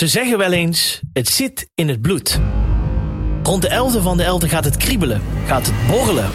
Ze 0.00 0.06
zeggen 0.06 0.38
wel 0.38 0.52
eens, 0.52 1.00
het 1.12 1.28
zit 1.28 1.68
in 1.74 1.88
het 1.88 2.02
bloed. 2.02 2.40
Rond 3.42 3.62
de 3.62 3.68
11e 3.68 4.02
van 4.02 4.16
de 4.16 4.22
11 4.22 4.48
gaat 4.48 4.64
het 4.64 4.76
kriebelen, 4.76 5.22
gaat 5.46 5.66
het 5.66 5.86
borrelen. 5.86 6.30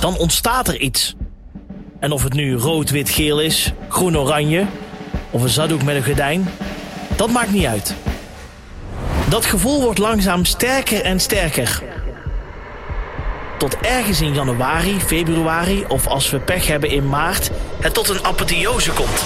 Dan 0.00 0.16
ontstaat 0.16 0.68
er 0.68 0.80
iets. 0.80 1.14
En 2.00 2.12
of 2.12 2.22
het 2.22 2.32
nu 2.32 2.54
rood, 2.54 2.90
wit, 2.90 3.10
geel 3.10 3.40
is, 3.40 3.72
groen, 3.88 4.18
oranje... 4.18 4.66
of 5.30 5.42
een 5.42 5.48
zaddoek 5.48 5.82
met 5.82 5.96
een 5.96 6.04
gordijn, 6.04 6.48
dat 7.16 7.30
maakt 7.30 7.52
niet 7.52 7.66
uit. 7.66 7.94
Dat 9.28 9.44
gevoel 9.44 9.80
wordt 9.82 9.98
langzaam 9.98 10.44
sterker 10.44 11.00
en 11.00 11.20
sterker. 11.20 11.82
Tot 13.58 13.76
ergens 13.80 14.20
in 14.20 14.34
januari, 14.34 15.00
februari 15.00 15.84
of 15.88 16.06
als 16.06 16.30
we 16.30 16.38
pech 16.38 16.66
hebben 16.66 16.90
in 16.90 17.08
maart... 17.08 17.50
het 17.80 17.94
tot 17.94 18.08
een 18.08 18.24
apotheose 18.24 18.90
komt. 18.90 19.24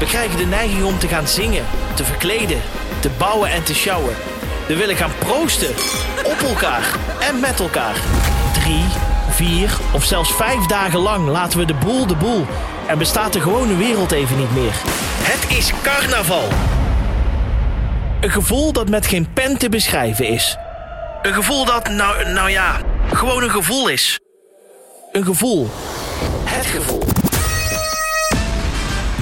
We 0.00 0.06
krijgen 0.06 0.38
de 0.38 0.46
neiging 0.46 0.84
om 0.84 0.98
te 0.98 1.08
gaan 1.08 1.28
zingen, 1.28 1.64
te 1.94 2.04
verkleden, 2.04 2.60
te 3.00 3.10
bouwen 3.18 3.50
en 3.50 3.62
te 3.62 3.74
sjouwen. 3.74 4.14
We 4.66 4.76
willen 4.76 4.96
gaan 4.96 5.10
proosten. 5.18 5.68
Op 6.24 6.48
elkaar 6.48 6.82
en 7.20 7.40
met 7.40 7.60
elkaar. 7.60 8.00
Drie, 8.52 8.84
vier 9.30 9.78
of 9.92 10.04
zelfs 10.04 10.32
vijf 10.32 10.66
dagen 10.66 10.98
lang 10.98 11.28
laten 11.28 11.58
we 11.58 11.64
de 11.64 11.74
boel 11.74 12.06
de 12.06 12.16
boel. 12.16 12.46
En 12.86 12.98
bestaat 12.98 13.32
de 13.32 13.40
gewone 13.40 13.76
wereld 13.76 14.12
even 14.12 14.36
niet 14.36 14.54
meer. 14.54 14.72
Het 15.22 15.58
is 15.58 15.72
carnaval. 15.82 16.48
Een 18.20 18.30
gevoel 18.30 18.72
dat 18.72 18.88
met 18.88 19.06
geen 19.06 19.32
pen 19.32 19.58
te 19.58 19.68
beschrijven 19.68 20.26
is. 20.26 20.56
Een 21.22 21.34
gevoel 21.34 21.64
dat, 21.64 21.88
nou, 21.88 22.28
nou 22.28 22.50
ja, 22.50 22.80
gewoon 23.12 23.42
een 23.42 23.50
gevoel 23.50 23.88
is. 23.88 24.20
Een 25.12 25.24
gevoel. 25.24 25.70
Het 26.44 26.66
gevoel. 26.66 27.19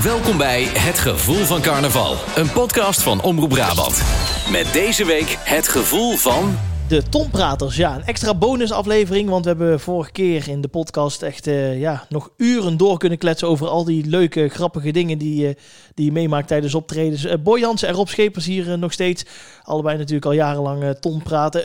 Welkom 0.03 0.37
bij 0.37 0.63
Het 0.65 0.99
Gevoel 0.99 1.45
van 1.45 1.61
Carnaval, 1.61 2.17
een 2.37 2.53
podcast 2.53 3.03
van 3.03 3.23
Omroep 3.23 3.49
Brabant. 3.49 4.03
Met 4.51 4.73
deze 4.73 5.05
week 5.05 5.37
het 5.39 5.69
gevoel 5.69 6.17
van. 6.17 6.57
De 6.89 7.03
Tompraters, 7.03 7.77
ja, 7.77 7.95
een 7.95 8.05
extra 8.05 8.35
bonusaflevering. 8.35 9.29
Want 9.29 9.45
we 9.45 9.51
hebben 9.51 9.81
vorige 9.81 10.11
keer 10.11 10.49
in 10.49 10.61
de 10.61 10.69
podcast 10.69 11.23
echt 11.23 11.47
eh, 11.47 11.81
ja, 11.81 12.07
nog 12.09 12.31
uren 12.37 12.77
door 12.77 12.99
kunnen 12.99 13.19
kletsen 13.19 13.49
over 13.49 13.69
al 13.69 13.85
die 13.85 14.07
leuke, 14.07 14.49
grappige 14.49 14.91
dingen 14.91 15.19
die, 15.19 15.49
uh, 15.49 15.55
die 15.95 16.05
je 16.05 16.13
meemaakt 16.13 16.49
tijdens 16.49 16.75
optredens. 16.75 17.25
Uh, 17.25 17.35
Boy 17.43 17.61
Jansen 17.61 17.89
en 17.89 17.95
Rob 17.95 18.09
Schepers 18.09 18.47
hier 18.47 18.79
nog 18.79 18.93
steeds. 18.93 19.25
Allebei 19.63 19.97
natuurlijk 19.97 20.27
al 20.27 20.33
jarenlang 20.33 20.97
Tom 21.01 21.23
praten. 21.23 21.63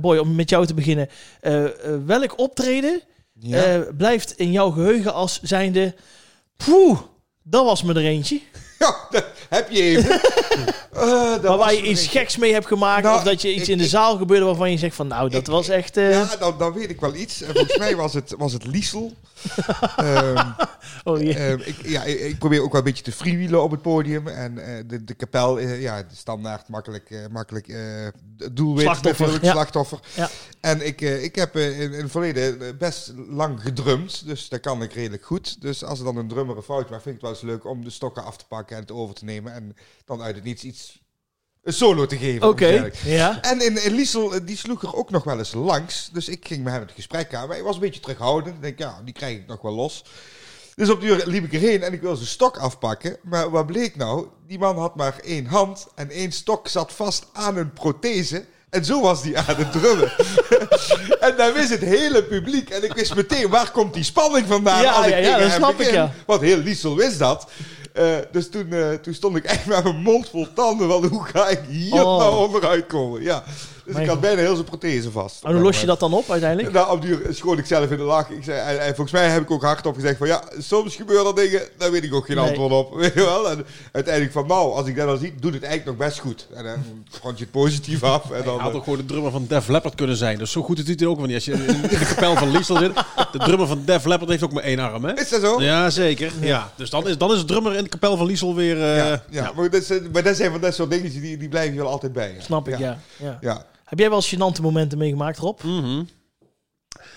Boy, 0.00 0.16
om 0.16 0.34
met 0.34 0.50
jou 0.50 0.66
te 0.66 0.74
beginnen. 0.74 1.08
welk 2.06 2.38
optreden 2.38 3.00
ja. 3.32 3.84
blijft 3.96 4.32
in 4.32 4.52
jouw 4.52 4.70
geheugen 4.70 5.14
als 5.14 5.40
zijnde... 5.42 5.94
Poeh, 6.56 6.98
dat 7.44 7.64
was 7.64 7.82
me 7.82 7.94
er 7.94 8.04
eentje. 8.04 8.40
Ja, 8.78 8.96
dat 9.10 9.24
heb 9.48 9.70
je 9.70 9.82
even. 9.82 10.10
uh, 10.94 11.42
maar 11.42 11.56
waar 11.56 11.74
je 11.74 11.82
iets 11.82 12.06
geks 12.06 12.36
mee 12.36 12.52
hebt 12.52 12.66
gemaakt. 12.66 13.02
Nou, 13.02 13.16
of 13.16 13.22
dat 13.22 13.42
je 13.42 13.54
iets 13.54 13.68
in 13.68 13.78
de 13.78 13.86
zaal 13.86 14.16
gebeurde 14.16 14.44
waarvan 14.44 14.70
je 14.70 14.78
zegt 14.78 14.96
van 14.96 15.06
nou, 15.06 15.30
dat 15.30 15.46
was 15.46 15.68
echt... 15.68 15.96
Uh... 15.96 16.10
Ja, 16.10 16.36
dan, 16.38 16.58
dan 16.58 16.72
weet 16.72 16.90
ik 16.90 17.00
wel 17.00 17.14
iets. 17.14 17.42
En 17.42 17.54
volgens 17.54 17.76
mij 17.76 17.96
was 17.96 18.14
het, 18.14 18.34
was 18.38 18.52
het 18.52 18.66
Liesel. 18.66 19.12
um, 20.00 20.34
oh, 21.08 21.22
yeah. 21.22 21.50
um, 21.50 21.60
ik, 21.60 21.86
ja, 21.86 22.02
ik 22.02 22.38
probeer 22.38 22.62
ook 22.62 22.72
wel 22.72 22.80
een 22.80 22.86
beetje 22.86 23.04
te 23.04 23.12
freewheelen 23.12 23.62
op 23.62 23.70
het 23.70 23.82
podium. 23.82 24.28
En 24.28 24.58
uh, 24.58 24.64
de, 24.86 25.04
de 25.04 25.14
kapel, 25.14 25.60
uh, 25.60 25.82
ja, 25.82 26.02
de 26.02 26.14
standaard 26.14 26.68
makkelijk, 26.68 27.10
uh, 27.10 27.26
makkelijk 27.30 27.74
doelwit. 28.52 28.82
Slachtoffer. 28.82 29.44
Ja. 29.44 29.52
slachtoffer. 29.52 29.98
Ja. 30.14 30.30
En 30.60 30.86
ik, 30.86 31.00
ik 31.00 31.34
heb 31.34 31.56
in, 31.56 31.80
in 31.80 31.92
het 31.92 32.10
verleden 32.10 32.78
best 32.78 33.12
lang 33.28 33.62
gedrumd. 33.62 34.26
Dus 34.26 34.48
dat 34.48 34.60
kan 34.60 34.82
ik 34.82 34.92
redelijk 34.92 35.24
goed. 35.24 35.60
Dus 35.60 35.84
als 35.84 35.98
er 35.98 36.04
dan 36.04 36.16
een 36.16 36.28
drummer 36.28 36.56
een 36.56 36.62
fout 36.62 36.90
maakt, 36.90 37.02
vind 37.02 37.16
ik 37.16 37.22
het 37.22 37.30
wel 37.30 37.40
eens 37.40 37.50
leuk 37.50 37.64
om 37.64 37.84
de 37.84 37.90
stokken 37.90 38.24
af 38.24 38.36
te 38.36 38.46
pakken 38.46 38.76
en 38.76 38.82
het 38.82 38.92
over 38.92 39.14
te 39.14 39.24
nemen. 39.24 39.52
En 39.52 39.76
dan 40.04 40.22
uit 40.22 40.34
het 40.34 40.44
niets 40.44 40.64
iets 40.64 41.02
een 41.64 41.72
solo 41.72 42.06
te 42.06 42.16
geven. 42.16 42.48
Oké. 42.48 42.64
Okay, 42.64 42.92
ja. 43.04 43.42
En 43.42 43.60
in, 43.60 43.84
in 43.84 43.92
Liesel, 43.92 44.44
die 44.44 44.56
sloeg 44.56 44.82
er 44.82 44.94
ook 44.94 45.10
nog 45.10 45.24
wel 45.24 45.38
eens 45.38 45.52
langs. 45.52 46.08
Dus 46.12 46.28
ik 46.28 46.46
ging 46.46 46.64
met 46.64 46.72
hem 46.72 46.82
het 46.82 46.92
gesprek 46.92 47.34
aan. 47.34 47.46
Maar 47.46 47.56
hij 47.56 47.64
was 47.64 47.74
een 47.74 47.80
beetje 47.80 48.00
terughoudend. 48.00 48.54
Ik 48.54 48.62
denk, 48.62 48.78
ja, 48.78 49.00
die 49.04 49.14
krijg 49.14 49.38
ik 49.38 49.46
nog 49.46 49.62
wel 49.62 49.72
los. 49.72 50.04
Dus 50.74 50.90
op 50.90 51.00
die 51.00 51.10
uur 51.10 51.22
liep 51.26 51.44
ik 51.44 51.52
erheen 51.52 51.82
en 51.82 51.92
ik 51.92 52.00
wil 52.00 52.16
zijn 52.16 52.28
stok 52.28 52.56
afpakken. 52.56 53.16
Maar 53.22 53.50
wat 53.50 53.66
bleek 53.66 53.96
nou? 53.96 54.26
Die 54.46 54.58
man 54.58 54.78
had 54.78 54.96
maar 54.96 55.18
één 55.24 55.46
hand 55.46 55.86
en 55.94 56.10
één 56.10 56.32
stok 56.32 56.68
zat 56.68 56.92
vast 56.92 57.26
aan 57.32 57.56
een 57.56 57.72
prothese. 57.72 58.44
En 58.70 58.84
zo 58.84 59.00
was 59.00 59.22
die 59.22 59.38
aan 59.38 59.56
het 59.56 59.72
drummen. 59.72 60.12
en 61.26 61.36
dan 61.36 61.52
wist 61.52 61.70
het 61.70 61.80
hele 61.80 62.24
publiek. 62.24 62.70
En 62.70 62.84
ik 62.84 62.92
wist 62.92 63.14
meteen, 63.14 63.48
waar 63.48 63.70
komt 63.70 63.94
die 63.94 64.04
spanning 64.04 64.46
vandaan? 64.46 64.82
Ja, 64.82 64.92
als 64.92 65.06
ik 65.06 65.12
ja, 65.12 65.18
ja, 65.18 65.38
dat 65.38 65.52
snap 65.52 65.76
begin. 65.76 65.92
ik, 65.92 65.98
ja. 65.98 66.12
Want 66.26 66.40
heel 66.40 66.56
Liesel 66.56 66.96
wist 66.96 67.18
dat. 67.18 67.46
Uh, 67.98 68.16
dus 68.32 68.50
toen, 68.50 68.66
uh, 68.70 68.92
toen 68.92 69.14
stond 69.14 69.36
ik 69.36 69.44
echt 69.44 69.66
met 69.66 69.84
mijn 69.84 69.96
mond 69.96 70.28
vol 70.28 70.52
tanden. 70.54 70.88
Van 70.88 71.04
hoe 71.04 71.24
ga 71.24 71.48
ik 71.48 71.60
hier 71.68 72.04
oh. 72.04 72.18
nou 72.18 72.46
onderuit 72.46 72.86
komen? 72.86 73.22
Ja. 73.22 73.44
Dus 73.84 73.96
ik 73.96 74.06
had 74.06 74.20
bijna 74.20 74.40
heel 74.40 74.54
zijn 74.54 74.66
prothese 74.66 75.10
vast. 75.10 75.44
En 75.44 75.52
hoe 75.52 75.62
los 75.62 75.80
je 75.80 75.86
dat 75.86 76.00
dan 76.00 76.12
op 76.12 76.30
uiteindelijk? 76.30 76.72
Nou, 76.72 76.90
op 76.90 77.02
duur 77.02 77.26
schoon 77.30 77.58
ik 77.58 77.66
zelf 77.66 77.90
in 77.90 77.96
de 77.96 78.02
lach. 78.02 78.30
Ik 78.30 78.44
zei, 78.44 78.60
en, 78.60 78.80
en, 78.80 78.94
volgens 78.94 79.12
mij 79.12 79.28
heb 79.28 79.42
ik 79.42 79.50
ook 79.50 79.62
hardop 79.62 79.94
gezegd 79.94 80.18
van 80.18 80.26
ja, 80.26 80.42
soms 80.58 80.96
gebeuren 80.96 81.26
er 81.26 81.34
dingen, 81.34 81.62
daar 81.78 81.90
weet 81.90 82.04
ik 82.04 82.14
ook 82.14 82.26
geen 82.26 82.36
nee. 82.36 82.48
antwoord 82.48 82.72
op. 82.72 82.94
Weet 83.04 83.14
je 83.14 83.20
wel? 83.20 83.50
En 83.50 83.66
uiteindelijk 83.92 84.34
van 84.34 84.46
nou, 84.46 84.72
als 84.72 84.86
ik 84.86 84.96
dat 84.96 85.06
dan 85.06 85.18
zie, 85.18 85.34
doet 85.40 85.54
het 85.54 85.62
eigenlijk 85.62 85.98
nog 85.98 86.08
best 86.08 86.18
goed. 86.18 86.46
En 86.54 86.64
dan 86.64 87.06
rond 87.22 87.38
je 87.38 87.44
het 87.44 87.52
positief 87.52 88.02
af. 88.02 88.30
En 88.30 88.44
dan, 88.44 88.58
had 88.58 88.72
ook 88.72 88.84
gewoon 88.84 88.98
de 88.98 89.04
drummer 89.04 89.30
van 89.30 89.46
Def 89.48 89.68
Leppard 89.68 89.94
kunnen 89.94 90.16
zijn. 90.16 90.38
Dus 90.38 90.50
zo 90.50 90.62
goed 90.62 90.78
is 90.78 90.88
het 90.88 91.04
ook 91.04 91.26
niet. 91.26 91.34
Als 91.34 91.44
je 91.44 91.52
in 91.52 91.82
de 91.82 92.12
kapel 92.14 92.36
van 92.36 92.50
Liesel 92.50 92.76
zit, 92.76 92.94
de 93.32 93.38
drummer 93.38 93.66
van 93.66 93.82
Def 93.84 94.04
Leppard 94.04 94.30
heeft 94.30 94.42
ook 94.42 94.52
maar 94.52 94.62
één 94.62 94.78
arm. 94.78 95.04
Hè? 95.04 95.12
Is 95.20 95.28
dat 95.28 95.40
zo? 95.40 95.62
Ja, 95.62 95.90
zeker. 95.90 96.32
Ja. 96.40 96.72
Dus 96.76 96.90
dan 96.90 97.08
is, 97.08 97.18
dan 97.18 97.32
is 97.32 97.38
de 97.38 97.44
drummer 97.44 97.74
in 97.74 97.82
de 97.82 97.90
kapel 97.90 98.16
van 98.16 98.26
Liesel 98.26 98.54
weer... 98.54 98.76
Uh, 98.76 98.96
ja, 98.96 99.22
ja. 99.30 99.52
Maar, 99.56 99.70
dat, 99.70 100.00
maar 100.12 100.22
dat 100.22 100.36
zijn 100.36 100.50
van 100.50 100.60
dat 100.60 100.74
soort 100.74 100.90
dingen 100.90 101.10
die, 101.20 101.36
die 101.36 101.48
blijven 101.48 101.74
je 101.74 101.80
wel 101.80 101.90
altijd 101.90 102.12
bij. 102.12 102.34
Snap 102.38 102.68
ik, 102.68 102.78
ja. 102.78 102.98
ja. 103.16 103.38
ja. 103.40 103.64
Heb 103.94 104.02
jij 104.02 104.10
wel 104.10 104.22
gênante 104.22 104.62
momenten 104.62 104.98
meegemaakt, 104.98 105.38
Rob? 105.38 105.62
Mm 105.62 105.82
-hmm. 105.82 106.08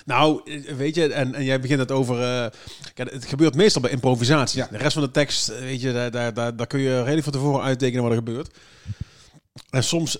Nou, 0.06 0.42
weet 0.78 0.96
je, 0.96 1.14
en, 1.14 1.36
en 1.36 1.44
jij 1.44 1.60
begint 1.60 1.80
het 1.80 1.92
over. 1.92 2.16
Uh, 2.16 2.46
kijk, 2.94 3.12
het 3.12 3.26
gebeurt 3.26 3.56
meestal 3.56 3.82
bij 3.82 3.92
improvisatie. 3.92 4.60
Ja. 4.60 4.68
De 4.72 4.78
rest 4.78 4.94
van 4.94 5.02
de 5.02 5.12
tekst, 5.12 5.60
weet 5.60 5.82
je, 5.82 5.94
daar, 5.94 6.12
daar, 6.12 6.34
daar, 6.34 6.56
daar 6.56 6.68
kun 6.68 6.80
je 6.80 7.00
redelijk 7.00 7.24
van 7.24 7.32
tevoren 7.32 7.62
uittekenen 7.62 8.02
wat 8.04 8.12
er 8.12 8.18
gebeurt. 8.18 8.58
En 9.70 9.84
soms, 9.84 10.18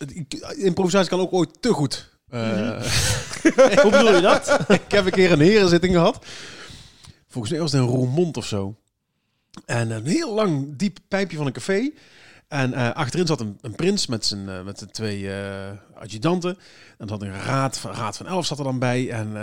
improvisatie 0.56 1.10
kan 1.10 1.20
ook 1.20 1.34
ooit 1.34 1.62
te 1.62 1.74
goed. 1.74 2.10
Uh, 2.34 2.42
mm 2.42 2.50
-hmm. 2.50 3.82
Hoe 3.82 3.92
bedoel 3.92 4.16
je 4.16 4.22
dat? 4.22 4.60
ik 4.86 4.92
heb 4.92 5.06
een 5.06 5.12
keer 5.12 5.32
een 5.32 5.40
herenzitting 5.40 5.94
gehad. 5.94 6.26
Volgens 7.28 7.54
mij 7.54 7.62
was 7.62 7.72
het 7.72 7.82
een 7.82 7.88
Roermond 7.88 8.38
of 8.38 8.46
zo. 8.46 8.76
En 9.66 9.92
een 9.92 10.06
heel 10.06 10.34
lang 10.34 10.78
diep 10.78 11.00
pijpje 11.08 11.38
van 11.38 11.46
een 11.46 11.54
café. 11.54 11.92
En 12.48 12.72
uh, 12.72 12.92
achterin 12.92 13.28
zat 13.28 13.40
een, 13.40 13.58
een 13.62 13.76
prins 13.76 14.08
met 14.08 14.26
zijn, 14.26 14.48
uh, 14.48 14.64
met 14.64 14.88
twee 14.92 15.22
uh, 15.22 15.34
adjudanten. 15.94 16.58
En 16.98 17.10
had 17.10 17.22
een 17.22 17.42
raad 17.42 17.78
van, 17.78 17.92
raad 17.92 18.18
van 18.18 18.28
elf 18.28 18.46
zat 18.46 18.58
er 18.58 18.64
dan 18.64 18.80
bij. 18.80 19.10
En, 19.10 19.36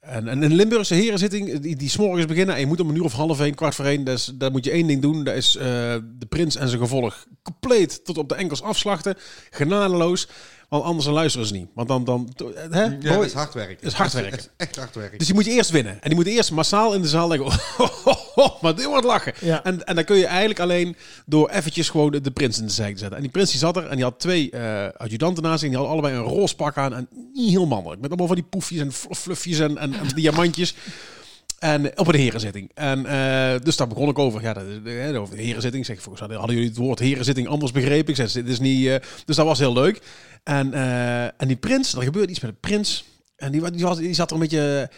en, 0.00 0.28
en 0.28 0.42
een 0.42 0.54
Limburgse 0.54 0.94
herenzitting, 0.94 1.58
die, 1.58 1.76
die 1.76 1.88
s'morgens 1.88 2.26
beginnen. 2.26 2.54
En 2.54 2.60
je 2.60 2.66
moet 2.66 2.80
om 2.80 2.88
een 2.88 2.96
uur 2.96 3.04
of 3.04 3.12
half 3.12 3.40
één, 3.40 3.54
kwart 3.54 3.74
voor 3.74 3.84
één. 3.84 4.04
Dus, 4.04 4.32
daar 4.34 4.50
moet 4.50 4.64
je 4.64 4.70
één 4.70 4.86
ding 4.86 5.02
doen. 5.02 5.24
Dat 5.24 5.34
is 5.34 5.52
de 5.52 6.26
prins 6.28 6.56
en 6.56 6.68
zijn 6.68 6.80
gevolg 6.80 7.26
compleet 7.42 8.04
tot 8.04 8.18
op 8.18 8.28
de 8.28 8.34
enkels 8.34 8.62
afslachten. 8.62 9.16
Genadeloos. 9.50 10.28
Want 10.68 10.84
anders 10.84 11.04
dan 11.04 11.14
luisteren 11.14 11.46
ze 11.46 11.52
niet. 11.52 11.68
Want 11.74 11.88
dan... 11.88 12.04
dan 12.04 12.28
hè? 12.70 12.84
Ja, 13.00 13.24
is 13.24 13.32
hard 13.32 13.54
werken. 13.54 13.86
Is 13.86 13.92
hard 13.92 14.12
werken. 14.12 14.40
echt 14.56 14.76
hard 14.76 14.94
werken. 14.94 15.18
Dus 15.18 15.26
die 15.26 15.36
moet 15.36 15.44
je 15.44 15.50
eerst 15.50 15.70
winnen. 15.70 15.92
En 15.92 16.08
die 16.08 16.14
moet 16.14 16.26
eerst 16.26 16.50
massaal 16.50 16.94
in 16.94 17.02
de 17.02 17.08
zaal 17.08 17.28
denken... 17.28 17.46
Oh, 17.46 17.56
oh, 18.04 18.16
oh, 18.34 18.62
maar 18.62 18.74
dit 18.74 18.84
wordt 18.84 19.04
lachen. 19.04 19.32
Ja. 19.40 19.64
En, 19.64 19.84
en 19.84 19.94
dan 19.94 20.04
kun 20.04 20.16
je 20.16 20.26
eigenlijk 20.26 20.60
alleen 20.60 20.96
door 21.26 21.50
eventjes 21.50 21.88
gewoon 21.88 22.10
de, 22.10 22.20
de 22.20 22.30
prins 22.30 22.58
in 22.58 22.66
de 22.66 22.72
zijk 22.72 22.92
te 22.92 22.98
zetten. 22.98 23.16
En 23.16 23.22
die 23.22 23.32
prins 23.32 23.50
die 23.50 23.58
zat 23.58 23.76
er 23.76 23.86
en 23.86 23.94
die 23.94 24.04
had 24.04 24.20
twee 24.20 24.50
uh, 24.54 24.86
adjudanten 24.96 25.42
naast 25.42 25.60
zich. 25.60 25.68
En 25.68 25.76
die 25.76 25.86
hadden 25.86 26.02
allebei 26.02 26.22
een 26.22 26.36
roze 26.36 26.56
pak 26.56 26.76
aan. 26.76 26.94
En 26.94 27.08
niet 27.32 27.50
heel 27.50 27.66
mannelijk. 27.66 28.00
Met 28.00 28.10
allemaal 28.10 28.26
van 28.26 28.36
die 28.36 28.46
poefjes 28.50 28.80
en 28.80 28.92
fluffjes 29.16 29.58
en, 29.58 29.78
en, 29.78 29.94
en 29.94 30.08
diamantjes. 30.14 30.74
En 31.58 31.98
op 31.98 32.08
een 32.08 32.20
herenzitting. 32.20 32.70
En 32.74 32.98
uh, 33.06 33.54
dus 33.62 33.76
daar 33.76 33.88
begon 33.88 34.08
ik 34.08 34.18
over. 34.18 34.42
Ja, 34.42 34.56
uh, 34.84 35.20
over 35.20 35.36
de 35.36 35.42
herenzitting. 35.42 35.86
Zeg, 35.86 36.02
volgens 36.02 36.30
hadden 36.36 36.54
jullie 36.54 36.68
het 36.68 36.78
woord 36.78 36.98
herenzitting 36.98 37.48
anders 37.48 37.72
begrepen. 37.72 38.08
Ik 38.08 38.16
zei, 38.16 38.44
dit 38.44 38.52
is 38.52 38.60
niet. 38.60 39.00
Dus 39.24 39.36
dat 39.36 39.46
was 39.46 39.58
heel 39.58 39.72
leuk. 39.72 40.00
En, 40.44 40.72
en 41.36 41.48
die 41.48 41.56
prins, 41.56 41.94
er 41.94 42.02
gebeurde 42.02 42.30
iets 42.30 42.40
met 42.40 42.50
de 42.50 42.56
prins. 42.60 43.04
En 43.36 43.52
die, 43.52 43.60
was, 43.60 43.98
die 43.98 44.14
zat 44.14 44.28
er 44.30 44.34
een 44.34 44.42
beetje. 44.42 44.90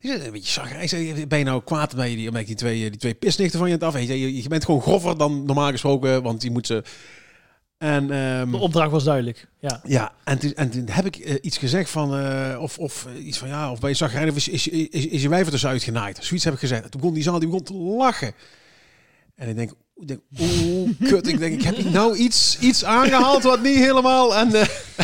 Die 0.00 0.24
een 0.24 0.32
beetje 0.32 0.52
zag. 0.52 0.82
Ik 0.82 0.88
zei, 0.88 1.26
ben 1.26 1.38
je 1.38 1.44
nou 1.44 1.62
kwaad 1.64 1.94
bij 1.94 2.14
die, 2.14 2.30
die 2.44 2.54
twee, 2.54 2.90
die 2.90 3.00
twee 3.00 3.14
pisnichten 3.14 3.58
van 3.58 3.68
je 3.68 3.74
het 3.74 3.82
af? 3.82 4.00
Je, 4.00 4.42
je 4.42 4.48
bent 4.48 4.64
gewoon 4.64 4.82
grover 4.82 5.18
dan 5.18 5.44
normaal 5.44 5.70
gesproken, 5.70 6.22
want 6.22 6.40
die 6.40 6.50
moet 6.50 6.66
ze. 6.66 6.82
En, 7.82 8.10
um, 8.10 8.50
de 8.50 8.56
opdracht 8.56 8.90
was 8.90 9.04
duidelijk. 9.04 9.46
Ja, 9.58 9.80
ja 9.84 10.12
en, 10.24 10.38
toen, 10.38 10.54
en 10.54 10.70
toen 10.70 10.88
heb 10.90 11.06
ik 11.06 11.16
uh, 11.18 11.34
iets 11.40 11.58
gezegd 11.58 11.90
van, 11.90 12.18
uh, 12.18 12.58
of, 12.60 12.78
of 12.78 13.06
iets 13.18 13.38
van 13.38 13.48
ja, 13.48 13.70
of 13.70 13.80
bij 13.80 13.90
je 13.90 13.96
zag 13.96 14.14
of 14.14 14.36
is, 14.36 14.48
is, 14.48 14.68
is, 14.68 15.06
is 15.06 15.22
je 15.22 15.28
wijf 15.28 15.44
er 15.44 15.50
tussenuit 15.50 15.82
genaaid. 15.82 16.18
Zoiets 16.20 16.44
heb 16.44 16.54
ik 16.54 16.60
gezegd. 16.60 16.90
Toen 16.90 17.00
begon 17.00 17.14
die 17.14 17.22
zaal 17.22 17.38
die 17.38 17.48
begon 17.48 17.64
te 17.64 17.74
lachen. 17.74 18.32
En 19.34 19.48
ik 19.48 19.56
denk, 19.56 19.72
ik 20.02 20.08
denk, 20.08 20.20
oeh, 20.40 20.90
kut. 21.08 21.26
Ik 21.28 21.38
denk, 21.38 21.54
ik 21.54 21.62
heb 21.62 21.84
nou 21.84 22.16
iets, 22.16 22.58
iets 22.60 22.84
aangehaald 22.84 23.42
wat 23.42 23.62
niet 23.62 23.76
helemaal. 23.76 24.36
En, 24.36 24.48
uh, 24.54 24.62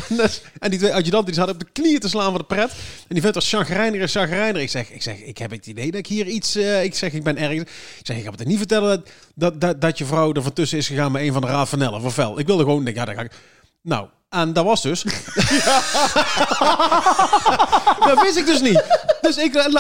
Dus- 0.08 0.42
en 0.58 0.70
die 0.70 0.78
twee 0.78 0.94
adjudanten 0.94 1.26
die 1.26 1.34
zaten 1.34 1.54
op 1.54 1.60
de 1.60 1.66
knieën 1.72 2.00
te 2.00 2.08
slaan 2.08 2.30
voor 2.30 2.38
de 2.38 2.44
pret. 2.44 2.70
En 2.70 3.06
die 3.08 3.22
vent 3.22 3.34
was 3.34 3.48
chagrijner 3.48 4.00
en 4.00 4.08
chagrijner. 4.08 4.62
Ik 4.62 4.70
zeg, 4.70 4.90
ik 4.90 5.02
zeg, 5.02 5.20
ik 5.20 5.38
heb 5.38 5.50
het 5.50 5.66
idee 5.66 5.90
dat 5.90 6.00
ik 6.00 6.06
hier 6.06 6.26
iets... 6.26 6.54
eh, 6.54 6.84
ik 6.84 6.94
zeg, 6.94 7.12
ik 7.12 7.22
ben 7.22 7.36
ergens... 7.36 7.60
Ik 7.98 8.06
zeg, 8.06 8.16
ik 8.16 8.24
ga 8.24 8.30
het 8.30 8.46
niet 8.46 8.58
vertellen 8.58 9.04
dat, 9.34 9.60
dat, 9.60 9.80
dat, 9.80 9.98
je 9.98 10.04
vrouw 10.04 10.32
er 10.32 10.42
van 10.42 10.52
tussen 10.52 10.78
is 10.78 10.86
gegaan 10.86 11.12
met 11.12 11.22
een 11.22 11.32
van 11.32 11.42
de 11.42 11.48
Raad 11.48 11.68
van 11.68 11.78
Nellen. 11.78 12.00
Of 12.02 12.14
fel. 12.14 12.38
Ik 12.38 12.46
wilde 12.46 12.62
gewoon... 12.62 12.84
denk, 12.84 12.96
Ja, 12.96 13.04
daar 13.04 13.14
ga 13.14 13.22
ik... 13.22 13.32
Nou, 13.82 14.08
en 14.28 14.52
dat 14.52 14.64
was 14.64 14.82
dus. 14.82 15.02
dat 18.08 18.22
wist 18.22 18.36
ik 18.36 18.46
dus 18.46 18.60
niet. 18.60 18.84
Dus 19.20 19.36
ik, 19.36 19.54
en, 19.54 19.72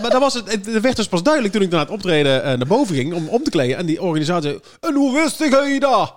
maar 0.00 0.10
dat 0.10 0.20
was 0.20 0.34
het, 0.34 0.52
het 0.52 0.80
werd 0.80 0.96
dus 0.96 1.08
pas 1.08 1.22
duidelijk 1.22 1.54
toen 1.54 1.62
ik 1.62 1.70
naar 1.70 1.80
het 1.80 1.90
optreden 1.90 2.42
eh, 2.42 2.56
naar 2.56 2.66
boven 2.66 2.94
ging 2.94 3.14
om 3.14 3.28
om 3.28 3.44
te 3.44 3.50
kleden. 3.50 3.76
En 3.76 3.86
die 3.86 4.02
organisatie 4.02 4.60
en 4.80 4.94
hoe 4.94 5.14
wist 5.14 5.40
ik 5.40 5.80
dat? 5.80 6.14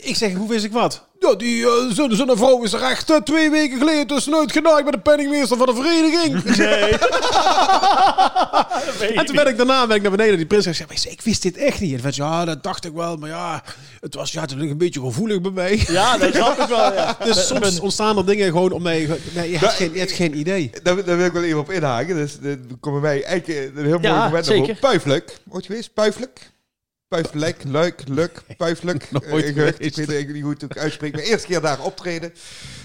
Ik 0.00 0.16
zeg, 0.16 0.34
hoe 0.34 0.48
wist 0.48 0.64
ik 0.64 0.72
wat? 0.72 1.07
Ja, 1.18 1.34
die 1.34 1.60
uh, 1.60 1.70
zo'n 1.90 2.36
vrouw 2.36 2.62
is 2.62 2.72
er 2.72 2.82
echt 2.82 3.10
eh, 3.10 3.16
twee 3.16 3.50
weken 3.50 3.78
geleden 3.78 4.06
tussenuit 4.06 4.52
genaaid 4.52 4.82
bij 4.82 4.92
de 4.92 4.98
penningmeester 4.98 5.56
van 5.56 5.66
de 5.66 5.74
vereniging. 5.74 6.42
En 9.18 9.26
toen 9.26 9.36
ben 9.36 9.46
ik 9.46 9.56
daarna 9.56 9.86
ben 9.86 9.96
ik 9.96 10.02
naar 10.02 10.10
beneden. 10.10 10.36
Die 10.36 10.46
prins 10.46 10.64
zei, 10.64 10.84
"Maar 10.88 10.96
ik 11.08 11.20
wist 11.20 11.42
dit 11.42 11.56
echt 11.56 11.80
niet. 11.80 11.94
En 11.94 12.00
toen 12.00 12.12
zei, 12.12 12.28
ja, 12.28 12.44
dat 12.44 12.62
dacht 12.62 12.84
ik 12.84 12.92
wel. 12.92 13.16
Maar 13.16 13.28
ja, 13.28 13.62
het 14.00 14.14
was 14.14 14.32
ja, 14.32 14.40
het 14.40 14.54
ligt 14.54 14.70
een 14.70 14.78
beetje 14.78 15.00
gevoelig 15.00 15.40
bij 15.40 15.50
mij. 15.50 15.84
Ja, 15.88 16.18
dat 16.18 16.34
snap 16.34 16.58
ik 16.58 16.68
wel. 16.68 16.92
Ja. 16.92 17.16
Dus 17.24 17.46
soms 17.46 17.80
ontstaan 17.80 18.16
er 18.16 18.26
dingen 18.26 18.46
gewoon 18.46 18.72
om 18.72 18.82
nee, 18.82 19.08
nee 19.34 19.50
je, 19.50 19.58
hebt 19.58 19.72
geen, 19.72 19.92
je 19.92 19.98
hebt 19.98 20.12
geen 20.12 20.38
idee. 20.38 20.70
Daar, 20.82 21.04
daar 21.04 21.16
wil 21.16 21.26
ik 21.26 21.32
wel 21.32 21.42
even 21.42 21.58
op 21.58 21.70
inhaken. 21.70 22.14
Dus 22.16 22.38
er 22.42 22.58
komen 22.80 23.00
wij 23.00 23.24
eigenlijk 23.24 23.76
een 23.76 23.84
heel 23.84 23.98
mooi 23.98 24.14
Ja, 24.14 24.24
moment 24.24 24.52
over. 24.52 24.74
Puiflijk. 24.74 25.36
Ooit 25.50 25.66
geweest? 25.66 25.94
Puiflijk? 25.94 26.50
Puiflek, 27.08 27.64
leuk, 27.64 28.02
luk, 28.08 28.42
puiflijk. 28.56 29.10
Nooit 29.12 29.44
Eh, 29.56 29.76
ik 29.78 29.94
weet 29.96 30.32
niet 30.32 30.42
hoe 30.42 30.52
ik 30.52 30.60
het 30.60 30.78
uitspreek. 30.78 31.12
Mijn 31.12 31.24
eerste 31.26 31.46
keer 31.46 31.60
daar 31.60 31.80
optreden. 31.80 32.32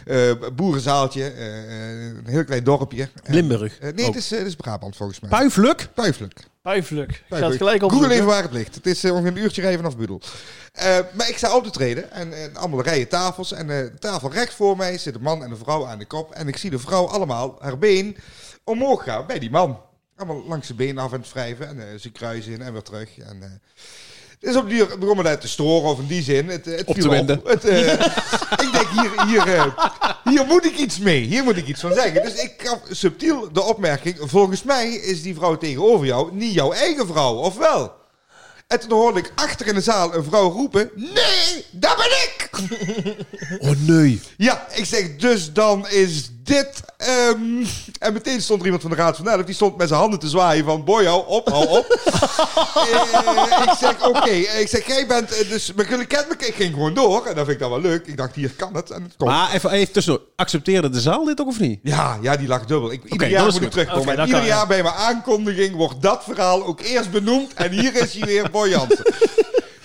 Eh, 0.06 0.32
boerenzaaltje. 0.56 1.24
eh, 1.30 2.06
een 2.06 2.24
heel 2.26 2.44
klein 2.44 2.64
dorpje. 2.64 3.10
En- 3.24 3.34
Limburg. 3.34 3.80
Nee, 3.80 3.92
Oh. 3.94 4.06
het, 4.06 4.16
is, 4.16 4.30
het 4.30 4.46
is 4.48 4.56
Brabant 4.56 4.96
volgens 4.96 5.20
mij. 5.20 5.30
Puifluk? 5.30 5.88
Puiflijk. 5.94 6.40
Puifelijk. 6.62 7.12
Ik 7.12 7.24
ga 7.28 7.48
het 7.48 7.58
gelijk 7.58 7.84
op. 7.84 7.92
Google 7.92 8.14
even 8.14 8.26
waar 8.26 8.42
het 8.44 8.52
ligt. 8.52 8.76
Het 8.76 8.86
is 8.86 9.06
ongeveer 9.06 9.28
een 9.32 9.38
uurtje 9.38 9.62
rijden 9.62 9.80
vanaf 9.80 9.98
Budel. 9.98 10.22
Eh, 10.72 11.00
maar 11.14 11.30
ik 11.30 11.38
sta 11.38 11.56
op 11.56 11.64
te 11.64 11.70
treden 11.72 12.12
en 12.12 12.56
allemaal 12.56 12.82
rijen 12.82 13.08
tafels. 13.08 13.52
En 13.52 13.70
eh, 13.70 13.78
de 13.78 14.00
tafel 14.00 14.32
recht 14.32 14.54
voor 14.54 14.78
mij 14.78 14.98
zit 14.98 15.16
een 15.16 15.22
man 15.22 15.44
en 15.44 15.52
een 15.52 15.58
vrouw 15.58 15.86
aan 15.88 16.00
de 16.00 16.06
kop. 16.06 16.32
En 16.34 16.48
ik 16.48 16.58
zie 16.58 16.70
de 16.70 16.80
vrouw 16.80 17.06
allemaal 17.08 17.56
haar 17.60 17.78
been 17.78 18.18
omhoog 18.64 19.04
gaan 19.04 19.26
bij 19.28 19.40
die 19.40 19.52
man. 19.52 19.80
Allemaal 20.16 20.44
langs 20.48 20.68
de 20.68 20.74
been 20.74 20.98
af 20.98 21.14
aan 21.14 21.20
het 21.20 21.32
wrijven. 21.34 21.68
En 21.68 22.00
ze 22.00 22.12
kruisen 22.12 22.52
in 22.54 22.62
en 22.62 22.74
weer 22.74 22.82
terug. 22.82 23.18
En, 23.18 23.44
eh, 23.44 23.50
dus 24.44 24.56
op 24.56 24.70
die 24.70 24.78
duur 24.78 24.98
begon 24.98 25.18
me 25.18 25.24
dat 25.24 25.42
te 25.42 25.48
storen, 25.48 25.90
of 25.90 26.00
in 26.00 26.08
die 26.08 26.24
zin. 26.24 26.50
Het, 26.50 26.68
eh, 26.68 26.78
het 26.78 26.86
Op 26.86 26.96
te 26.96 27.10
winden. 27.10 27.42
Het, 27.44 27.66
eh, 27.66 27.92
ik 28.66 28.70
denk, 28.72 28.88
hier, 28.90 29.26
hier, 29.26 29.54
eh, 29.54 29.66
hier 30.24 30.46
moet 30.46 30.66
ik 30.66 30.78
iets 30.78 31.00
mee. 31.00 31.22
Hier 31.22 31.44
moet 31.44 31.58
ik 31.58 31.68
iets 31.68 31.82
van 31.82 31.94
zeggen. 31.94 32.24
Dus 32.24 32.34
ik 32.34 32.54
gaf 32.58 32.80
subtiel 32.90 33.54
de 33.54 33.62
opmerking... 33.62 34.18
Volgens 34.20 34.64
mij 34.64 34.94
is 34.94 35.22
die 35.22 35.36
vrouw 35.36 35.58
tegenover 35.58 36.06
jou 36.06 36.36
niet 36.36 36.54
jouw 36.54 36.72
eigen 36.72 37.08
vrouw, 37.08 37.36
of 37.36 37.58
wel? 37.58 37.94
En 38.68 38.80
toen 38.80 38.92
hoorde 38.92 39.20
ik 39.20 39.32
achter 39.36 39.68
in 39.68 39.74
de 39.74 39.82
zaal 39.82 40.16
een 40.16 40.24
vrouw 40.24 40.50
roepen... 40.52 40.92
Nee, 40.96 41.66
dat 41.72 41.96
ben 41.96 42.06
ik! 42.06 42.50
Oh 43.60 43.72
nee. 43.80 44.22
Ja, 44.38 44.68
ik 44.74 44.86
zeg, 44.86 45.16
dus 45.16 45.54
dan 45.54 45.90
is 45.90 46.30
dit... 46.44 46.84
ehm, 46.98 47.66
en 48.00 48.14
meteen 48.14 48.42
stond 48.42 48.60
er 48.60 48.66
iemand 48.66 48.82
van 48.82 48.92
de 48.92 48.98
Raad 48.98 49.18
van 49.18 49.30
Elf... 49.30 49.44
die 49.44 49.56
stond 49.56 49.78
met 49.78 49.88
zijn 49.88 50.00
handen 50.00 50.20
te 50.20 50.28
zwaaien 50.28 50.66
van... 50.66 50.84
Boy, 50.84 51.06
hou 51.06 51.24
op, 51.28 51.50
hou 51.50 51.68
op. 51.68 51.86
Eh, 52.74 53.64
ik 53.64 53.74
zeg, 53.80 54.08
oké. 54.08 54.30
Ik 54.30 54.68
zeg, 54.68 54.88
jij 54.88 55.08
bent... 55.08 55.32
eh, 55.32 55.50
dus, 55.50 55.74
maar 55.74 55.90
jullie 55.90 56.06
kennen 56.06 56.38
me. 56.40 56.46
Ik 56.48 56.56
ging 56.56 56.74
gewoon 56.74 56.94
door. 56.94 57.26
En 57.26 57.36
dat 57.36 57.46
vind 57.46 57.50
ik 57.50 57.60
dan 57.60 57.70
wel 57.70 57.82
leuk. 57.82 58.08
Ik 58.08 58.18
dacht, 58.18 58.36
hier 58.36 58.52
kan 58.52 58.76
het. 58.76 58.90
En 58.92 59.04
het 59.04 59.14
komt. 59.18 59.30
Maar 59.30 59.54
even, 59.54 59.70
even 59.72 59.94
tussendoor. 59.94 60.24
Accepteerde 60.36 60.90
de 60.90 61.02
zaal 61.02 61.26
dit 61.26 61.42
ook 61.42 61.48
of 61.48 61.60
niet? 61.60 61.80
Ja, 61.84 62.18
ja, 62.22 62.38
die 62.38 62.48
lag 62.48 62.66
dubbel. 62.66 62.92
Ik, 62.92 63.04
ieder 63.04 63.18
dat 63.18 63.30
jaar 63.30 63.44
moet 63.44 63.62
ik 63.62 63.72
terugkomen. 63.72 64.16
Dat 64.16 64.26
ieder 64.26 64.40
kan, 64.40 64.50
jaar 64.50 64.68
bij 64.68 64.84
mijn 64.84 64.96
aankondiging 64.96 65.76
wordt 65.76 66.02
dat 66.02 66.24
verhaal 66.24 66.66
ook 66.66 66.82
eerst 66.82 67.12
benoemd. 67.12 67.54
En 67.54 67.72
hier 67.72 67.96
is 67.96 68.14
hij 68.14 68.28
weer, 68.28 68.50
Boy 68.52 68.70
Jansen. 68.70 69.06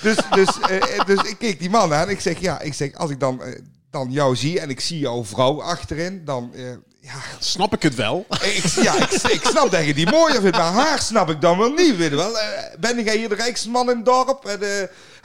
Dus, 0.03 0.17
dus, 0.31 0.61
eh, 0.61 1.05
dus 1.07 1.23
ik 1.23 1.39
keek 1.39 1.59
die 1.59 1.71
man 1.71 1.95
aan. 1.95 2.09
Ik 2.09 2.21
zeg, 2.21 2.39
ja, 2.39 2.61
ik 2.61 2.75
zeg, 2.75 2.95
als 2.95 3.11
ik 3.11 3.21
dan, 3.21 3.43
eh, 3.43 3.61
dan 3.99 4.13
jou 4.13 4.37
zie 4.37 4.61
en 4.61 4.71
ik 4.71 4.81
zie 4.81 4.99
jouw 4.99 5.25
vrouw 5.25 5.63
achterin, 5.63 6.23
dan... 6.25 6.51
eh, 6.55 6.63
ja, 7.01 7.15
Snap 7.39 7.73
ik 7.75 7.83
het 7.83 7.95
wel. 7.95 8.27
ik, 8.43 8.65
ja 8.83 8.97
ik, 8.97 9.11
ik 9.13 9.41
snap 9.45 9.71
dat 9.71 9.85
je 9.85 9.95
die 9.95 10.11
mooier 10.11 10.41
vindt, 10.41 10.57
maar 10.57 10.73
haar 10.73 10.99
snap 10.99 11.31
ik 11.31 11.41
dan 11.41 11.59
wel 11.59 11.71
niet, 11.73 11.97
weet 11.97 12.11
je 12.11 12.17
wel. 12.17 12.39
Eh, 12.39 12.49
ben 12.81 13.03
jij 13.05 13.17
hier 13.17 13.29
de 13.29 13.35
rijkste 13.35 13.71
man 13.71 13.91
in 13.91 13.97
het 13.97 14.05
dorp? 14.05 14.45
En, 14.45 14.61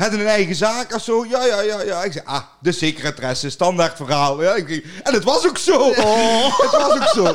had 0.03 0.13
een 0.13 0.27
eigen 0.27 0.55
zaak 0.55 0.95
of 0.95 1.01
zo? 1.01 1.25
Ja, 1.29 1.45
ja, 1.45 1.61
ja, 1.61 1.81
ja. 1.81 2.03
Ik 2.03 2.11
zeg, 2.11 2.23
ah, 2.25 2.41
de 2.59 2.71
secretaresse, 2.71 3.49
standaard 3.49 3.95
verhaal. 3.95 4.41
Ja, 4.43 4.55
ik, 4.55 4.85
en 5.03 5.13
het 5.13 5.23
was 5.23 5.47
ook 5.47 5.57
zo. 5.57 5.87
Het 6.63 6.71
was 6.71 6.91
ook 6.91 7.07
zo. 7.07 7.25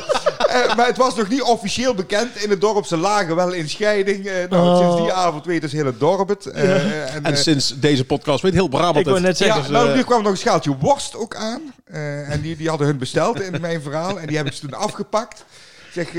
Eh, 0.49 0.75
maar 0.77 0.87
het 0.87 0.97
was 0.97 1.15
nog 1.15 1.29
niet 1.29 1.43
officieel 1.43 1.95
bekend 1.95 2.37
in 2.43 2.51
het 2.51 2.61
dorp. 2.61 2.85
Ze 2.87 2.97
lagen 2.97 3.37
wel 3.37 3.53
in 3.53 3.69
scheiding. 3.69 4.27
Eh, 4.27 4.35
nou, 4.51 4.67
Oh. 4.69 4.79
Sinds 4.79 5.03
die 5.03 5.13
avond 5.13 5.45
weet 5.47 5.61
dus 5.61 5.73
heel 5.73 5.87
het 5.87 6.01
dorp 6.01 6.29
het. 6.29 6.47
Eh, 6.47 7.15
en, 7.15 7.25
En 7.25 7.37
sinds 7.39 7.75
deze 7.81 8.05
podcast 8.05 8.43
weet 8.43 8.53
heel 8.53 8.69
Brabant 8.69 9.07
Ik 9.07 9.13
het. 9.15 9.23
net 9.23 9.37
zeggen. 9.37 9.63
ja, 9.63 9.69
nou, 9.71 9.95
nu 9.97 10.03
kwam 10.03 10.23
nog 10.23 10.31
een 10.33 10.37
schaaltje 10.39 10.77
worst 10.81 11.17
ook 11.17 11.35
aan. 11.37 11.61
Eh, 11.85 12.31
en 12.31 12.41
die, 12.41 12.57
die 12.57 12.69
hadden 12.69 12.87
hun 12.87 12.99
besteld 12.99 13.41
in 13.41 13.61
mijn 13.61 13.83
verhaal. 13.83 14.19
En 14.21 14.27
die 14.27 14.37
hebben 14.37 14.55
ze 14.55 14.61
toen 14.61 14.75
afgepakt. 14.75 15.45
Ik 15.87 15.95
Zeg, 15.95 16.07
eh, 16.07 16.13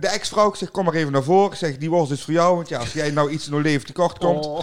de 0.00 0.08
ex-vrouw, 0.12 0.48
ik 0.48 0.54
zeg, 0.54 0.70
kom 0.70 0.84
maar 0.84 0.94
even 0.94 1.12
naar 1.12 1.22
voren. 1.22 1.50
Ik 1.52 1.58
zeg, 1.58 1.76
die 1.78 1.90
worst 1.90 2.12
is 2.12 2.22
voor 2.22 2.32
jou. 2.34 2.56
Want 2.56 2.68
ja, 2.68 2.78
als 2.78 2.92
jij 2.92 3.10
nou 3.10 3.30
iets 3.30 3.46
in 3.46 3.52
jouw 3.52 3.60
leven 3.60 3.86
tekort 3.86 4.18
komt, 4.18 4.46
Oh. 4.46 4.60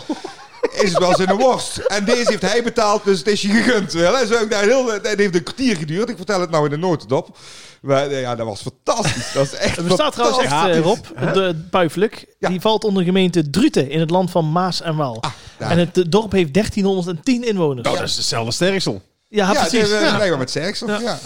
Is 0.84 0.90
het 0.90 1.00
wel 1.00 1.16
zijn 1.16 1.38
worst. 1.38 1.78
En 1.78 2.06
deze 2.06 2.30
heeft 2.30 2.42
hij 2.42 2.64
betaald, 2.64 3.04
dus 3.04 3.18
het 3.18 3.28
is 3.28 3.42
je 3.42 3.48
gegund. 3.50 3.94
Wel. 3.94 4.18
En 4.18 4.28
zo 4.28 4.34
heb 4.34 4.44
ik 4.44 4.50
daar 4.50 4.64
heel, 4.64 4.92
het 4.92 5.08
heeft 5.08 5.36
een 5.36 5.44
kwartier 5.44 5.76
geduurd. 5.76 6.10
Ik 6.10 6.16
vertel 6.18 6.42
het 6.42 6.50
nou 6.50 6.66
in 6.66 6.70
de 6.72 6.78
notendop. 6.78 7.38
Maar 7.82 8.08
eh, 8.08 8.22
ja, 8.22 8.36
dat 8.36 8.46
was 8.46 8.62
fantastisch. 8.62 9.32
Dat 9.34 9.46
is 9.46 9.54
echt 9.54 9.78
Er 9.78 9.84
bestaat 9.84 10.14
trouwens 10.14 10.44
echt, 10.44 10.52
eh, 10.68 10.80
Rob, 10.80 10.98
op 11.22 11.34
de 11.34 11.56
Puiflijk. 11.70 12.26
Ja. 12.40 12.50
Die 12.50 12.62
valt 12.62 12.84
onder 12.84 13.04
gemeente 13.04 13.50
Druten 13.50 13.90
in 13.90 14.00
het 14.00 14.10
land 14.10 14.32
van 14.32 14.52
Maas 14.52 14.82
en 14.82 14.96
Waal. 14.96 15.20
daar. 15.58 15.72
en 15.72 15.78
het 15.78 15.98
eh, 15.98 16.04
dorp 16.10 16.32
heeft 16.32 16.54
1310 16.54 17.44
inwoners. 17.48 17.88
Nou, 17.88 17.98
dat 18.00 18.08
is 18.10 18.16
hetzelfde 18.16 18.52
sterksel. 18.52 19.02
Ja, 19.28 19.52
Ja, 19.54 19.68
precies. 19.68 19.90
Ja. 19.90 20.38
met 20.38 20.52
seks. 20.52 20.80
Ja. 20.80 21.00
Ja. 21.00 21.00
Ja. 21.00 21.18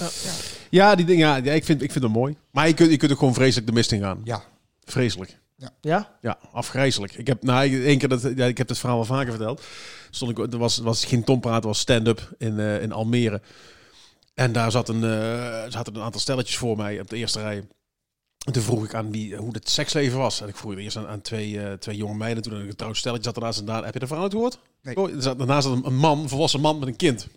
Ja, 0.70 0.96
die 0.96 1.06
dingen, 1.06 1.44
ja, 1.44 1.54
ik, 1.54 1.66
vind, 1.66 1.82
ik 1.82 1.92
vind 1.92 2.04
het 2.04 2.14
mooi. 2.14 2.36
Maar 2.52 2.68
je 2.68 2.74
kunt, 2.74 2.92
je 2.92 2.98
kunt 2.98 3.12
ook 3.12 3.20
gewoon 3.20 3.34
vreselijk 3.34 3.68
de 3.68 3.74
mist 3.74 3.92
in 3.92 4.02
gaan. 4.02 4.22
ja. 4.24 4.44
Vreselijk. 4.86 5.38
Ja? 5.82 6.18
Ja, 6.22 6.38
afgrijzelijk. 6.52 7.14
Ik 7.14 7.28
heb, 7.28 7.44
nou, 7.44 7.66
ik- 7.66 7.84
één 7.86 7.98
keer 7.98 8.10
dat, 8.10 8.22
ja, 8.36 8.46
ik 8.46 8.58
heb 8.58 8.68
het 8.70 8.78
verhaal 8.78 8.98
wel 8.98 9.06
vaker 9.06 9.32
verteld. 9.32 9.64
Stond 10.10 10.32
ik, 10.40 10.54
er 10.54 10.58
was, 10.58 10.78
was 10.78 11.06
geen 11.06 11.24
Tom 11.24 11.40
praten, 11.40 11.68
was 11.68 11.80
stand-up 11.80 12.34
in, 12.38 12.60
eh, 12.60 12.82
in 12.82 12.92
Almere. 12.92 13.42
En 14.34 14.52
daar 14.52 14.72
zat 14.72 14.90
een, 14.90 15.04
eh, 15.04 15.72
zaten 15.72 15.96
een 15.96 16.02
aantal 16.02 16.22
stelletjes 16.22 16.58
voor 16.58 16.78
mij 16.78 17.00
op 17.00 17.10
de 17.10 17.18
eerste 17.18 17.40
rij. 17.42 17.68
En 18.46 18.54
toen 18.54 18.64
vroeg 18.64 18.84
ik 18.84 18.94
aan 18.94 19.12
wie, 19.12 19.36
hoe 19.36 19.54
het 19.54 19.70
seksleven 19.70 20.18
was. 20.18 20.42
En 20.42 20.48
ik 20.48 20.56
vroeg 20.58 20.76
eerst 20.78 20.98
aan, 20.98 21.08
aan 21.08 21.22
twee, 21.22 21.62
eh, 21.62 21.74
twee 21.74 21.96
jonge 21.96 22.16
meiden. 22.16 22.44
Toen 22.44 22.54
een 22.54 22.68
getrouwd 22.70 22.98
stelletje 22.98 23.24
zat 23.24 23.36
ernaast. 23.36 23.60
En 23.60 23.66
daar, 23.66 23.84
heb 23.86 23.94
je 23.94 24.00
de 24.00 24.08
verhaal 24.08 24.30
gehoord? 24.30 24.60
Nee. 24.82 24.96
Oh, 24.98 25.12
zat, 25.20 25.38
daarnaast 25.38 25.68
zat 25.68 25.76
een, 25.78 25.86
een 25.86 25.96
man, 25.98 26.20
een 26.20 26.30
volwassen 26.30 26.62
man 26.62 26.80
met 26.80 26.88
een 26.88 26.96
kind. 26.96 27.28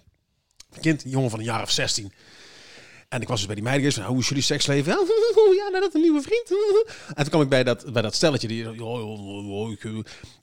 Een 0.75 0.81
kind, 0.81 1.05
een 1.05 1.11
jongen 1.11 1.31
van 1.31 1.39
een 1.39 1.45
jaar 1.45 1.63
of 1.63 1.71
16. 1.71 2.13
En 3.09 3.21
ik 3.21 3.29
was 3.29 3.37
dus 3.37 3.47
bij 3.47 3.55
die 3.55 3.65
meiden 3.65 3.85
geweest 3.85 4.07
van, 4.07 4.15
hoe 4.15 4.23
is 4.23 4.29
jullie 4.29 4.45
seksleven? 4.45 4.93
Ja, 4.93 4.99
ja, 5.65 5.69
nou, 5.69 5.81
dat 5.81 5.95
een 5.95 6.01
nieuwe 6.01 6.23
vriend. 6.23 6.51
En 7.09 7.15
toen 7.15 7.29
kwam 7.29 7.43
ik 7.43 7.49
bij 7.49 7.65
dat, 7.65 7.93
bij 7.93 8.03
dat 8.03 8.15
stelletje. 8.15 8.49
Die, 8.49 8.63
eh. 8.63 8.69
en 8.69 8.77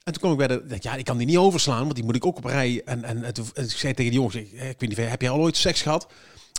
toen 0.03 0.13
kwam 0.13 0.31
ik 0.31 0.37
bij 0.37 0.47
dat, 0.47 0.83
ja, 0.83 0.95
ik 0.95 1.05
kan 1.05 1.17
die 1.17 1.27
niet 1.27 1.37
overslaan, 1.37 1.81
want 1.81 1.95
die 1.95 2.03
moet 2.03 2.15
ik 2.15 2.25
ook 2.25 2.37
op 2.37 2.45
rij. 2.45 2.81
En, 2.85 3.03
en, 3.03 3.23
en 3.23 3.33
toen 3.33 3.45
en 3.53 3.63
ik 3.63 3.71
zei 3.71 3.93
tegen 3.93 4.11
die 4.11 4.19
jongens, 4.19 4.35
ik, 4.35 4.51
ik 4.51 4.79
weet 4.79 4.89
niet, 4.89 4.97
heb 4.97 5.21
jij 5.21 5.29
al 5.29 5.39
ooit 5.39 5.57
seks 5.57 5.81
gehad? 5.81 6.07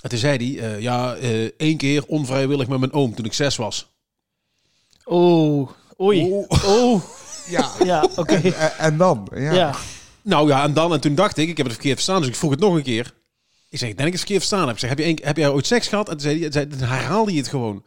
En 0.03 0.09
toen 0.09 0.19
zei 0.19 0.37
hij, 0.57 0.71
eh, 0.71 0.81
ja, 0.81 1.15
eh, 1.15 1.45
één 1.45 1.77
keer 1.77 2.05
onvrijwillig 2.07 2.69
met 2.69 2.79
mijn 2.79 2.93
oom 2.93 3.15
toen 3.15 3.25
ik 3.25 3.33
zes 3.33 3.57
was. 3.57 3.95
Oh, 5.05 5.71
oei. 6.01 6.45
Oh, 6.49 7.03
ja. 7.57 7.71
ja, 7.85 8.09
oké. 8.17 8.35
En, 8.35 8.79
en 8.79 8.97
dan? 8.97 9.29
Ja. 9.35 9.53
Ja. 9.53 9.75
Nou 10.23 10.49
ja, 10.49 10.63
en 10.63 10.75
dan, 10.75 10.93
en 10.93 11.01
toen 11.01 11.15
dacht 11.15 11.37
ik, 11.37 11.49
ik 11.49 11.57
heb 11.57 11.67
het 11.67 11.75
verkeerd 11.75 11.95
verstaan, 11.95 12.21
dus 12.21 12.29
ik 12.29 12.37
vroeg 12.37 12.51
het 12.51 12.61
nog 12.61 12.75
een 12.75 12.83
keer. 12.83 13.15
Ik 13.69 13.79
zeg, 13.79 13.89
ik 13.89 13.97
denk 13.97 14.07
ik 14.09 14.15
het 14.15 14.23
verkeerd 14.23 14.47
verstaan 14.47 14.67
heb. 14.67 14.75
Ik 14.75 14.81
zeg, 14.81 14.89
heb, 14.91 14.99
je 14.99 15.05
een, 15.05 15.19
heb 15.23 15.37
jij 15.37 15.49
ooit 15.49 15.67
seks 15.67 15.89
gehad? 15.89 16.07
En 16.09 16.13
toen 16.13 16.21
zei 16.21 16.41
hij, 16.41 16.53
zei, 16.53 16.67
dan 16.69 16.79
herhaalde 16.79 17.31
hij 17.31 17.41
het 17.41 17.49
gewoon. 17.49 17.85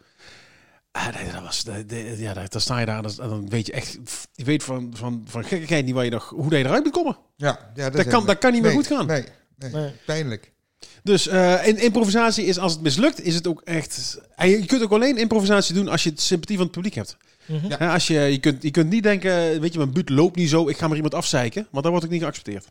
Ah, 0.91 1.15
nee, 1.15 1.31
dat 1.31 1.41
was, 1.41 1.63
de- 1.63 2.15
ja, 2.17 2.33
dan 2.33 2.61
sta 2.61 2.79
je 2.79 2.85
daar 2.85 3.03
en 3.05 3.11
dan, 3.15 3.49
weet 3.49 3.65
je 3.65 3.71
echt, 3.71 3.97
je 4.33 4.43
weet 4.43 4.63
van, 4.63 4.91
van, 4.95 5.23
van 5.27 5.45
gekkigheid 5.45 5.85
niet 5.85 5.93
waar 5.93 6.03
je 6.05 6.11
nog, 6.11 6.29
hoe 6.29 6.49
je 6.51 6.57
eruit 6.57 6.83
moet 6.83 6.93
komen. 6.93 7.17
Ja, 7.35 7.71
ja, 7.75 7.89
Dat 7.89 8.07
kan- 8.07 8.25
dat 8.25 8.37
kan 8.37 8.51
niet 8.51 8.61
meer 8.61 8.73
Nee, 8.73 8.79
goed 8.79 8.87
gaan. 8.97 9.05
Nee, 9.05 9.23
nee. 9.57 9.71
Nee. 9.71 9.91
pijnlijk. 10.05 10.51
Dus 11.03 11.27
eh, 11.27 11.67
in, 11.67 11.77
improvisatie 11.77 12.45
is, 12.45 12.57
als 12.59 12.71
het 12.73 12.81
mislukt, 12.81 13.21
is 13.21 13.35
het 13.35 13.47
ook 13.47 13.61
echt... 13.61 14.19
En 14.35 14.49
je 14.49 14.65
kunt 14.65 14.83
ook 14.83 14.91
alleen 14.91 15.17
improvisatie 15.17 15.75
doen 15.75 15.87
als 15.87 16.03
je 16.03 16.09
het 16.09 16.21
sympathie 16.21 16.55
van 16.55 16.65
het 16.65 16.75
publiek 16.75 16.93
hebt. 16.95 17.17
Mhm. 17.49 17.67
Ja. 17.79 17.93
Als 17.93 18.07
je, 18.07 18.19
je, 18.19 18.39
kunt, 18.39 18.63
je 18.63 18.71
kunt 18.71 18.89
niet 18.89 19.03
denken, 19.03 19.61
weet 19.61 19.71
je, 19.73 19.77
mijn 19.79 19.93
buurt 19.93 20.09
loopt 20.09 20.35
niet 20.35 20.49
zo, 20.49 20.67
ik 20.67 20.77
ga 20.77 20.85
maar 20.87 20.95
iemand 20.95 21.13
afzeiken. 21.13 21.61
Want 21.71 21.83
dan 21.83 21.89
wordt 21.91 22.01
het 22.03 22.11
niet 22.11 22.21
geaccepteerd. 22.23 22.65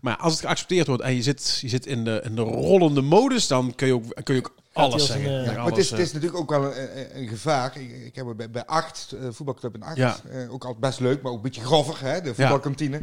Maar 0.00 0.16
als 0.16 0.32
het 0.32 0.40
geaccepteerd 0.42 0.86
wordt 0.86 1.02
en 1.02 1.14
je 1.14 1.22
zit, 1.22 1.58
je 1.60 1.68
zit 1.68 1.86
in, 1.86 2.04
de, 2.04 2.20
in 2.24 2.34
de 2.34 2.40
rollende 2.42 3.00
modus, 3.00 3.46
dan 3.46 3.74
kun 3.74 3.86
je 3.86 3.92
ook, 3.94 4.04
kun 4.22 4.34
je 4.34 4.40
ook 4.40 4.54
alles 4.72 4.94
een, 4.94 5.06
zeggen. 5.06 5.24
eh, 5.26 5.32
Ja, 5.32 5.42
Ja, 5.42 5.46
maar 5.46 5.58
alles, 5.58 5.70
het 5.70 5.78
is, 5.78 5.90
het 5.90 5.98
eh, 5.98 6.04
is 6.04 6.12
natuurlijk 6.12 6.40
ook 6.40 6.50
wel 6.50 6.76
een, 6.76 7.18
een, 7.20 7.28
gevaar. 7.28 7.76
Ik, 7.80 7.90
ik 8.06 8.14
heb 8.16 8.26
het 8.26 8.36
bij, 8.36 8.50
bij 8.50 8.64
acht, 8.66 9.12
eh, 9.12 9.28
voetbalclub 9.30 9.74
in 9.74 9.82
acht, 9.82 9.96
Ja. 9.96 10.16
eh, 10.30 10.52
ook 10.52 10.62
altijd 10.64 10.80
best 10.80 11.00
leuk, 11.00 11.22
maar 11.22 11.30
ook 11.32 11.36
een 11.36 11.42
beetje 11.42 11.64
grover, 11.64 12.00
hè, 12.00 12.20
de 12.20 12.34
voetbalkantine. 12.34 13.02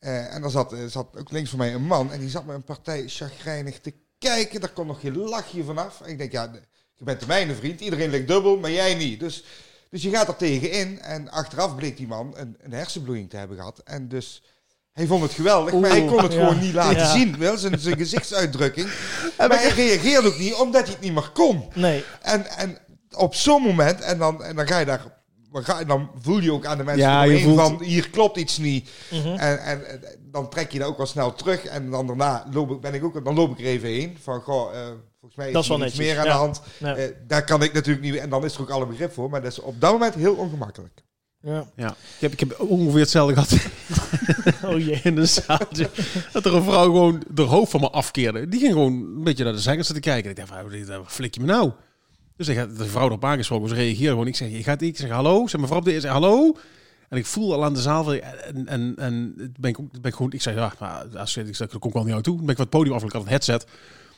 Eh, 0.00 0.34
en 0.34 0.40
dan 0.42 0.50
zat, 0.50 0.72
eh, 0.72 0.78
zat 0.88 1.06
ook 1.18 1.30
links 1.30 1.50
van 1.50 1.58
mij 1.58 1.74
een 1.74 1.86
man 1.86 2.12
en 2.12 2.20
die 2.20 2.28
zat 2.28 2.44
met 2.46 2.56
een 2.56 2.64
partij 2.64 3.02
chagrijnig 3.06 3.78
te 3.80 3.92
kijken, 4.18 4.60
daar 4.60 4.70
komt 4.72 4.86
nog 4.86 5.00
geen 5.00 5.16
lachje 5.16 5.64
vanaf. 5.64 6.00
En 6.00 6.10
ik 6.10 6.18
denk, 6.18 6.32
ja, 6.32 6.50
je 6.94 7.04
bent 7.04 7.20
de 7.20 7.26
mijne 7.26 7.54
vriend, 7.54 7.80
iedereen 7.80 8.10
ligt 8.10 8.28
dubbel, 8.28 8.58
maar 8.58 8.70
jij 8.70 8.94
niet. 8.94 9.20
Dus, 9.20 9.44
dus 9.96 10.04
je 10.04 10.16
gaat 10.16 10.28
er 10.28 10.36
tegenin 10.36 11.00
en 11.00 11.30
achteraf 11.30 11.74
bleek 11.74 11.96
die 11.96 12.06
man 12.06 12.32
een, 12.36 12.56
een 12.60 12.72
hersenbloeding 12.72 13.30
te 13.30 13.36
hebben 13.36 13.56
gehad. 13.56 13.80
En 13.84 14.08
dus... 14.08 14.42
Hij 14.92 15.06
vond 15.06 15.22
het 15.22 15.32
geweldig, 15.32 15.74
maar 15.74 15.90
hij 15.90 16.04
kon 16.04 16.22
het 16.22 16.32
ja. 16.32 16.38
gewoon 16.38 16.60
niet 16.60 16.72
laten 16.74 16.96
Ja. 16.98 17.12
zien. 17.12 17.38
Wel, 17.38 17.56
zijn, 17.58 17.78
zijn 17.78 17.96
gezichtsuitdrukking. 17.96 18.88
Maar 19.38 19.48
hij 19.60 19.68
reageerde 19.70 20.28
ook 20.28 20.38
niet, 20.38 20.54
omdat 20.54 20.82
hij 20.82 20.92
het 20.92 21.00
niet 21.00 21.12
meer 21.12 21.30
kon. 21.34 21.64
Nee. 21.74 22.04
En, 22.22 22.46
en 22.46 22.78
op 23.16 23.34
zo'n 23.34 23.62
moment, 23.62 24.00
en 24.00 24.18
dan, 24.18 24.44
en 24.44 24.56
dan 24.56 24.66
ga 24.66 24.78
je 24.78 24.84
daar, 24.84 25.02
dan 25.86 26.10
voel 26.20 26.38
je 26.40 26.52
ook 26.52 26.66
aan 26.66 26.78
de 26.78 26.84
mensen 26.84 27.06
Ja, 27.06 27.22
ja, 27.22 27.32
je 27.32 27.42
voelt- 27.42 27.60
van 27.60 27.82
hier 27.82 28.10
klopt 28.10 28.36
iets 28.36 28.58
niet. 28.58 28.88
Mhm. 29.10 29.28
En, 29.28 29.58
en, 29.64 29.88
en 29.90 30.00
dan 30.36 30.48
trek 30.48 30.70
je 30.70 30.78
dat 30.78 30.88
ook 30.88 30.96
wel 30.96 31.06
snel 31.06 31.34
terug. 31.34 31.64
En 31.64 31.90
dan 31.90 32.06
daarna 32.06 32.46
loop 32.52 32.70
ik, 32.70 32.80
ben 32.80 32.94
ik 32.94 33.04
ook, 33.04 33.24
dan 33.24 33.34
loop 33.34 33.52
ik 33.52 33.58
er 33.58 33.64
even 33.64 33.88
heen. 33.88 34.16
Van 34.22 34.40
goh, 34.40 34.74
eh, 34.74 34.86
volgens 35.20 35.36
mij 35.36 35.46
is, 35.46 35.52
Dat 35.52 35.62
is 35.62 35.68
wel 35.68 35.78
hier 35.78 35.86
iets 35.86 35.96
meer 35.96 36.18
aan 36.18 36.24
ja. 36.24 36.32
de 36.32 36.38
hand. 36.38 36.60
Ja. 36.78 36.96
Eh, 36.96 37.10
daar 37.26 37.44
kan 37.44 37.62
ik 37.62 37.72
natuurlijk 37.72 38.04
niet. 38.04 38.16
En 38.16 38.30
dan 38.30 38.44
is 38.44 38.54
er 38.54 38.60
ook 38.60 38.70
alle 38.70 38.86
begrip 38.86 39.12
voor. 39.12 39.30
Maar 39.30 39.42
dat 39.42 39.52
is 39.52 39.60
op 39.60 39.80
dat 39.80 39.92
moment 39.92 40.14
heel 40.14 40.34
ongemakkelijk. 40.34 41.04
Ja. 41.40 41.70
Ja. 41.76 41.90
Ik, 41.90 42.20
heb, 42.20 42.32
ik 42.32 42.40
heb 42.40 42.60
ongeveer 42.60 43.00
hetzelfde 43.00 43.34
gehad 43.34 43.54
Oh 44.74 44.78
jee. 44.78 45.00
in 45.02 45.16
een 45.16 45.28
zaaltje. 45.28 45.90
Dat 46.32 46.44
er 46.44 46.54
een 46.54 46.62
vrouw 46.62 46.84
gewoon 46.84 47.22
de 47.30 47.42
hoofd 47.42 47.70
van 47.70 47.80
me 47.80 47.90
afkeerde. 47.90 48.48
Die 48.48 48.60
ging 48.60 48.72
gewoon 48.72 48.92
een 48.92 49.24
beetje 49.24 49.44
naar 49.44 49.52
de 49.52 49.58
zangers 49.58 49.86
zitten 49.86 50.04
kijken. 50.04 50.30
Ik 50.30 50.36
dacht, 50.36 50.48
van, 50.48 50.86
wat 50.86 51.04
flik 51.06 51.34
je 51.34 51.40
me 51.40 51.46
nou? 51.46 51.72
Dus 52.36 52.48
ik 52.48 52.56
had 52.56 52.76
de 52.76 52.84
vrouw 52.84 53.06
erop 53.06 53.24
aangesproken. 53.24 53.68
Ze 53.68 53.74
reageerde 53.74 54.10
gewoon. 54.10 54.26
Ik 54.26 54.36
zeg, 54.36 54.50
je 54.50 54.62
gaat 54.62 54.82
ik 54.82 54.96
zeg 54.96 55.10
hallo. 55.10 55.46
Zeg 55.46 55.60
mevrouw 55.60 55.78
op 55.78 55.84
de 55.84 56.00
zeg 56.00 56.10
hallo. 56.10 56.56
En 57.08 57.16
ik 57.18 57.26
voel 57.26 57.52
al 57.54 57.64
aan 57.64 57.74
de 57.74 57.80
zaal. 57.80 58.04
van- 58.04 58.20
En, 58.20 58.66
en, 58.68 58.94
en 58.96 59.34
ben 59.60 59.70
ik, 59.70 59.76
ben 59.76 60.10
ik 60.10 60.14
gewoon, 60.14 60.32
ik 60.32 60.42
zeg, 60.42 60.54
ja, 60.54 60.72
maar 60.78 61.04
als 61.16 61.34
je, 61.34 61.40
ik 61.44 61.56
zeg, 61.56 61.68
dan 61.68 61.78
kom 61.80 61.88
ik 61.88 61.94
wel 61.94 62.02
naar 62.02 62.12
jou 62.12 62.22
toe. 62.24 62.36
Dan 62.36 62.44
ben 62.46 62.50
ik 62.54 62.60
van 62.60 62.66
het 62.70 62.76
podium 62.78 62.94
af. 62.96 63.02
Ik 63.04 63.12
had 63.12 63.22
een 63.22 63.28
headset 63.28 63.66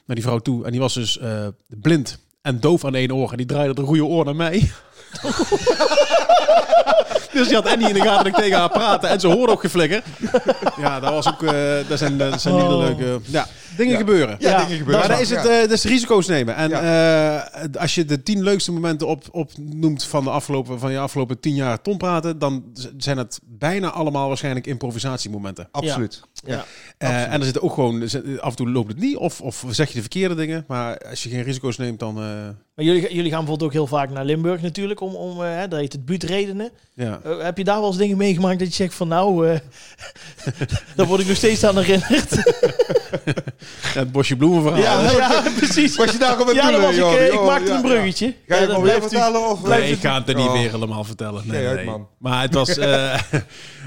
naar 0.07 0.17
die 0.17 0.25
vrouw 0.25 0.39
toe. 0.39 0.65
En 0.65 0.71
die 0.71 0.81
was 0.81 0.95
dus 0.95 1.19
eh, 1.19 1.47
blind 1.67 2.19
en 2.43 2.61
doof 2.61 2.85
aan 2.85 2.95
één 2.95 3.13
oor. 3.13 3.31
En 3.31 3.37
die 3.37 3.47
draaide 3.47 3.75
het 3.81 3.89
goede 3.89 4.05
oor 4.05 4.25
naar 4.25 4.37
mij. 4.37 4.71
dus 7.33 7.47
die 7.47 7.55
had 7.57 7.67
Annie 7.67 7.89
in 7.89 7.95
de 7.95 8.01
gaten 8.01 8.17
dat 8.25 8.27
ik 8.27 8.35
tegen 8.35 8.59
haar 8.59 8.71
praatte. 8.71 9.07
En 9.07 9.21
ze 9.21 9.27
hoorde 9.27 9.53
ook 9.53 9.61
geflikker. 9.61 10.03
Ja, 10.77 11.01
dat 11.01 11.11
was 11.11 11.29
ook, 11.29 11.43
eh 11.43 11.77
dat 11.89 11.99
zijn, 11.99 12.19
dat 12.19 12.41
zijn 12.41 12.55
hele 12.55 12.75
Oh. 12.75 12.79
leuke, 12.79 13.21
ja, 13.25 13.47
dingen 13.79 13.93
Ja. 13.93 13.99
gebeuren. 13.99 14.37
Ja, 14.39 14.51
Ja, 14.51 14.63
dingen 14.65 14.79
gebeuren. 14.79 14.99
Maar 15.09 15.17
dat 15.17 15.21
is 15.21 15.31
het, 15.31 15.47
eh, 15.47 15.71
is 15.71 15.85
risico's 15.85 16.27
nemen. 16.27 16.55
En 16.57 16.73
eh, 16.73 17.81
als 17.81 17.95
je 17.95 18.05
de 18.05 18.23
tien 18.23 18.43
leukste 18.43 18.73
momenten 18.73 19.07
op, 19.07 19.25
opnoemt 19.31 20.05
van, 20.05 20.25
de 20.25 20.31
afgelopen, 20.31 20.79
van 20.79 20.93
je 20.93 20.99
afgelopen 20.99 21.41
tien 21.41 21.55
jaar 21.55 21.83
Tom 21.83 21.99
praten, 21.99 22.39
dan 22.39 22.65
zijn 22.97 23.19
het 23.19 23.41
bijna 23.45 23.91
allemaal 23.91 24.29
waarschijnlijk 24.29 24.67
improvisatiemomenten. 24.67 25.69
Absoluut. 25.71 26.23
Ja. 26.47 26.65
Eh, 26.99 27.33
en 27.33 27.41
er 27.41 27.45
zit 27.47 27.61
ook 27.61 27.73
gewoon, 27.75 28.03
af 28.41 28.51
en 28.51 28.57
toe 28.57 28.71
loopt 28.71 28.89
het 28.89 28.99
niet, 29.01 29.17
of, 29.17 29.41
of 29.41 29.65
zeg 29.71 29.89
je 29.89 29.95
de 29.95 30.01
verkeerde 30.01 30.35
dingen. 30.35 30.65
Maar 30.69 30.99
als 30.99 31.23
je 31.23 31.29
geen 31.29 31.43
risico's 31.43 31.77
neemt, 31.77 31.99
dan. 31.99 32.17
eh, 32.17 32.23
Maar 32.75 32.85
jullie, 32.85 33.01
jullie 33.15 33.31
gaan 33.31 33.39
bijvoorbeeld 33.39 33.63
ook 33.63 33.73
heel 33.73 33.87
vaak 33.87 34.11
naar 34.11 34.25
Limburg 34.25 34.63
natuurlijk, 34.63 35.01
om, 35.01 35.15
om 35.15 35.41
hè, 35.41 35.69
dat 35.69 35.79
heet 35.81 35.93
het 35.93 36.05
buurtredenen. 36.05 36.71
ja. 36.95 37.21
Heb 37.39 37.59
je 37.59 37.65
daar 37.65 37.79
wel 37.81 37.89
eens 37.89 37.97
dingen 37.97 38.17
meegemaakt 38.17 38.59
dat 38.59 38.69
je 38.69 38.75
zegt 38.75 38.95
van 38.95 39.09
nou, 39.09 39.49
eh 39.49 39.59
daar 40.97 41.07
word 41.07 41.21
ik 41.21 41.27
nog 41.27 41.37
steeds 41.37 41.65
aan 41.65 41.79
herinnerd? 41.79 42.33
Ja, 43.95 43.99
het 44.01 44.13
bosje 44.13 44.37
bloemen 44.37 44.63
verhaal. 44.63 45.03
Ja, 45.03 45.11
ja, 45.43 45.43
precies. 45.57 45.97
Was 45.97 46.13
je 46.13 46.19
daarop 46.19 46.49
aan 46.49 46.55
Ja, 46.55 46.63
het 46.63 46.73
dat 46.73 46.81
doen, 46.81 46.83
was 46.83 46.95
ik. 46.95 46.99
joh? 47.01 47.13
eh, 47.15 47.33
ik 47.35 47.41
maakte 47.43 47.69
ja, 47.71 47.77
een 47.77 47.83
bruggetje. 47.83 48.27
Ga 48.27 48.55
je 48.55 48.55
Ja, 48.55 48.61
het 48.61 48.71
nog 48.71 48.83
weer 48.83 48.97
u- 48.97 49.01
vertellen? 49.01 49.51
Of 49.51 49.63
Nee, 49.63 49.91
ik 49.91 49.99
ga 50.01 50.15
het 50.15 50.29
er 50.29 50.35
niet 50.35 50.47
Oh. 50.47 50.53
weer 50.53 50.71
helemaal 50.71 51.05
vertellen. 51.05 51.43
Nee, 51.47 51.67
nee. 51.75 51.85
man. 51.85 52.09
Maar 52.19 52.43
het 52.43 52.55
was. 52.55 52.69
eh, 52.79 53.21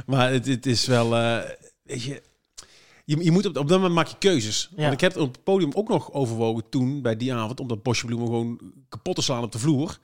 maar 0.06 0.32
het, 0.32 0.46
het 0.46 0.66
is 0.66 0.86
wel. 0.86 1.16
eh, 1.18 1.38
weet 1.84 2.04
je. 2.04 2.22
Je, 3.06 3.24
je 3.24 3.32
moet 3.32 3.46
op, 3.46 3.58
op 3.58 3.68
dat 3.68 3.78
moment 3.78 3.94
maak 3.96 4.08
je 4.08 4.16
keuzes. 4.20 4.70
Ja. 4.76 4.82
Want 4.82 4.94
ik 4.94 5.02
heb 5.02 5.14
het 5.14 5.22
op 5.22 5.32
het 5.34 5.44
podium 5.44 5.72
ook 5.74 5.88
nog 5.90 6.12
overwogen 6.14 6.64
toen 6.70 7.02
bij 7.02 7.18
die 7.18 7.34
avond 7.34 7.60
om 7.60 7.68
dat 7.68 7.84
bosje 7.84 8.06
bloemen 8.06 8.28
gewoon 8.28 8.60
kapot 8.90 9.16
te 9.16 9.22
slaan 9.22 9.44
op 9.44 9.52
de 9.52 9.60
vloer. 9.60 9.98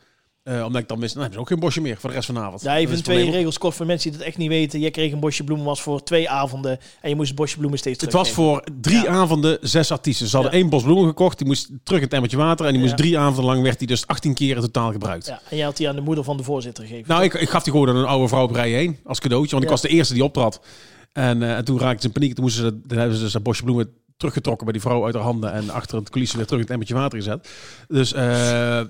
Eh, 0.47 0.65
omdat 0.65 0.81
ik 0.81 0.87
dan 0.87 0.99
wist, 0.99 1.15
nou 1.15 1.25
hebben 1.25 1.33
ze 1.33 1.39
ook 1.39 1.47
geen 1.47 1.59
bosje 1.67 1.81
meer 1.81 1.97
voor 1.97 2.09
de 2.09 2.15
rest 2.15 2.25
van 2.25 2.35
de 2.35 2.41
avond. 2.41 2.61
Ja, 2.61 2.73
Dat 2.73 2.77
even 2.83 3.03
twee 3.03 3.31
regels 3.31 3.57
kort 3.57 3.75
voor 3.75 3.85
mensen 3.85 4.09
die 4.09 4.19
het 4.19 4.27
echt 4.27 4.37
niet 4.37 4.47
weten. 4.49 4.79
Je 4.79 4.91
kreeg 4.91 5.11
een 5.11 5.19
bosje 5.19 5.43
bloemen 5.43 5.65
was 5.65 5.81
voor 5.81 6.03
twee 6.03 6.29
avonden 6.29 6.79
en 7.01 7.09
je 7.09 7.15
moest 7.15 7.27
het 7.27 7.37
bosje 7.37 7.57
bloemen 7.57 7.79
steeds 7.79 8.01
Het 8.01 8.13
was 8.13 8.31
voor 8.31 8.63
drie 8.81 9.01
Ja. 9.03 9.07
avonden 9.07 9.57
zes 9.61 9.91
artiesten. 9.91 10.27
Ze 10.27 10.35
hadden 10.35 10.53
Ja. 10.55 10.59
één 10.61 10.69
bos 10.69 10.83
bloemen 10.83 11.07
gekocht. 11.07 11.37
Die 11.37 11.47
moest 11.47 11.69
terug 11.83 11.99
in 11.99 12.05
het 12.05 12.13
emmertje 12.13 12.37
water. 12.37 12.65
En 12.65 12.71
die 12.71 12.79
moest 12.81 12.91
Ja. 12.91 12.97
drie 12.97 13.17
avonden 13.17 13.45
lang 13.45 13.61
werd 13.61 13.79
die 13.79 13.87
dus 13.87 14.07
18 14.07 14.33
keer 14.33 14.55
in 14.55 14.61
totaal 14.61 14.91
gebruikt. 14.91 15.25
Ja, 15.25 15.41
en 15.49 15.57
jij 15.57 15.65
had 15.65 15.77
die 15.77 15.89
aan 15.89 15.95
de 15.95 16.01
moeder 16.01 16.23
van 16.23 16.37
de 16.37 16.43
voorzitter 16.43 16.83
gegeven. 16.85 17.05
Nou, 17.07 17.23
ik, 17.23 17.33
ik 17.33 17.49
gaf 17.49 17.63
die 17.63 17.71
gewoon 17.71 17.89
aan 17.89 17.95
een 17.95 18.05
oude 18.05 18.27
vrouw 18.27 18.43
op 18.43 18.51
rij 18.51 18.69
heen 18.71 18.97
als 19.03 19.19
cadeautje. 19.19 19.51
Want 19.51 19.63
ik 19.63 19.69
was 19.69 19.81
de 19.81 19.87
eerste 19.89 20.13
die 20.13 20.23
optrad. 20.23 20.59
En, 21.13 21.43
eh, 21.43 21.55
en 21.57 21.65
toen 21.65 21.79
raakte 21.79 22.01
ze 22.01 22.07
in 22.07 22.13
paniek. 22.13 22.33
Toen, 22.33 22.43
moesten 22.43 22.63
ze, 22.63 22.79
dan 22.87 22.97
hebben 22.97 23.17
ze 23.17 23.23
dus 23.23 23.31
dat 23.31 23.43
bosje 23.43 23.63
bloemen 23.63 23.89
teruggetrokken 24.17 24.63
bij 24.65 24.73
die 24.73 24.81
vrouw 24.81 25.05
uit 25.05 25.13
haar 25.15 25.23
handen. 25.23 25.51
En 25.53 25.69
achter 25.69 25.97
het 25.97 26.09
coulissen 26.09 26.37
weer 26.37 26.47
terug 26.47 26.61
in 26.61 26.65
het 26.65 26.73
emmertje 26.73 26.95
water 27.01 27.17
gezet. 27.17 27.49
Dus, 27.87 28.13
eh, 28.13 28.81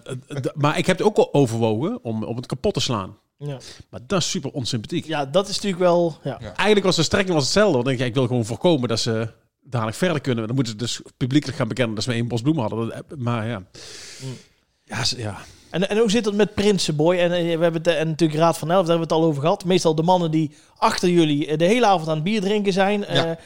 maar 0.54 0.78
ik 0.78 0.86
heb 0.86 0.98
het 0.98 1.08
ook 1.08 1.18
al 1.18 1.34
overwogen 1.34 2.04
om, 2.04 2.24
om 2.24 2.36
het 2.36 2.46
kapot 2.46 2.74
te 2.74 2.80
slaan. 2.80 3.18
ja. 3.38 3.58
Maar 3.90 4.00
dat 4.08 4.20
is 4.22 4.30
super 4.30 4.52
onsympathiek. 4.52 5.06
ja, 5.06 5.26
dat 5.26 5.48
is 5.50 5.56
natuurlijk 5.56 5.82
wel... 5.82 6.18
Ja. 6.24 6.40
Eigenlijk 6.40 6.86
was 6.86 6.96
de 6.96 7.04
strekking 7.04 7.34
was 7.36 7.44
hetzelfde. 7.44 7.74
Want 7.78 7.88
ik, 7.88 7.92
denk, 7.98 8.00
ja, 8.00 8.06
ik 8.06 8.14
wil 8.14 8.28
gewoon 8.28 8.46
voorkomen 8.46 8.90
dat 8.90 9.00
ze 9.00 9.28
dadelijk 9.62 9.98
verder 9.98 10.22
kunnen. 10.22 10.46
Dan 10.46 10.56
moeten 10.56 10.74
ze 10.74 10.80
dus 10.80 11.02
publiekelijk 11.18 11.58
gaan 11.58 11.68
bekennen 11.68 11.96
dat 11.96 12.04
ze 12.04 12.10
maar 12.10 12.20
één 12.20 12.28
bos 12.28 12.42
bloemen 12.42 12.62
hadden. 12.70 13.06
Maar 13.18 13.48
ja. 13.48 13.64
Ja, 14.84 15.04
ze- 15.04 15.18
ja. 15.20 15.38
En, 15.70 15.90
en 15.90 15.98
hoe 15.98 16.12
zit 16.12 16.26
het 16.26 16.36
met 16.36 16.54
Prinsenboy? 16.54 17.18
En 17.18 17.32
eh, 17.32 17.44
we 17.44 17.64
hebben 17.64 17.74
het 17.74 17.88
eh, 17.88 18.00
en 18.00 18.08
natuurlijk 18.08 18.40
Raad 18.40 18.58
van 18.58 18.72
Elf, 18.72 18.86
daar 18.86 18.98
hebben 18.98 19.08
we 19.08 19.14
het 19.14 19.24
al 19.24 19.30
over 19.30 19.42
gehad. 19.42 19.66
Meestal 19.66 19.96
de 19.96 20.04
mannen 20.04 20.32
die 20.32 20.52
achter 20.78 21.10
jullie 21.10 21.48
eh, 21.48 21.58
de 21.58 21.66
hele 21.66 21.86
avond 21.86 22.08
aan 22.08 22.16
het 22.16 22.24
bier 22.24 22.42
drinken 22.42 22.74
zijn. 22.74 23.06
Ja, 23.10 23.38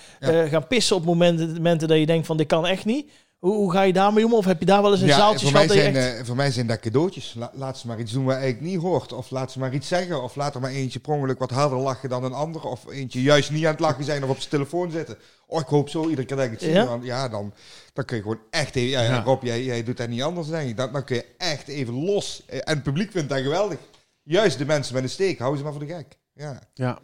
gaan 0.48 0.68
pissen 0.68 0.96
op 0.96 1.06
momenten, 1.06 1.54
momenten 1.54 1.88
dat 1.88 1.98
je 1.98 2.06
denkt 2.06 2.28
van 2.28 2.38
dit 2.38 2.48
kan 2.48 2.66
echt 2.66 2.86
niet. 2.86 3.12
Hoe, 3.42 3.56
hoe 3.56 3.72
ga 3.72 3.82
je 3.82 3.94
daarmee 3.94 4.26
om? 4.26 4.34
Of 4.34 4.46
heb 4.46 4.60
je 4.60 4.66
daar 4.66 4.82
wel 4.82 4.92
eens 4.92 5.02
een 5.02 5.08
Ja, 5.08 5.18
zaaltje 5.18 5.46
voor 5.46 5.54
mij, 5.54 5.68
zijn, 5.68 5.96
echt... 5.96 6.20
eh, 6.20 6.26
voor 6.26 6.36
mij 6.36 6.52
zijn 6.52 6.68
dat 6.68 6.80
cadeautjes. 6.80 7.34
La- 7.38 7.52
laat 7.54 7.78
ze 7.78 7.88
maar 7.88 8.00
iets 8.00 8.12
doen 8.12 8.26
waar 8.26 8.38
eigenlijk 8.38 8.72
niet 8.74 8.82
hoort. 8.82 9.14
Of 9.14 9.30
laat 9.30 9.52
ze 9.52 9.60
maar 9.60 9.74
iets 9.74 9.88
zeggen. 9.88 10.24
Of 10.24 10.36
laat 10.36 10.56
er 10.56 10.62
maar 10.62 10.72
eentje 10.72 11.00
per 11.00 11.36
wat 11.38 11.52
harder 11.52 11.78
lachen 11.80 12.10
dan 12.10 12.24
een 12.24 12.34
ander. 12.34 12.64
Of 12.64 12.86
eentje 12.90 13.22
juist 13.22 13.52
niet 13.52 13.66
aan 13.66 13.72
het 13.72 13.80
lachen 13.80 14.04
zijn 14.04 14.24
of 14.24 14.30
op 14.30 14.38
zijn 14.38 14.50
telefoon 14.50 14.92
zitten. 14.92 15.18
Oh, 15.48 15.60
ik 15.60 15.68
hoop 15.68 15.90
zo 15.90 16.10
iedere 16.10 16.26
keer 16.28 16.38
dat 16.38 16.46
ik 16.46 16.52
het 16.52 16.62
zie. 16.62 16.72
Ja? 16.72 16.86
Want 16.88 17.04
ja, 17.04 17.30
dan, 17.30 17.54
dan 17.94 18.06
kun 18.06 18.16
je 18.16 18.22
gewoon 18.22 18.40
echt 18.50 18.76
even... 18.76 19.04
Ja. 19.04 19.22
Rob, 19.24 19.44
jij, 19.44 19.64
jij 19.64 19.84
doet 19.84 19.98
dat 19.98 20.08
niet 20.10 20.22
anders, 20.24 20.48
denk 20.48 20.70
ik. 20.70 20.78
Dan, 20.78 20.92
dan 20.92 21.04
kun 21.04 21.16
je 21.16 21.26
echt 21.38 21.68
even 21.68 21.94
los. 21.94 22.44
En 22.46 22.62
het 22.74 22.84
publiek 22.84 23.12
vindt 23.12 23.30
dat 23.30 23.40
geweldig. 23.42 23.78
Juist 24.24 24.58
de 24.58 24.66
mensen 24.66 24.94
met 24.94 25.04
een 25.04 25.10
steek. 25.10 25.40
Hou 25.40 25.58
ze 25.58 25.64
maar 25.64 25.72
voor 25.74 25.86
de 25.86 25.94
gek. 25.94 26.18
Ja. 26.34 26.60
ja. 26.74 27.00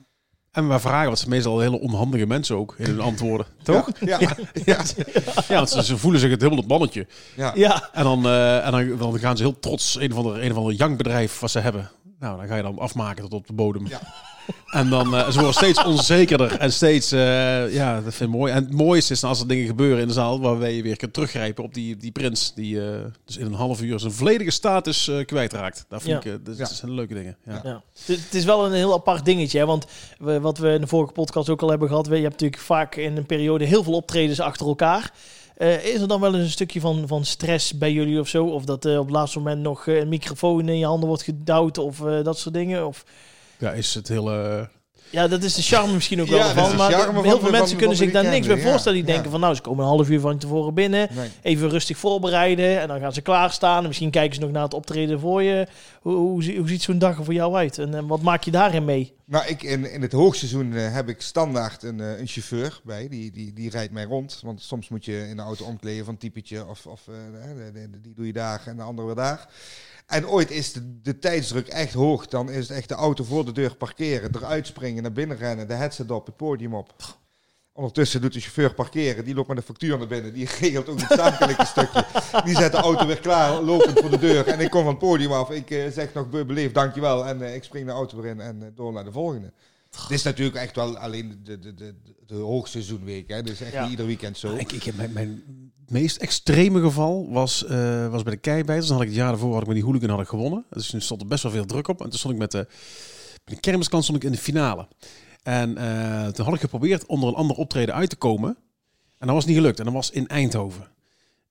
En 0.57 0.67
we 0.69 0.79
vragen, 0.79 1.09
wat 1.09 1.19
ze 1.19 1.29
meestal 1.29 1.59
hele 1.59 1.79
onhandige 1.79 2.25
mensen 2.25 2.55
ook 2.55 2.75
in 2.77 2.85
hun 2.85 2.99
antwoorden. 3.01 3.45
Toch? 3.63 3.89
Ja. 3.99 4.19
Ja. 4.19 4.35
Ja. 4.65 4.77
Ja, 5.47 5.55
want 5.55 5.69
ze, 5.69 5.83
ze 5.83 5.97
voelen 5.97 6.19
zich 6.19 6.29
het 6.29 6.41
helemaal 6.41 6.61
het 6.61 6.71
mannetje. 6.71 7.07
ja. 7.35 7.51
Ja, 7.55 7.89
En 7.93 8.03
dan, 8.03 8.25
eh, 8.25 8.65
en 8.65 8.71
dan, 8.71 8.97
dan 8.97 9.19
gaan 9.19 9.37
ze 9.37 9.43
heel 9.43 9.59
trots 9.59 9.95
een 9.99 10.11
of 10.11 10.17
ander, 10.17 10.43
een 10.43 10.51
of 10.51 10.57
ander 10.57 10.73
jankbedrijf 10.73 11.39
wat 11.39 11.51
ze 11.51 11.59
hebben. 11.59 11.89
Nou, 12.19 12.37
dan 12.37 12.47
ga 12.47 12.55
je 12.55 12.61
dan 12.61 12.79
afmaken 12.79 13.23
tot 13.23 13.33
op 13.33 13.47
de 13.47 13.53
bodem. 13.53 13.87
Ja. 13.87 13.99
En 14.67 14.89
dan 14.89 15.13
uh, 15.13 15.29
ze 15.29 15.33
worden 15.33 15.53
steeds 15.53 15.83
onzekerder 15.83 16.57
en 16.57 16.73
steeds, 16.73 17.13
uh, 17.13 17.73
ja, 17.73 18.01
dat 18.01 18.13
vind 18.13 18.29
ik 18.29 18.35
mooi. 18.35 18.53
En 18.53 18.63
het 18.63 18.73
mooiste 18.73 19.13
is 19.13 19.23
als 19.23 19.39
er 19.39 19.47
dingen 19.47 19.67
gebeuren 19.67 20.01
in 20.01 20.07
de 20.07 20.13
zaal 20.13 20.39
waarbij 20.39 20.73
je 20.73 20.81
weer 20.81 20.97
kunt 20.97 21.13
teruggrijpen 21.13 21.63
op 21.63 21.73
die, 21.73 21.97
die 21.97 22.11
prins 22.11 22.53
die 22.53 22.75
uh, 22.75 22.89
dus 23.25 23.37
in 23.37 23.45
een 23.45 23.53
half 23.53 23.81
uur 23.81 23.99
zijn 23.99 24.11
volledige 24.11 24.51
status 24.51 25.07
uh, 25.07 25.25
kwijtraakt. 25.25 25.85
Dat 25.89 26.01
vind 26.01 26.23
ja. 26.23 26.31
ik, 26.31 26.45
dat, 26.57 26.69
zijn 26.69 26.93
leuke 26.93 27.13
dingen. 27.13 27.37
Ja. 27.45 27.61
Ja. 27.63 27.81
Het, 28.05 28.23
het 28.23 28.33
is 28.33 28.45
wel 28.45 28.65
een 28.65 28.73
heel 28.73 28.93
apart 28.93 29.25
dingetje, 29.25 29.59
hè? 29.59 29.65
want 29.65 29.85
we, 30.19 30.39
wat 30.39 30.57
we 30.57 30.69
in 30.69 30.81
de 30.81 30.87
vorige 30.87 31.13
podcast 31.13 31.49
ook 31.49 31.61
al 31.61 31.69
hebben 31.69 31.87
gehad, 31.87 32.05
je 32.05 32.13
hebt 32.13 32.23
natuurlijk 32.23 32.61
vaak 32.61 32.95
in 32.95 33.17
een 33.17 33.25
periode 33.25 33.65
heel 33.65 33.83
veel 33.83 33.93
optredens 33.93 34.39
achter 34.39 34.67
elkaar. 34.67 35.11
Uh, 35.57 35.85
is 35.85 36.01
er 36.01 36.07
dan 36.07 36.21
wel 36.21 36.33
eens 36.33 36.43
een 36.43 36.49
stukje 36.49 36.79
van, 36.79 37.07
van 37.07 37.25
stress 37.25 37.77
bij 37.77 37.91
jullie 37.91 38.19
of 38.19 38.27
zo? 38.27 38.45
Of 38.45 38.65
dat 38.65 38.85
uh, 38.85 38.99
op 38.99 39.05
het 39.05 39.15
laatste 39.15 39.37
moment 39.37 39.61
nog 39.61 39.85
uh, 39.85 39.97
een 39.97 40.07
microfoon 40.07 40.69
in 40.69 40.77
je 40.77 40.85
handen 40.85 41.07
wordt 41.07 41.23
gedouwd 41.23 41.77
of 41.77 41.99
uh, 41.99 42.23
dat 42.23 42.39
soort 42.39 42.53
dingen? 42.53 42.87
Of... 42.87 43.03
Ja, 43.57 43.71
is 43.71 43.93
het 43.93 44.07
hele... 44.07 44.67
Ja, 45.09 45.27
dat 45.27 45.43
is 45.43 45.53
de 45.53 45.61
charme 45.61 45.93
misschien 45.93 46.21
ook 46.21 46.27
wel 46.27 46.37
Ja, 46.37 46.53
van. 46.53 46.75
Maar 46.75 46.89
heel 46.91 47.39
veel 47.39 47.51
mensen 47.51 47.51
van- 47.51 47.67
kunnen 47.77 47.97
van 47.97 48.05
zich 48.05 48.11
daar 48.11 48.23
niks 48.31 48.47
bij 48.47 48.57
voorstellen. 48.61 48.97
Die 48.97 49.07
ja. 49.07 49.13
denken 49.13 49.31
van 49.31 49.39
nou, 49.39 49.55
ze 49.55 49.61
komen 49.61 49.83
een 49.83 49.89
half 49.89 50.09
uur 50.09 50.19
van 50.19 50.37
tevoren 50.37 50.73
binnen. 50.73 51.07
Nee. 51.15 51.29
Even 51.41 51.69
rustig 51.69 51.97
voorbereiden. 51.97 52.81
En 52.81 52.87
dan 52.87 52.99
gaan 52.99 53.13
ze 53.13 53.21
klaarstaan. 53.21 53.81
En 53.81 53.87
misschien 53.87 54.09
kijken 54.11 54.35
ze 54.35 54.41
nog 54.41 54.51
naar 54.51 54.63
het 54.63 54.73
optreden 54.73 55.19
voor 55.19 55.43
je. 55.43 55.67
Hoe, 56.01 56.15
hoe, 56.15 56.55
hoe 56.57 56.67
ziet 56.67 56.81
zo'n 56.81 56.97
dag 56.97 57.17
er 57.17 57.23
voor 57.23 57.33
jou 57.33 57.55
uit? 57.55 57.77
En, 57.77 57.93
eh, 57.93 58.03
wat 58.07 58.21
maak 58.21 58.43
je 58.43 58.51
daarin 58.51 58.85
mee? 58.85 59.13
Nou, 59.29 59.47
ik, 59.47 59.63
in, 59.63 59.91
in 59.91 60.01
het 60.01 60.11
hoogseizoen 60.11 60.73
eh, 60.73 60.93
heb 60.93 61.09
ik 61.09 61.21
standaard 61.21 61.83
een, 61.83 61.99
eh, 61.99 62.19
een 62.19 62.27
chauffeur 62.27 62.81
bij. 62.83 63.07
Die, 63.07 63.31
die, 63.31 63.53
die 63.53 63.69
rijdt 63.69 63.93
mij 63.93 64.03
rond. 64.03 64.39
Want 64.43 64.61
soms 64.61 64.89
moet 64.89 65.05
je 65.05 65.27
in 65.27 65.35
de 65.35 65.41
auto 65.41 65.65
omkleden 65.65 66.05
van 66.05 66.17
typetje. 66.17 66.65
Of, 66.65 66.85
of 66.85 67.07
eh, 67.07 67.15
die 68.01 68.13
doe 68.13 68.25
je 68.25 68.33
daar 68.33 68.67
en 68.67 68.75
de 68.75 68.83
andere 68.83 69.07
weer 69.07 69.15
daar. 69.15 69.49
En 70.05 70.27
ooit 70.27 70.51
is 70.51 70.73
de, 70.73 71.01
de 71.01 71.19
tijdsdruk 71.19 71.67
echt 71.67 71.93
hoog. 71.93 72.27
Dan 72.27 72.49
is 72.49 72.67
het 72.67 72.77
echt 72.77 72.89
de 72.89 72.95
auto 72.95 73.23
voor 73.23 73.45
de 73.45 73.51
deur 73.51 73.75
parkeren. 73.75 74.35
Eruit 74.35 74.67
springen, 74.67 75.03
naar 75.03 75.11
binnen 75.11 75.37
rennen. 75.37 75.67
De 75.67 75.73
headset 75.73 76.11
op, 76.11 76.25
het 76.25 76.35
podium 76.35 76.73
op. 76.73 76.93
Ondertussen 77.77 78.21
doet 78.21 78.33
de 78.33 78.39
chauffeur 78.39 78.73
parkeren. 78.73 79.25
Die 79.25 79.35
loopt 79.35 79.47
met 79.47 79.57
de 79.57 79.63
factuur 79.63 79.97
naar 79.97 80.07
binnen. 80.07 80.33
Die 80.33 80.47
regelt 80.59 80.89
ook 80.89 80.99
het 81.01 81.19
zakelijke 81.19 81.65
stukje. 81.75 82.05
Die 82.45 82.55
zet 82.55 82.71
de 82.71 82.77
auto 82.77 83.05
weer 83.07 83.19
klaar, 83.19 83.61
lopend 83.61 83.99
voor 83.99 84.09
de 84.09 84.17
deur. 84.17 84.47
En 84.47 84.59
ik 84.59 84.69
kom 84.69 84.81
van 84.83 84.89
het 84.91 84.99
podium 84.99 85.31
af. 85.31 85.49
Ik 85.49 85.71
eh, 85.71 85.91
zeg 85.91 86.13
nog 86.13 86.29
be- 86.29 86.45
beleefd 86.45 86.73
dankjewel. 86.73 87.25
En 87.25 87.41
eh, 87.41 87.55
ik 87.55 87.63
spring 87.63 87.85
de 87.85 87.91
auto 87.91 88.21
weer 88.21 88.31
in 88.31 88.39
en 88.41 88.61
eh, 88.63 88.67
door 88.75 88.93
naar 88.93 89.03
de 89.03 89.11
volgende. 89.11 89.51
Dit 90.07 90.17
is 90.17 90.23
natuurlijk 90.23 90.55
echt 90.57 90.75
wel 90.75 90.97
alleen 90.97 91.39
de, 91.43 91.59
de, 91.59 91.73
de, 91.73 91.95
de 92.27 92.35
hoogseizoenweek. 92.35 93.27
Hè. 93.29 93.43
Is 93.43 93.61
echt 93.61 93.71
Ja. 93.71 93.81
niet 93.81 93.91
ieder 93.91 94.05
weekend 94.05 94.37
zo. 94.37 94.55
Ik, 94.55 94.71
ik 94.71 94.83
heb 94.83 94.95
mijn, 94.97 95.11
mijn 95.13 95.43
meest 95.87 96.17
extreme 96.17 96.81
geval 96.81 97.27
was, 97.31 97.65
eh, 97.65 98.07
was 98.07 98.23
bij 98.23 98.33
de 98.33 98.39
keibijters. 98.39 98.87
Dan 98.87 98.95
had 98.95 99.05
ik 99.05 99.11
het 99.11 99.19
jaar 99.21 99.29
daarvoor 99.31 99.51
had 99.51 99.61
ik 99.61 99.67
met 99.67 99.75
die 99.75 99.85
hooligan 99.85 100.09
had 100.09 100.19
ik 100.21 100.27
gewonnen. 100.27 100.65
Dus 100.69 100.89
toen 100.89 101.01
stond 101.01 101.21
er 101.21 101.27
best 101.27 101.43
wel 101.43 101.51
veel 101.51 101.65
druk 101.65 101.87
op. 101.87 102.01
En 102.01 102.09
toen 102.09 102.19
stond 102.19 102.33
ik 102.33 102.39
met 102.39 102.51
de, 102.51 102.57
met 103.45 103.55
de 103.55 103.59
kermiskant 103.59 104.03
stond 104.03 104.17
ik 104.17 104.23
in 104.23 104.31
de 104.31 104.37
finale. 104.37 104.87
En 105.47 105.77
eh, 105.77 106.27
toen 106.27 106.45
had 106.45 106.53
ik 106.53 106.59
geprobeerd 106.59 107.05
onder 107.05 107.29
een 107.29 107.35
ander 107.35 107.57
optreden 107.57 107.95
uit 107.95 108.09
te 108.09 108.15
komen. 108.15 108.57
En 109.17 109.27
dat 109.27 109.35
was 109.35 109.45
niet 109.45 109.55
gelukt. 109.55 109.79
En 109.79 109.85
dat 109.85 109.93
was 109.93 110.09
in 110.09 110.27
Eindhoven. 110.27 110.87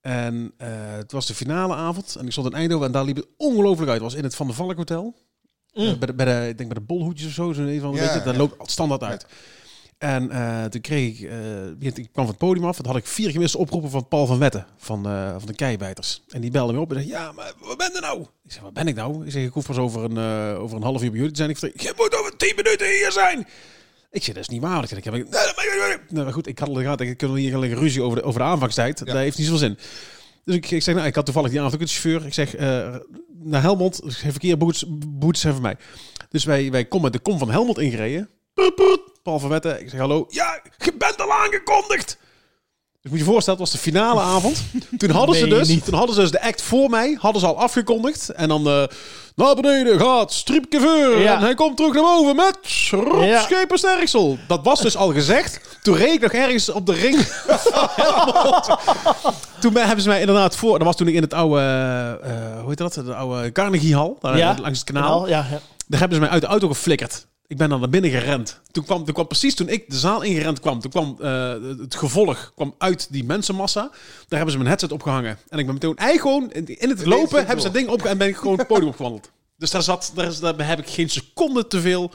En 0.01 0.53
eh, 0.57 0.69
het 0.97 1.13
was 1.13 1.27
de 1.27 1.35
finale 1.35 1.75
avond. 1.75 2.17
En 2.19 2.27
ik 2.27 2.33
stond 2.33 2.47
in 2.47 2.53
Eindhoven 2.53 2.87
en 2.87 2.93
daar 2.93 3.05
liep 3.05 3.17
het 3.17 3.29
ongelooflijk 3.37 3.91
uit. 3.91 4.01
Het 4.01 4.11
was 4.11 4.19
in 4.19 4.25
het 4.25 4.35
Van 4.35 4.47
der 4.47 4.57
Valk 4.57 4.77
Hotel. 4.77 5.15
Mm. 5.75 5.87
Eh, 5.87 5.99
bij, 5.99 6.07
de, 6.07 6.15
bij 6.15 6.25
de, 6.25 6.49
ik 6.49 6.59
denk 6.59 6.73
bij 6.73 6.79
de 6.79 6.87
bolhoedjes 6.87 7.27
of 7.27 7.33
zo. 7.33 7.53
zo 7.53 7.63
een 7.63 7.81
van, 7.81 7.93
Ja, 7.93 8.01
weet 8.01 8.13
je, 8.13 8.23
dat 8.23 8.35
ja. 8.35 8.41
loopt 8.41 8.71
standaard 8.71 9.03
uit. 9.03 9.27
En 9.99 10.31
eh, 10.31 10.65
toen 10.65 10.81
kreeg 10.81 11.21
ik, 11.21 11.31
eh, 11.31 11.87
ik 11.87 11.93
kwam 11.95 12.09
van 12.13 12.27
het 12.27 12.39
podium 12.39 12.65
af. 12.65 12.77
Dat 12.77 12.87
had 12.87 12.97
ik 12.97 13.07
vier 13.07 13.31
gemiste 13.31 13.59
oproepen 13.59 13.91
van 13.91 14.09
Paul 14.09 14.27
van 14.27 14.39
Wetten 14.39 14.67
van, 14.77 15.07
eh, 15.07 15.31
van 15.31 15.47
de 15.47 15.55
keibijters. 15.55 16.23
En 16.29 16.41
die 16.41 16.51
belde 16.51 16.73
me 16.73 16.81
op 16.81 16.91
en 16.91 16.97
zei, 16.97 17.09
ja, 17.09 17.33
maar 17.33 17.53
wat 17.61 17.77
ben 17.77 17.91
je 17.93 18.01
nou? 18.01 18.21
Ik 18.21 18.53
zeg, 18.53 18.63
wat 18.63 18.73
ben 18.73 18.89
ik 18.89 18.95
nou? 18.95 19.25
Ik 19.27 19.33
zeg, 19.33 19.45
ik 19.45 19.53
hoef 19.53 19.67
pas 19.67 19.77
over 19.77 20.05
een, 20.05 20.17
eh, 20.17 20.63
over 20.63 20.77
een 20.77 20.83
half 20.83 21.03
uur 21.03 21.09
bij 21.11 21.19
jullie 21.19 21.33
te 21.33 21.39
zijn. 21.39 21.51
Ik 21.51 21.59
zeg, 21.59 21.71
je 21.83 21.93
moet 21.97 22.19
over 22.19 22.37
tien 22.37 22.53
minuten 22.57 22.87
hier 22.87 23.13
zijn. 23.13 23.47
Ik 24.17 24.25
zeg, 24.25 24.35
dat 24.35 24.43
is 24.43 24.49
niet 24.49 24.63
waar. 24.63 24.83
Ik 24.83 24.89
zeg, 24.89 24.99
ik 24.99 25.05
heb, 25.05 25.15
nee, 25.15 26.25
maar 26.25 26.33
goed, 26.33 26.47
ik 26.47 26.59
had 26.59 26.69
al 26.69 26.75
gehad. 26.75 27.01
Ik 27.01 27.17
kunnen 27.17 27.37
hier 27.37 27.51
gelijk 27.51 27.73
ruzie 27.73 28.03
over 28.03 28.19
de, 28.19 28.25
over 28.25 28.41
de 28.41 28.47
aanvangstijd. 28.47 28.99
Dat 28.99 29.17
heeft 29.17 29.39
niet 29.39 29.47
zoveel 29.47 29.69
zin. 29.69 29.79
Dus 30.45 30.55
ik, 30.55 30.71
ik 30.71 30.83
zeg, 30.83 30.95
nou, 30.95 31.07
ik 31.07 31.15
had 31.15 31.25
toevallig 31.25 31.51
die 31.51 31.59
avond 31.59 31.75
ook 31.75 31.81
een 31.81 31.89
chauffeur. 31.89 32.27
Ik 32.27 32.35
zeg, 32.35 32.55
eh, 32.55 32.95
naar 33.43 33.63
Helmond, 33.63 34.01
geen 34.05 34.31
verkeer, 34.31 34.59
boetes, 34.59 34.85
boetes 35.09 35.41
zijn 35.41 35.53
voor 35.53 35.63
mij. 35.63 35.77
Dus 36.29 36.45
wij, 36.45 36.71
wij 36.71 36.85
komen 36.85 37.13
de 37.13 37.19
kom 37.19 37.39
van 37.39 37.51
Helmond 37.51 37.79
ingereden. 37.79 38.31
Paul 39.23 39.39
van 39.39 39.49
Wetten. 39.49 39.81
Ik 39.81 39.91
zeg, 39.91 40.01
hallo. 40.01 40.27
Ja, 40.29 40.63
je 40.79 40.95
bent 40.99 41.21
al 41.21 41.33
aangekondigd. 41.33 42.19
Dus 43.01 43.11
moet 43.11 43.19
je 43.19 43.25
voorstellen, 43.25 43.61
het 43.61 43.71
was 43.71 43.81
de 43.83 43.91
finale 43.91 44.21
avond. 44.21 44.63
Toen 44.99 45.11
hadden 45.11 45.37
ze 45.37 45.47
dus, 45.47 45.69
niet. 45.69 45.85
toen 45.85 45.95
hadden 45.95 46.15
ze 46.15 46.21
dus 46.21 46.31
de 46.31 46.43
act 46.43 46.63
voor 46.63 46.91
mij, 46.91 47.17
hadden 47.21 47.41
ze 47.41 47.47
al 47.47 47.59
afgekondigd. 47.59 48.29
En 48.29 48.49
dan 48.49 48.67
eh, 48.67 48.85
naar 49.37 49.55
beneden 49.55 50.01
gaat 50.01 50.33
Striepkeveur. 50.33 51.19
Ja. 51.19 51.35
En 51.35 51.41
hij 51.41 51.55
komt 51.55 51.77
terug 51.77 51.93
naar 51.93 52.03
boven 52.03 52.37
met 52.37 52.59
Rob 52.91 53.35
Schepen-Sterksel. 53.39 54.39
Dat 54.49 54.61
was 54.63 54.81
dus 54.81 54.97
al 54.97 55.13
gezegd. 55.13 55.61
Toen 55.83 55.97
reed 55.97 56.13
ik 56.15 56.21
nog 56.21 56.33
ergens 56.33 56.69
op 56.69 56.87
de 56.87 56.93
ring 56.93 57.19
van 57.47 57.89
Helmond. 58.05 58.67
Toen 59.61 59.73
ben- 59.73 59.85
hebben 59.87 60.03
ze 60.03 60.09
mij 60.09 60.21
inderdaad 60.21 60.57
voor... 60.57 60.79
Dat 60.79 60.87
was 60.87 60.97
toen 60.97 61.09
ik 61.09 61.15
in 61.15 61.23
het 61.23 61.35
oude, 61.35 61.61
eh, 62.23 62.31
hoe 62.61 62.69
heet 62.69 62.79
dat? 62.79 62.95
De 62.95 63.15
oude 63.15 63.53
Carnegie 63.53 63.95
Hall. 63.97 64.15
Daar, 64.21 64.61
langs 64.61 64.79
het 64.79 64.93
kanaal. 64.93 65.29
Ja, 65.29 65.47
ja. 65.51 65.61
Daar 65.87 66.01
hebben 66.01 66.17
ze 66.19 66.23
mij 66.25 66.33
uit 66.33 66.43
de 66.43 66.49
auto 66.49 66.69
geflikkerd. 66.69 67.27
Ik 67.49 67.57
ben 67.57 67.69
dan 67.69 67.81
naar 67.81 67.89
binnen 67.89 68.11
gerend. 68.11 68.61
Toen 68.71 68.85
kwam, 68.85 69.05
toen 69.05 69.15
kwam 69.15 69.27
precies 69.27 69.55
toen 69.55 69.69
ik 69.69 69.91
de 69.91 69.97
zaal 69.99 70.23
ingerend 70.23 70.61
kwam, 70.61 70.81
toen 70.81 70.91
kwam 70.91 71.17
eh, 71.21 71.53
het 71.79 71.95
gevolg 71.95 72.53
kwam 72.55 72.75
uit 72.79 73.07
die 73.13 73.25
mensenmassa. 73.25 73.81
Daar 73.83 73.93
hebben 74.29 74.51
ze 74.51 74.57
mijn 74.57 74.69
headset 74.69 74.93
opgehangen. 74.93 75.39
En 75.49 75.59
ik 75.59 75.65
ben 75.65 75.75
meteen 75.75 75.97
eigenlijk 75.97 76.37
gewoon 76.37 76.53
in, 76.67 76.79
in 76.81 76.89
het 76.89 77.07
lopen 77.07 77.29
door. 77.31 77.39
hebben 77.39 77.57
ze 77.61 77.63
dat 77.67 77.75
ding 77.75 77.89
opgehangen 77.89 78.13
en 78.13 78.19
ben 78.19 78.29
ik 78.29 78.37
gewoon 78.37 78.59
het 78.59 78.67
podium 78.67 78.89
opgewandeld. 78.89 79.31
Dus 79.57 79.71
daar 79.71 79.83
zat, 79.83 80.13
daar, 80.15 80.27
is, 80.27 80.39
daar 80.41 80.69
heb 80.69 80.79
ik 80.79 80.89
geen 80.89 81.11
seconde 81.11 81.67
te 81.67 81.81
veel 81.81 82.11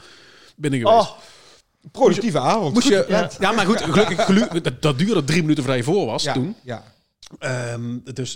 binnen 0.56 0.80
geweest. 0.80 1.08
Oh, 1.10 1.16
Productieve 1.92 2.38
avond. 2.38 2.74
Moest 2.74 2.88
je, 2.88 3.04
ja. 3.38 3.52
maar 3.52 3.66
goed, 3.66 3.80
gelukkig, 3.80 4.24
gelu- 4.24 4.60
dat, 4.80 4.98
duurde 4.98 5.24
drie 5.24 5.40
minuten 5.40 5.64
voordat 5.64 5.84
je 5.84 5.92
voor 5.92 6.06
was 6.06 6.22
Ja, 6.22 6.32
toen. 6.32 6.56
ja. 6.64 6.84
Ehm, 7.38 7.98
dus 8.14 8.32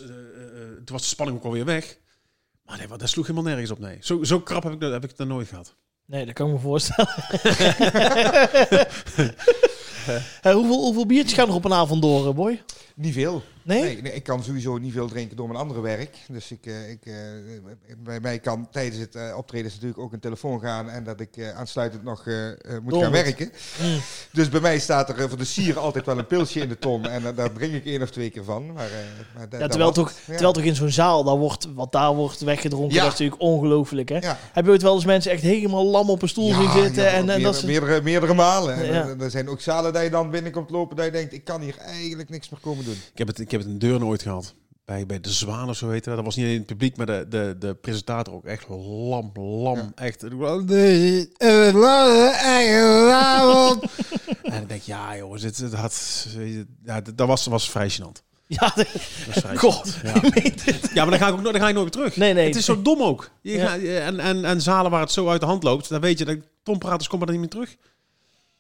toen 0.77 0.85
was 0.97 1.03
de 1.03 1.09
spanning 1.09 1.39
ook 1.39 1.45
alweer 1.45 1.65
weg. 1.65 1.97
Maar 2.65 2.79
nee, 2.79 2.89
wat- 2.89 3.01
dat 3.01 3.09
sloeg 3.09 3.27
helemaal 3.27 3.51
nergens 3.51 3.71
op. 3.71 3.79
Nee. 3.79 3.99
Zo, 4.01 4.25
zo 4.25 4.41
krap 4.41 4.63
heb 4.63 4.73
ik, 4.73 4.81
dat- 4.81 4.93
heb 4.93 5.05
ik 5.05 5.13
het 5.17 5.29
nooit 5.29 5.49
gehad. 5.49 5.75
Nee, 6.07 6.25
dat 6.25 6.35
kan 6.35 6.47
ik 6.47 6.53
me 6.53 6.59
voorstellen. 6.59 7.15
Eh, 10.43 10.53
hoeveel, 10.53 10.81
hoeveel 10.81 11.07
biertjes 11.07 11.33
gaan 11.39 11.49
er 11.49 11.55
op 11.55 11.65
een 11.65 11.73
avond 11.73 12.03
door, 12.03 12.29
eh, 12.29 12.35
boy? 12.35 12.63
Niet 12.95 13.13
veel. 13.15 13.43
Nee? 13.67 13.83
Nee, 13.83 14.03
nee, 14.03 14.13
ik 14.13 14.23
kan 14.23 14.45
sowieso 14.45 14.79
niet 14.79 14.93
veel 14.93 15.09
drinken 15.09 15.37
door 15.37 15.47
mijn 15.49 15.59
andere 15.61 15.81
werk. 15.81 16.17
Dus 16.29 16.51
ik, 16.51 16.67
eh, 16.67 16.91
ik, 16.91 17.07
eh, 17.07 17.15
bij 17.99 18.21
mij 18.21 18.39
kan 18.39 18.69
tijdens 18.71 18.97
het 19.01 19.15
eh, 19.15 19.37
optreden 19.37 19.71
natuurlijk 19.73 19.99
ook 20.01 20.13
een 20.13 20.21
telefoon 20.21 20.61
gaan 20.61 20.89
en 20.91 21.05
dat 21.05 21.21
ik 21.21 21.53
aansluitend 21.57 22.03
nog 22.05 22.27
eh, 22.27 22.49
eh, 22.49 22.57
moet 22.83 23.03
gaan 23.03 23.11
werken. 23.13 23.53
Mm. 23.83 23.99
Dus 24.33 24.49
bij 24.49 24.61
mij 24.61 24.79
staat 24.79 25.09
er 25.09 25.29
voor 25.29 25.39
de 25.39 25.45
sier 25.45 25.79
altijd 25.79 26.07
wel 26.07 26.19
een 26.19 26.27
pilsje 26.27 26.61
in 26.61 26.69
de 26.69 26.79
ton 26.79 27.07
en 27.09 27.35
daar 27.35 27.53
drink 27.53 27.73
ik 27.75 27.85
één 27.87 28.03
of 28.03 28.11
twee 28.11 28.31
keer 28.31 28.45
van. 28.45 28.73
Maar, 28.73 28.85
eh, 28.85 28.91
maar 29.35 29.43
dat- 29.49 29.53
Ja, 29.53 29.59
dat 29.59 29.71
terwijl, 29.71 29.93
toch, 29.93 30.09
het. 30.09 30.17
Ja. 30.19 30.33
terwijl 30.33 30.53
toch 30.53 30.63
in 30.65 30.75
zo'n 30.75 30.91
zaal, 30.91 31.25
daar 31.25 31.37
wordt, 31.37 31.69
wat 31.75 31.93
daar 31.93 32.15
wordt 32.15 32.41
weggedronken, 32.41 32.95
Ja. 32.95 33.03
dat 33.03 33.13
is 33.13 33.19
natuurlijk 33.19 33.43
ongelooflijk. 33.43 34.09
Hè? 34.09 34.19
Ja. 34.19 34.39
Heb 34.53 34.65
je 34.65 34.71
ooit 34.71 34.83
wel 34.83 34.95
eens 34.95 35.05
mensen 35.05 35.31
echt 35.33 35.43
helemaal 35.43 35.85
lam 35.87 36.11
op 36.11 36.23
een 36.23 36.29
stoel 36.29 36.53
zien 36.55 36.71
zitten? 36.71 37.03
ja, 37.03 37.09
en, 37.09 37.17
en 37.17 37.25
meerdere, 37.27 37.53
dat 37.53 37.63
meerdere, 37.63 38.03
meerdere 38.03 38.35
malen. 38.35 39.21
Er 39.21 39.31
zijn 39.31 39.49
ook 39.49 39.61
zalen 39.61 39.93
dat 39.93 40.03
je 40.03 40.11
dan 40.11 40.31
binnenkomt 40.31 40.71
lopen 40.71 40.97
dat 40.97 41.05
je 41.05 41.11
denkt, 41.13 41.33
ik 41.33 41.45
kan 41.45 41.61
hier 41.61 41.77
eigenlijk 41.79 42.29
niks 42.29 42.49
meer 42.49 42.61
komen 42.61 42.85
doen. 42.85 42.95
Ik 43.13 43.19
heb 43.19 43.27
het, 43.27 43.39
ik 43.39 43.51
heb 43.51 43.56
het 43.61 43.69
in 43.69 43.79
Deurne 43.79 44.05
ooit 44.05 44.23
gehad. 44.23 44.55
Bij, 44.85 45.07
bij 45.07 45.21
de 45.21 45.31
Zwaan 45.33 45.69
of 45.69 45.77
zo 45.77 45.89
heette 45.91 46.09
dat. 46.09 46.17
Dat 46.17 46.25
was 46.25 46.37
niet 46.37 46.47
in 46.47 46.53
het 46.57 46.67
publiek, 46.67 46.97
maar 46.97 47.07
de, 47.07 47.27
de, 47.29 47.57
de 47.59 47.75
presentator 47.75 48.35
ook 48.35 48.45
echt 48.45 48.69
lam, 48.69 49.31
lam. 49.35 49.77
Ja. 49.77 49.93
Echt. 49.95 50.23
En 54.43 54.63
ik 54.63 54.69
denk, 54.69 54.83
ja 54.83 55.17
jongens, 55.17 55.43
dit, 55.43 55.59
dit 55.59 55.73
had, 55.75 56.27
ja, 56.85 57.01
dat 57.01 57.17
dat 57.19 57.29
was, 57.29 57.47
was 57.47 57.71
vrij 57.71 57.91
gênant. 57.91 58.25
Ja, 58.47 58.73
Dat 58.75 59.59
God, 59.59 59.95
Ja. 60.03 60.13
ja, 60.95 61.05
maar 61.05 61.11
dan 61.11 61.19
ga 61.19 61.27
ik 61.29 61.33
ook 61.35 61.41
nooit, 61.41 61.53
dan 61.53 61.61
ga 61.63 61.69
je 61.69 61.75
nooit 61.75 61.95
weer 61.95 62.05
terug. 62.05 62.17
Nee, 62.17 62.33
nee. 62.35 62.47
Het 62.47 62.57
is 62.57 62.65
zo 62.65 62.83
dom 62.83 63.03
ook. 63.03 63.31
Je 63.41 63.53
Ja. 63.53 63.67
gaat- 63.69 63.81
en, 63.81 64.21
en, 64.21 64.45
en 64.45 64.61
zalen 64.61 64.91
waar 64.91 65.01
het 65.01 65.11
zo 65.13 65.29
uit 65.29 65.41
de 65.41 65.47
hand 65.47 65.63
loopt, 65.63 65.89
dan 65.89 66.01
weet 66.01 66.19
je, 66.19 66.25
dat 66.25 66.37
tompraters 66.63 67.09
komen 67.09 67.27
er 67.27 67.33
niet 67.33 67.41
meer 67.41 67.51
terug. 67.51 67.77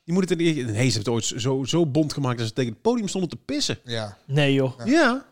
Je 0.06 0.12
moet 0.12 0.28
het 0.30 0.40
in, 0.40 0.54
nee, 0.54 0.54
ze 0.64 0.68
hebben 0.70 0.92
het 0.98 1.08
ooit 1.08 1.24
zo, 1.24 1.64
zo 1.64 1.86
bond 1.86 2.12
gemaakt 2.12 2.38
dat 2.38 2.46
ze 2.46 2.52
tegen 2.52 2.72
het 2.72 2.82
podium 2.82 3.08
stonden 3.08 3.30
te 3.30 3.36
pissen. 3.36 3.78
Ja. 3.84 4.16
Nee 4.26 4.52
joh. 4.52 4.72
Ja. 4.84 5.26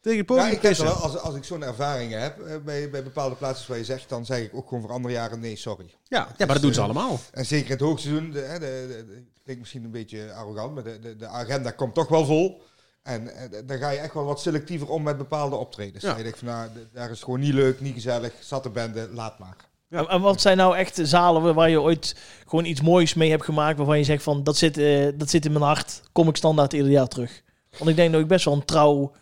Tegen 0.00 0.18
het 0.18 0.28
Ja, 0.28 0.34
podium 0.34 0.52
ik 0.54 0.60
pissen. 0.60 0.84
wel, 0.86 0.94
als, 0.94 1.16
als 1.18 1.34
ik 1.34 1.44
zo'n 1.44 1.62
ervaring 1.62 2.12
heb 2.12 2.40
eh, 2.40 2.56
bij, 2.64 2.90
bij 2.90 3.02
bepaalde 3.02 3.34
plaatsen 3.34 3.68
waar 3.68 3.78
je 3.78 3.84
zegt, 3.84 4.08
dan 4.08 4.26
zeg 4.26 4.40
ik 4.42 4.54
ook 4.54 4.68
gewoon 4.68 4.82
voor 4.82 4.92
andere 4.92 5.14
jaren 5.14 5.40
nee, 5.40 5.56
sorry. 5.56 5.94
Ja, 6.04 6.18
ja, 6.36 6.44
maar 6.46 6.54
dat 6.54 6.62
doen 6.62 6.74
ze 6.74 6.80
allemaal. 6.80 7.20
En 7.32 7.46
zeker 7.46 7.66
in 7.66 7.72
het 7.72 7.80
hoogseizoen, 7.80 8.30
de, 8.30 8.38
hè, 8.40 8.58
de, 8.58 8.84
de, 8.88 9.06
de- 9.06 9.16
ik 9.16 9.42
denk 9.44 9.58
misschien 9.58 9.84
een 9.84 9.90
beetje 9.90 10.32
arrogant, 10.32 10.74
maar 10.74 10.84
de, 10.84 10.98
de, 10.98 11.16
de 11.16 11.26
agenda 11.26 11.70
komt 11.70 11.94
toch 11.94 12.08
wel 12.08 12.24
vol. 12.24 12.62
En 13.02 13.28
eh, 13.36 13.60
dan 13.66 13.78
ga 13.78 13.90
je 13.90 13.98
echt 13.98 14.14
wel 14.14 14.24
wat 14.24 14.40
selectiever 14.40 14.88
om 14.88 15.02
met 15.02 15.16
bepaalde 15.18 15.56
optredens. 15.56 16.02
Ja. 16.04 16.16
Je 16.16 16.22
denkt 16.22 16.38
van, 16.38 16.48
nou, 16.48 16.70
daar 16.92 17.04
is 17.10 17.10
het 17.16 17.24
gewoon 17.24 17.40
niet 17.40 17.54
leuk, 17.54 17.80
niet 17.80 17.94
gezellig, 17.94 18.32
zat 18.40 18.62
de 18.62 18.70
bende, 18.70 19.08
laat 19.12 19.38
maar. 19.38 19.56
Ja. 19.88 20.06
En, 20.06 20.20
wat 20.20 20.40
zijn 20.40 20.56
nou 20.56 20.76
echt 20.76 20.98
zalen 21.02 21.54
waar 21.54 21.70
je 21.70 21.80
ooit 21.80 22.16
gewoon 22.46 22.64
iets 22.64 22.80
moois 22.80 23.14
mee 23.14 23.30
hebt 23.30 23.44
gemaakt, 23.44 23.76
waarvan 23.76 23.98
je 23.98 24.04
zegt 24.04 24.22
van, 24.22 24.42
dat 24.42 24.56
zit, 24.56 24.78
eh, 24.78 25.08
dat 25.14 25.30
zit 25.30 25.44
in 25.44 25.52
mijn 25.52 25.64
hart, 25.64 26.02
kom 26.12 26.28
ik 26.28 26.36
standaard 26.36 26.72
ieder 26.72 26.90
jaar 26.90 27.08
terug? 27.08 27.42
Want 27.78 27.90
ik 27.90 27.96
denk 27.96 28.12
dat 28.12 28.20
ik 28.20 28.26
best 28.26 28.44
wel 28.44 28.54
een 28.54 28.64
trouw 28.64 29.12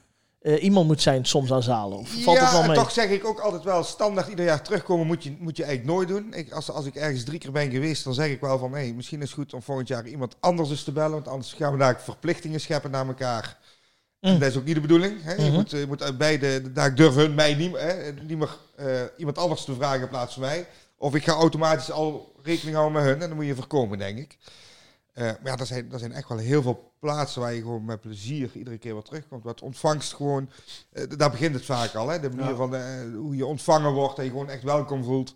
eh, 0.44 0.62
iemand 0.62 0.86
moet 0.86 1.02
zijn 1.02 1.24
soms 1.24 1.52
aan 1.52 1.62
zalen. 1.62 1.98
Of 1.98 2.08
valt 2.22 2.36
ja, 2.36 2.42
het 2.42 2.52
wel 2.52 2.60
en 2.60 2.66
mee? 2.66 2.76
toch 2.76 2.90
zeg 2.90 3.10
ik 3.10 3.26
ook 3.26 3.40
altijd 3.40 3.62
wel, 3.62 3.82
standaard 3.82 4.28
ieder 4.28 4.44
jaar 4.44 4.62
terugkomen 4.62 5.06
moet 5.06 5.24
je, 5.24 5.36
moet 5.38 5.56
je 5.56 5.64
eigenlijk 5.64 5.94
nooit 5.94 6.08
doen. 6.08 6.34
Ik, 6.34 6.52
als, 6.52 6.70
als 6.70 6.86
ik 6.86 6.94
ergens 6.94 7.24
drie 7.24 7.38
keer 7.38 7.52
ben 7.52 7.70
geweest, 7.70 8.04
dan 8.04 8.14
zeg 8.14 8.28
ik 8.28 8.40
wel 8.40 8.58
van, 8.58 8.72
hey, 8.72 8.92
misschien 8.92 9.22
is 9.22 9.26
het 9.26 9.38
goed 9.38 9.54
om 9.54 9.62
volgend 9.62 9.88
jaar 9.88 10.06
iemand 10.06 10.36
anders 10.40 10.70
eens 10.70 10.84
te 10.84 10.92
bellen, 10.92 11.10
want 11.10 11.28
anders 11.28 11.52
gaan 11.52 11.72
we 11.72 11.78
daar 11.78 12.00
verplichtingen 12.00 12.60
scheppen 12.60 12.90
naar 12.90 13.06
elkaar. 13.06 13.58
Mm. 14.24 14.30
En 14.30 14.38
dat 14.38 14.50
is 14.50 14.56
ook 14.56 14.64
niet 14.64 14.74
de 14.74 14.80
bedoeling. 14.80 15.22
Hè? 15.22 15.32
Je, 15.34 15.42
Mhm. 15.42 15.52
moet, 15.52 15.70
je 15.70 15.84
moet 15.88 16.18
beide, 16.18 16.72
daar 16.72 16.94
durven 16.94 17.22
hun 17.22 17.34
mij 17.34 17.54
niet, 17.54 17.76
hè, 17.76 18.12
niet 18.12 18.38
meer 18.38 18.58
eh, 18.76 19.02
iemand 19.16 19.38
anders 19.38 19.64
te 19.64 19.74
vragen 19.74 20.00
in 20.00 20.08
plaats 20.08 20.32
van 20.32 20.42
mij. 20.42 20.66
Of 20.96 21.14
ik 21.14 21.24
ga 21.24 21.32
automatisch 21.32 21.90
al 21.90 22.34
rekening 22.42 22.76
houden 22.76 23.02
met 23.02 23.10
hun 23.12 23.22
en 23.22 23.28
dan 23.28 23.36
moet 23.36 23.46
je 23.46 23.54
voorkomen, 23.54 23.98
denk 23.98 24.18
ik. 24.18 24.38
Eh, 25.12 25.24
maar 25.24 25.38
ja, 25.52 25.56
er 25.56 25.66
zijn, 25.66 25.92
er 25.92 25.98
zijn 25.98 26.12
echt 26.12 26.28
wel 26.28 26.38
heel 26.38 26.62
veel 26.62 26.92
plaatsen 27.00 27.40
waar 27.40 27.52
je 27.54 27.60
gewoon 27.60 27.84
met 27.84 28.00
plezier 28.00 28.50
iedere 28.54 28.78
keer 28.78 28.92
weer 28.94 29.02
terugkomt. 29.02 29.44
Wat 29.44 29.62
ontvangst 29.62 30.12
gewoon, 30.14 30.50
eh, 30.92 31.04
daar 31.16 31.30
begint 31.30 31.54
het 31.54 31.64
vaak 31.64 31.94
al. 31.94 32.08
Hè? 32.08 32.20
De 32.20 32.30
manier 32.30 32.50
Ja. 32.50 32.56
van 32.56 32.74
eh, 32.74 32.82
hoe 33.14 33.36
je 33.36 33.46
ontvangen 33.46 33.92
wordt, 33.92 34.16
dat 34.16 34.24
je 34.24 34.30
gewoon 34.30 34.50
echt 34.50 34.62
welkom 34.62 35.04
voelt. 35.04 35.34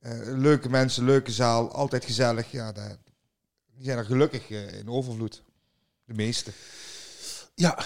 Eh, 0.00 0.12
leuke 0.24 0.68
mensen, 0.68 1.04
leuke 1.04 1.30
zaal, 1.32 1.72
altijd 1.72 2.04
gezellig. 2.04 2.50
Ja, 2.50 2.72
daar- 2.72 2.96
die 3.76 3.84
zijn 3.84 3.98
er 3.98 4.04
gelukkig 4.04 4.50
eh, 4.50 4.78
in 4.78 4.88
overvloed. 4.90 5.42
De 6.04 6.14
meeste. 6.14 6.50
Ja, 7.54 7.78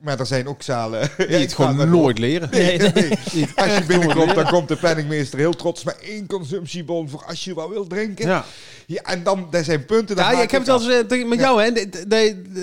Maar 0.00 0.18
er 0.20 0.26
zijn 0.26 0.48
ook 0.48 0.62
zalen. 0.62 1.10
die 1.16 1.26
het 1.26 1.54
gewoon 1.54 1.90
nooit 1.90 2.18
leren. 2.18 2.48
Nee, 2.50 2.78
Nee, 2.78 2.92
nee. 2.92 3.10
Als 3.54 3.76
je 3.76 3.84
binnenkomt, 3.86 4.34
dan 4.34 4.46
komt 4.48 4.68
de 4.68 4.76
penningmeester 4.76 5.38
heel 5.38 5.52
trots 5.52 5.84
met 5.84 5.98
één 6.00 6.26
consumptiebon 6.26 7.08
voor 7.08 7.24
als 7.26 7.44
je 7.44 7.54
wat 7.54 7.68
wil 7.68 7.86
drinken. 7.86 8.26
Ja. 8.26 8.44
Ja, 8.86 9.02
en 9.02 9.22
dan, 9.22 9.46
daar 9.50 9.64
zijn 9.64 9.84
punten. 9.86 10.16
ja, 10.16 10.22
haak 10.22 10.42
ik 10.42 10.50
heb 10.50 10.66
het 10.66 10.68
wel 10.68 10.92
eens 10.92 11.06
eh, 11.10 11.26
met 11.28 11.38
Ja. 11.38 11.44
jou, 11.44 11.62
hè. 11.62 11.72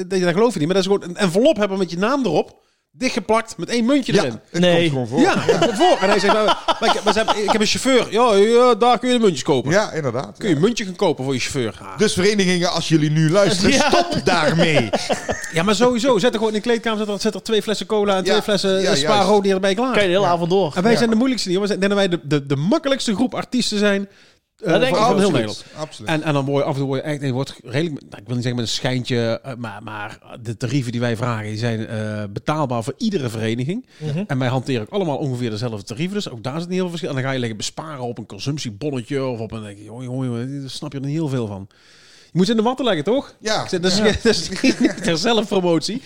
Dat 0.08 0.20
geloof 0.34 0.54
je 0.54 0.60
niet. 0.60 0.68
Maar 0.68 0.82
dat 0.82 0.86
is 0.86 0.92
gewoon 0.92 1.04
een 1.04 1.18
envelop 1.18 1.58
hebben 1.58 1.78
met 1.78 1.92
je 1.92 1.98
naam 1.98 2.26
erop. 2.26 2.64
Dichtgeplakt 2.98 3.58
met 3.58 3.70
één 3.70 3.86
muntje 3.86 4.14
Ja, 4.14 4.20
erin. 4.20 4.40
het 4.52 4.62
Nee. 4.62 4.76
komt 4.80 4.90
gewoon 4.90 5.08
voor. 5.08 5.20
Ja, 5.20 5.34
komt 5.60 5.76
voor. 5.78 5.98
En 6.02 6.10
hij 6.10 6.20
zegt, 6.20 6.34
nou, 6.34 6.46
maar 6.80 6.96
ik, 6.96 7.04
maar 7.04 7.14
ze 7.14 7.20
hebben- 7.24 7.44
ik 7.44 7.52
heb 7.52 7.62
een 7.62 7.68
chauffeur. 7.68 8.08
Ja, 8.12 8.34
ja, 8.34 8.76
daar 8.76 9.00
kun 9.00 9.10
je 9.10 9.16
de 9.18 9.22
muntjes 9.24 9.44
kopen. 9.44 9.72
Ja, 9.72 9.92
inderdaad. 9.92 10.38
Kun 10.38 10.48
je 10.48 10.50
Ja. 10.50 10.56
een 10.56 10.66
muntje 10.66 10.86
gaan 10.86 10.96
kopen 10.96 11.24
voor 11.24 11.34
je 11.34 11.40
chauffeur. 11.40 11.80
Dus 11.98 12.14
verenigingen, 12.14 12.72
als 12.72 12.88
jullie 12.88 13.10
nu 13.10 13.30
luisteren, 13.32 13.72
Ja. 13.72 13.90
stop 13.90 14.22
daarmee. 14.24 14.90
Ja, 15.54 15.64
maar 15.64 15.76
sowieso. 15.76 16.18
Zet 16.20 16.30
er 16.32 16.38
gewoon 16.38 16.54
in 16.54 16.60
de 16.62 16.68
kleedkamer 16.68 16.98
zet 17.00 17.08
er, 17.08 17.20
zet 17.22 17.34
er 17.34 17.44
twee 17.44 17.62
flessen 17.62 17.86
cola 17.86 18.16
en 18.18 18.24
twee 18.24 18.36
Ja, 18.36 18.42
flessen 18.42 18.70
ja, 18.72 18.78
ja, 18.90 18.96
Spa 18.96 19.24
juist. 19.26 19.46
erbij 19.46 19.74
klaar. 19.74 19.92
kan 19.94 20.02
je 20.02 20.08
de 20.08 20.14
hele 20.14 20.26
Ja. 20.26 20.32
avond 20.32 20.50
door. 20.50 20.72
En 20.76 20.84
wij 20.84 20.92
Ja. 20.92 20.98
zijn 20.98 21.10
de 21.10 21.16
moeilijkste 21.16 21.50
niet. 21.50 21.58
zijn, 21.58 21.72
ik 21.72 21.80
denk 21.80 21.92
dat 21.92 22.00
wij 22.00 22.08
de, 22.08 22.20
de, 22.24 22.46
de 22.46 22.56
makkelijkste 22.56 23.16
groep 23.16 23.36
artiesten 23.36 23.78
zijn 23.78 24.08
Eh, 24.56 24.72
Dat 24.72 24.82
denk 24.82 24.96
ik 24.96 25.02
van 25.02 25.06
heel 25.06 25.14
absoluut, 25.14 25.32
Nederland. 25.32 25.66
absoluut. 25.78 26.10
En, 26.10 26.24
en 26.24 26.34
dan 26.34 26.46
word 26.46 26.64
je 26.64 26.70
af 26.70 26.74
en 26.74 26.80
toe 26.80 26.88
word 26.88 27.02
je 27.04 27.08
echt, 27.08 27.22
nee, 27.22 27.34
wordt 27.34 27.56
redelijk, 27.64 28.02
nou, 28.10 28.22
ik 28.22 28.28
wil 28.28 28.36
niet 28.36 28.44
zeggen 28.44 28.56
met 28.56 28.66
een 28.70 28.76
schijntje, 28.76 29.40
eh, 29.44 29.56
maar, 29.56 29.84
maar 29.84 30.20
de 30.42 30.58
tarieven 30.58 30.92
die 30.92 31.02
wij 31.02 31.18
vragen, 31.18 31.46
die 31.46 31.58
zijn 31.58 31.88
eh, 31.88 32.24
betaalbaar 32.30 32.84
voor 32.84 32.94
iedere 32.98 33.30
vereniging. 33.30 33.86
Mhm. 33.98 34.24
En 34.28 34.40
wij 34.40 34.48
hanteren 34.48 34.82
ook 34.82 34.90
allemaal 34.90 35.18
ongeveer 35.18 35.50
dezelfde 35.50 35.84
tarieven, 35.84 36.16
dus 36.16 36.30
ook 36.30 36.44
daar 36.44 36.60
zit 36.60 36.70
niet 36.70 36.78
heel 36.78 36.80
veel 36.80 36.90
verschil. 36.90 37.10
En 37.10 37.16
dan 37.16 37.24
ga 37.24 37.32
je 37.32 37.40
liggen 37.40 37.58
besparen 37.58 38.04
op 38.04 38.18
een 38.18 38.26
consumptiebonnetje 38.26 39.24
of 39.26 39.40
op 39.40 39.52
een, 39.52 39.64
denk 39.64 39.78
je, 39.78 40.60
daar 40.62 40.70
snap 40.70 40.92
je 40.92 41.00
er 41.00 41.06
niet 41.06 41.16
heel 41.16 41.30
veel 41.30 41.48
van. 41.48 41.68
Moet 42.36 42.50
in 42.50 42.56
de 42.56 42.62
watten 42.62 42.86
leggen, 42.86 43.04
toch? 43.04 43.36
ja, 43.40 43.64
Ik 43.64 43.70
zeg, 43.70 43.80
Dat 43.80 43.92
is, 43.92 44.22
dat 44.22 44.34
is 44.34 44.50
niet 44.80 45.04
ter 45.04 45.18
zelfpromotie. 45.18 46.02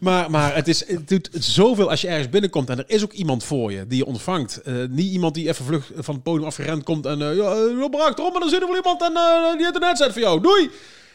Maar, 0.00 0.30
maar 0.30 0.54
het, 0.54 0.68
is, 0.68 0.86
het 0.86 1.08
doet 1.08 1.28
zoveel 1.32 1.90
als 1.90 2.00
je 2.00 2.08
ergens 2.08 2.28
binnenkomt 2.28 2.70
en 2.70 2.78
er 2.78 2.84
is 2.86 3.02
ook 3.02 3.12
iemand 3.12 3.44
voor 3.44 3.72
je 3.72 3.86
die 3.86 3.98
je 3.98 4.06
ontvangt. 4.06 4.62
Eh, 4.62 4.74
niet 4.88 5.12
iemand 5.12 5.34
die 5.34 5.48
even 5.48 5.64
vlug 5.64 5.90
van 5.96 6.14
het 6.14 6.22
podium 6.22 6.46
afgerend 6.46 6.82
komt 6.82 7.06
en 7.06 7.20
uh, 7.20 7.36
ja, 7.36 7.56
uh, 7.56 7.88
braak 7.90 8.18
erom, 8.18 8.32
maar 8.32 8.40
dan 8.40 8.50
zit 8.50 8.60
er 8.60 8.66
wel 8.66 8.76
iemand 8.76 9.02
en 9.02 9.12
uh, 9.12 9.52
die 9.52 9.64
heeft 9.64 9.76
een 9.76 9.82
headset 9.82 10.12
voor 10.12 10.20
jou. 10.20 10.40
Doei! 10.40 10.70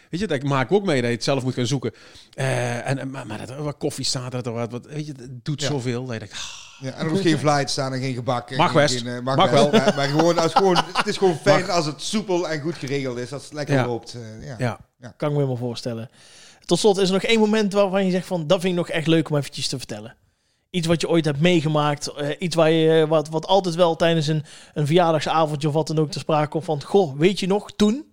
Weet 0.09 0.19
je, 0.19 0.27
dat 0.27 0.43
maak 0.43 0.69
ik 0.69 0.71
ook 0.77 0.85
mee 0.85 0.95
dat 1.01 1.09
je 1.09 1.15
het 1.15 1.23
zelf 1.23 1.43
moet 1.43 1.53
gaan 1.53 1.65
zoeken. 1.67 1.91
Uh, 2.35 2.87
en, 2.89 3.09
maar, 3.11 3.27
maar 3.27 3.37
dat 3.37 3.49
er 3.49 3.63
wat 3.63 3.77
koffie 3.77 4.05
staat, 4.05 4.31
dat 4.31 4.45
er 4.45 4.51
wat, 4.53 4.71
wat 4.71 4.85
weet 4.85 5.05
je, 5.05 5.13
het 5.17 5.45
doet 5.45 5.61
Ja. 5.61 5.67
zoveel. 5.67 6.03
Dat 6.05 6.13
je 6.13 6.19
denkt, 6.19 6.33
ah, 6.33 6.39
Ja, 6.81 6.91
en 6.91 7.03
er 7.05 7.09
hoeft 7.09 7.21
geen 7.21 7.37
flight 7.37 7.69
staan 7.69 7.93
en 7.93 7.99
geen 7.99 8.13
gebak. 8.13 8.49
en 8.51 8.57
Mag 8.57 8.71
geen- 8.71 8.81
best. 8.81 8.97
geen, 9.01 9.07
eh, 9.15 9.19
mag, 9.21 9.49
wel. 9.49 9.69
Maar, 9.71 9.93
maar 9.95 10.07
gewoon, 10.07 10.37
als 10.37 10.53
gewoon, 10.53 10.77
het 10.93 11.07
is 11.07 11.17
gewoon 11.17 11.35
fijn 11.35 11.59
Mag. 11.61 11.69
als 11.69 11.85
het 11.85 12.01
soepel 12.01 12.49
en 12.49 12.61
goed 12.61 12.75
geregeld 12.75 13.17
is. 13.17 13.33
Als 13.33 13.43
het 13.43 13.53
lekker 13.53 13.75
Ja. 13.75 13.85
loopt. 13.87 14.13
eh, 14.41 14.47
ja. 14.59 14.79
ja. 14.99 15.13
Kan 15.17 15.27
ik 15.29 15.33
me 15.35 15.41
helemaal 15.41 15.55
voorstellen. 15.67 16.09
Tot 16.65 16.79
slot 16.79 16.97
is 16.97 17.07
er 17.07 17.13
nog 17.13 17.23
één 17.23 17.39
moment 17.39 17.73
waarvan 17.73 18.05
je 18.05 18.11
zegt 18.11 18.27
van... 18.27 18.47
dat 18.47 18.59
vind 18.61 18.71
ik 18.73 18.79
nog 18.79 18.89
echt 18.89 19.07
leuk 19.07 19.29
om 19.29 19.37
eventjes 19.37 19.67
te 19.67 19.77
vertellen. 19.77 20.15
Iets 20.69 20.87
wat 20.87 21.01
je 21.01 21.09
ooit 21.09 21.25
hebt 21.25 21.39
meegemaakt. 21.39 22.07
eh, 22.07 22.29
iets 22.39 22.55
waar 22.55 22.71
je, 22.71 23.01
eh, 23.01 23.07
wat, 23.09 23.29
wat 23.29 23.47
altijd 23.47 23.75
wel 23.75 23.95
tijdens 23.95 24.27
een, 24.27 24.43
een 24.73 24.85
verjaardagsavondje 24.85 25.67
of 25.67 25.73
wat 25.73 25.87
dan 25.87 25.99
ook 25.99 26.11
te 26.11 26.19
sprake 26.19 26.47
komt 26.49 26.63
van... 26.65 26.83
Goh, 26.83 27.17
weet 27.17 27.39
je 27.39 27.47
nog, 27.47 27.71
toen? 27.75 28.05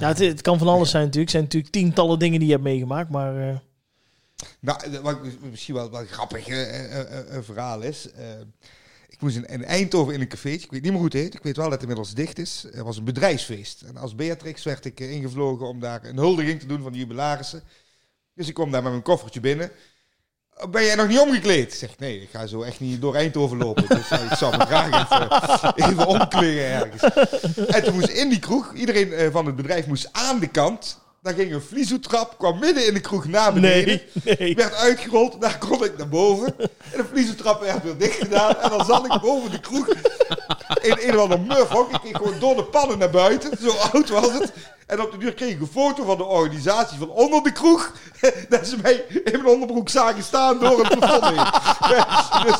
Ja, 0.00 0.14
het, 0.14 0.42
kan 0.42 0.58
van 0.58 0.68
alles 0.68 0.90
zijn 0.90 1.04
natuurlijk. 1.04 1.32
Het 1.32 1.40
zijn 1.40 1.42
natuurlijk 1.42 1.72
tientallen 1.72 2.18
dingen 2.18 2.38
die 2.38 2.48
je 2.48 2.54
hebt 2.54 2.64
meegemaakt. 2.64 3.10
Maar 3.10 3.48
eh, 3.48 3.56
Nou, 4.60 5.00
wat 5.02 5.18
misschien 5.50 5.74
wel, 5.74 5.90
wel 5.90 6.00
een 6.00 6.06
grappig 6.06 6.48
eh, 6.48 6.84
eh, 7.00 7.36
eh, 7.36 7.42
verhaal 7.42 7.82
is. 7.82 8.08
ik 9.08 9.20
moest 9.20 9.36
in, 9.36 9.46
in 9.46 9.64
Eindhoven 9.64 10.14
in 10.14 10.20
een 10.20 10.28
cafeetje. 10.28 10.64
Ik 10.64 10.70
weet 10.70 10.82
niet 10.82 10.90
meer 10.90 11.00
hoe 11.00 11.10
het 11.10 11.18
heet. 11.18 11.34
Ik 11.34 11.42
weet 11.42 11.56
wel 11.56 11.64
dat 11.64 11.72
het 11.72 11.82
inmiddels 11.82 12.14
dicht 12.14 12.38
is. 12.38 12.66
Er 12.72 12.84
was 12.84 12.96
een 12.96 13.04
bedrijfsfeest. 13.04 13.82
En 13.82 13.96
als 13.96 14.14
Beatrix 14.14 14.62
werd 14.62 14.84
ik 14.84 15.00
ingevlogen 15.00 15.66
om 15.66 15.80
daar 15.80 16.04
een 16.04 16.16
huldiging 16.16 16.60
te 16.60 16.66
doen 16.66 16.82
van 16.82 16.92
de 16.92 16.98
jubilarissen. 16.98 17.62
Dus 18.34 18.48
ik 18.48 18.54
kwam 18.54 18.70
daar 18.70 18.82
met 18.82 18.90
mijn 18.90 19.02
koffertje 19.02 19.40
binnen. 19.40 19.70
"Oh, 20.58 20.70
Ben 20.70 20.84
jij 20.84 20.94
nog 20.94 21.08
niet 21.08 21.18
omgekleed? 21.18 21.72
Ik 21.72 21.78
zeg, 21.78 21.90
nee, 21.98 22.22
ik 22.22 22.28
ga 22.32 22.46
zo 22.46 22.62
echt 22.62 22.80
niet 22.80 23.00
door 23.00 23.14
Eindhoven 23.14 23.58
lopen. 23.58 23.86
Dus 23.96 24.10
eh, 24.10 24.24
ik 24.24 24.36
zou 24.36 24.56
me 24.56 24.66
graag 24.66 24.86
even, 24.86 25.88
even 25.90 26.06
omkleden 26.06 26.64
ergens. 26.64 27.02
En 27.66 27.84
toen 27.84 27.94
moest 27.94 28.08
in 28.08 28.28
die 28.28 28.38
kroeg, 28.38 28.72
iedereen 28.74 29.12
eh, 29.12 29.28
van 29.32 29.46
het 29.46 29.56
bedrijf 29.56 29.86
moest 29.86 30.08
aan 30.12 30.38
de 30.38 30.48
kant. 30.48 30.98
Daar 31.22 31.34
ging 31.34 31.52
een 31.52 31.62
vliezoetrap, 31.62 32.34
kwam 32.38 32.58
midden 32.58 32.86
in 32.86 32.94
de 32.94 33.00
kroeg 33.00 33.26
naar 33.26 33.52
beneden. 33.52 34.00
nee, 34.24 34.36
nee. 34.38 34.54
werd 34.54 34.74
uitgerold, 34.74 35.40
daar 35.40 35.58
kon 35.58 35.84
ik 35.84 35.98
naar 35.98 36.08
boven. 36.08 36.54
En 36.58 36.96
de 36.96 37.04
vliezentrap 37.12 37.60
werd 37.60 37.82
weer 37.82 37.96
dicht 37.96 38.18
gedaan. 38.18 38.56
En 38.56 38.70
dan 38.70 38.84
zat 38.84 39.04
ik 39.04 39.20
boven 39.20 39.50
de 39.50 39.60
kroeg 39.60 39.88
in 40.82 40.96
een 41.00 41.14
of 41.14 41.20
ander 41.20 41.40
murfhok. 41.40 41.90
Ik 41.92 42.00
ging 42.02 42.16
gewoon 42.16 42.38
door 42.38 42.56
de 42.56 42.64
pannen 42.64 42.98
naar 42.98 43.10
buiten. 43.10 43.58
Zo 43.60 43.70
oud 43.92 44.08
was 44.08 44.32
het. 44.32 44.52
En 44.86 45.00
op 45.02 45.10
de 45.12 45.18
duur 45.18 45.34
kreeg 45.34 45.50
ik 45.50 45.60
een 45.60 45.68
foto 45.72 46.04
van 46.04 46.16
de 46.16 46.24
organisatie 46.24 46.98
van 46.98 47.10
onder 47.10 47.42
de 47.42 47.52
kroeg. 47.52 47.92
Dat 48.48 48.66
ze 48.66 48.76
mij 48.82 49.04
in 49.10 49.32
mijn 49.32 49.46
onderbroek 49.46 49.88
zagen 49.88 50.22
staan 50.22 50.58
door 50.58 50.84
het 50.84 50.98
plafond 50.98 51.24
heen. 51.24 51.46
Dus, 52.46 52.56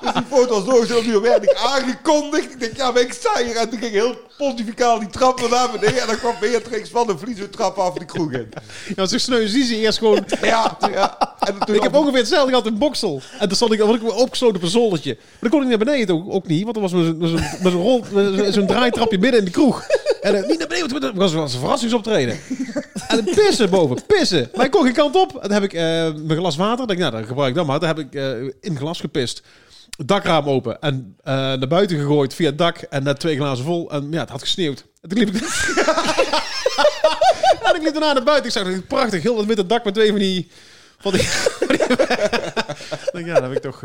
dus 0.00 0.12
die 0.12 0.22
foto 0.30 0.64
was 0.64 0.88
de 0.88 1.00
duur 1.04 1.20
werd 1.20 1.42
ik 1.42 1.54
aangekondigd. 1.66 2.52
Ik 2.52 2.60
denk, 2.60 2.76
ja, 2.76 2.90
maar 2.90 3.02
ik 3.02 3.12
sta 3.12 3.42
hier. 3.44 3.56
En 3.56 3.68
toen 3.70 3.78
ging 3.78 3.92
heel 3.92 4.14
pontificaal 4.38 4.98
die 4.98 5.08
trap 5.08 5.48
naar 5.50 5.70
beneden. 5.70 6.00
En 6.00 6.06
dan 6.06 6.16
kwam 6.18 6.34
Beatrix 6.40 6.88
van 6.90 7.06
de 7.06 7.18
vliezentrap 7.18 7.76
af 7.78 7.94
de 7.94 8.04
kroeg 8.04 8.32
in. 8.32 8.48
Ja, 8.96 9.06
zo 9.06 9.18
sneu 9.18 9.46
zie 9.46 9.64
ze 9.64 9.76
eerst 9.76 9.98
gewoon... 9.98 10.24
Ja, 10.42 10.76
ja. 10.92 11.36
En 11.38 11.58
toen 11.58 11.74
Ik 11.74 11.82
heb 11.82 11.94
ongeveer 11.94 12.18
hetzelfde 12.18 12.48
gehad 12.48 12.66
in 12.66 12.78
Boksel. 12.78 13.20
En 13.38 13.46
toen 13.48 13.56
stond 13.56 13.72
ik, 13.72 13.80
word 13.80 14.02
ik 14.02 14.12
opgesloten 14.16 14.56
op 14.56 14.62
een 14.62 14.68
zoldertje. 14.68 15.14
Maar 15.20 15.38
dan 15.40 15.50
kon 15.50 15.62
ik 15.62 15.68
niet 15.68 15.76
naar 15.78 15.86
beneden 15.86 16.14
ook, 16.14 16.34
ook 16.34 16.46
niet. 16.46 16.64
Want 16.64 16.76
er 16.76 16.82
was 16.82 16.90
zo'n- 16.90 18.52
zo'n 18.52 18.66
draaitrapje 18.66 19.18
midden 19.18 19.38
in 19.38 19.44
de 19.44 19.50
kroeg. 19.50 19.86
En 20.22 20.34
eh, 20.34 20.48
niet 20.48 20.58
naar 20.58 20.68
beneden, 20.68 20.90
want 20.90 21.02
het 21.02 21.34
was, 21.34 21.52
een 21.54 21.60
verrassingsoptreden. 21.60 22.38
En 23.08 23.24
dan 23.24 23.34
pissen 23.34 23.70
boven, 23.70 24.06
pissen. 24.06 24.50
Maar 24.54 24.64
ik 24.64 24.70
kon 24.70 24.92
kant 24.92 25.16
op. 25.16 25.34
En 25.34 25.40
dan 25.40 25.52
heb 25.52 25.62
ik 25.62 25.72
eh, 25.72 25.82
mijn 26.14 26.38
glas 26.38 26.56
water. 26.56 26.86
denk 26.86 26.98
nou, 26.98 27.12
dan 27.12 27.24
gebruik 27.24 27.48
ik 27.48 27.54
dat 27.54 27.66
maar. 27.66 27.78
Dan 27.78 27.88
heb 27.88 27.98
ik 27.98 28.14
eh, 28.14 28.40
in 28.40 28.56
het 28.60 28.76
glas 28.76 29.00
gepist. 29.00 29.42
Het 29.96 30.08
dakraam 30.08 30.48
open 30.48 30.80
en 30.80 31.16
naar 31.24 31.68
buiten 31.68 31.98
gegooid 31.98 32.34
via 32.34 32.46
het 32.46 32.58
dak. 32.58 32.76
En 32.78 33.02
net 33.02 33.20
twee 33.20 33.36
glazen 33.36 33.64
vol. 33.64 33.90
En 33.90 34.08
ja, 34.10 34.20
het 34.20 34.28
had 34.28 34.40
gesneeuwd. 34.40 34.84
En 35.00 35.08
toen 35.08 35.18
liep 35.18 35.28
ik... 35.28 35.42
en 37.62 37.74
ik 37.74 37.82
liep 37.82 37.92
daarna 37.92 38.12
naar 38.12 38.22
buiten. 38.22 38.46
Ik 38.46 38.52
zag 38.52 38.64
dat 38.64 38.86
prachtig, 38.86 39.22
heel 39.22 39.36
dat 39.36 39.44
witte 39.44 39.66
dak 39.66 39.84
met 39.84 39.94
twee 39.94 40.10
van 40.10 40.18
die... 40.18 40.50
Van 40.98 41.12
die, 41.12 41.22
ja, 43.26 43.34
dat 43.34 43.42
heb 43.42 43.52
ik 43.52 43.62
toch 43.62 43.82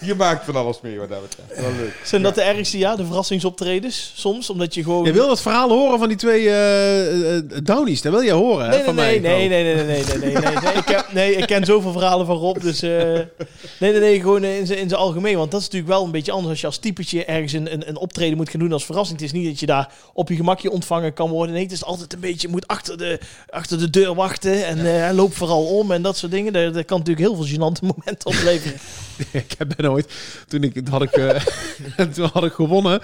je 0.00 0.14
maakt 0.14 0.44
van 0.44 0.56
alles 0.56 0.80
mee 0.80 0.98
wat 0.98 1.08
dat 1.08 1.20
betreft. 1.22 1.70
Zijn 2.04 2.22
dat 2.22 2.34
de 2.34 2.42
ergste, 2.42 2.78
ja, 2.78 2.96
de 2.96 3.04
verrassingsoptredens 3.04 4.12
soms? 4.16 4.50
Omdat 4.50 4.74
je 4.74 4.82
gewoon... 4.82 5.04
Je 5.04 5.12
wil 5.12 5.30
het 5.30 5.40
verhaal 5.40 5.68
horen 5.68 5.98
van 5.98 6.08
die 6.08 6.16
twee 6.16 6.42
uh, 6.42 7.62
Downies, 7.62 8.02
dat 8.02 8.12
wil 8.12 8.20
je 8.20 8.32
horen 8.32 8.84
van 8.84 8.94
mij. 8.94 9.18
Nee, 9.18 9.48
nee, 9.48 9.64
nee, 9.64 9.74
nee, 9.74 9.84
nee, 9.84 10.04
nee, 10.04 10.32
nee, 10.32 10.32
nee, 10.32 10.72
Ik 10.74 10.88
heb, 10.88 11.12
nee, 11.12 11.36
ik 11.36 11.46
ken 11.46 11.64
zoveel 11.64 11.92
verhalen 11.92 12.26
van 12.26 12.36
Rob, 12.36 12.60
dus... 12.60 12.80
Nee, 12.80 13.92
nee, 13.92 14.00
nee, 14.00 14.20
gewoon 14.20 14.44
in 14.44 14.66
zijn 14.66 14.78
in 14.78 14.94
algemeen. 14.94 15.36
Want 15.36 15.50
dat 15.50 15.60
is 15.60 15.66
natuurlijk 15.66 15.92
wel 15.92 16.04
een 16.04 16.10
beetje 16.10 16.32
anders 16.32 16.50
als 16.50 16.60
je 16.60 16.66
als 16.66 16.78
typetje 16.78 17.24
ergens 17.24 17.52
een, 17.52 17.72
een, 17.72 17.88
een 17.88 17.96
optreden 17.96 18.36
moet 18.36 18.50
gaan 18.50 18.60
doen 18.60 18.72
als 18.72 18.84
verrassing. 18.84 19.20
Het 19.20 19.26
is 19.26 19.38
niet 19.38 19.46
dat 19.46 19.60
je 19.60 19.66
daar 19.66 19.92
op 20.12 20.28
je 20.28 20.36
gemakje 20.36 20.70
ontvangen 20.70 21.12
kan 21.12 21.30
worden. 21.30 21.54
Nee, 21.54 21.62
het 21.62 21.72
is 21.72 21.84
altijd 21.84 22.12
een 22.12 22.20
beetje, 22.20 22.46
je 22.46 22.52
moet 22.52 22.66
achter 22.66 22.98
de, 22.98 23.20
achter 23.48 23.78
de 23.78 23.90
deur 23.90 24.14
wachten 24.14 24.66
en 24.66 24.78
uh, 24.78 25.10
loop 25.12 25.34
vooral 25.34 25.64
om 25.64 25.92
en 25.92 26.02
dat 26.02 26.16
soort 26.16 26.32
dingen. 26.32 26.52
Dat, 26.52 26.84
kan 26.84 26.98
natuurlijk 26.98 27.26
heel 27.26 27.36
veel 27.36 27.46
gênante 27.46 27.86
momenten 27.96 28.26
opleveren. 28.26 28.78
ik 29.32 29.54
heb 29.58 29.74
bijna 29.76 29.87
ooit... 29.90 30.12
Toen, 30.48 30.62
ik, 30.62 30.74
toen, 30.74 30.86
had 30.86 31.02
ik, 31.02 31.10
eh, 31.12 31.40
toen 32.14 32.28
had 32.32 32.44
ik 32.44 32.52
gewonnen 32.52 33.00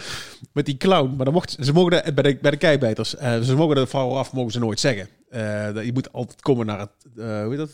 met 0.53 0.67
die 0.67 0.77
clown. 0.77 1.15
Maar 1.17 1.25
dan 1.25 1.35
mocht, 1.35 1.57
ze 1.61 1.73
mogen 1.73 1.91
de, 2.05 2.13
bij, 2.13 2.23
de, 2.33 2.39
bij 2.43 2.51
de 2.51 2.57
keibijters... 2.57 3.17
eh, 3.17 3.41
ze 3.41 3.55
mogen 3.57 3.77
de 3.77 3.87
vrouw 3.87 4.11
af, 4.11 4.33
mogen 4.33 4.53
ze 4.53 4.59
nooit 4.59 4.81
zeggen. 4.81 5.09
Eh, 5.31 5.73
dat- 5.75 5.85
je 5.85 5.93
moet 5.93 6.13
altijd 6.13 6.41
komen 6.41 6.67
naar 6.67 6.79
het... 6.79 6.91
eh, 7.17 7.43
hoe 7.43 7.49
heet 7.49 7.57
dat? 7.59 7.71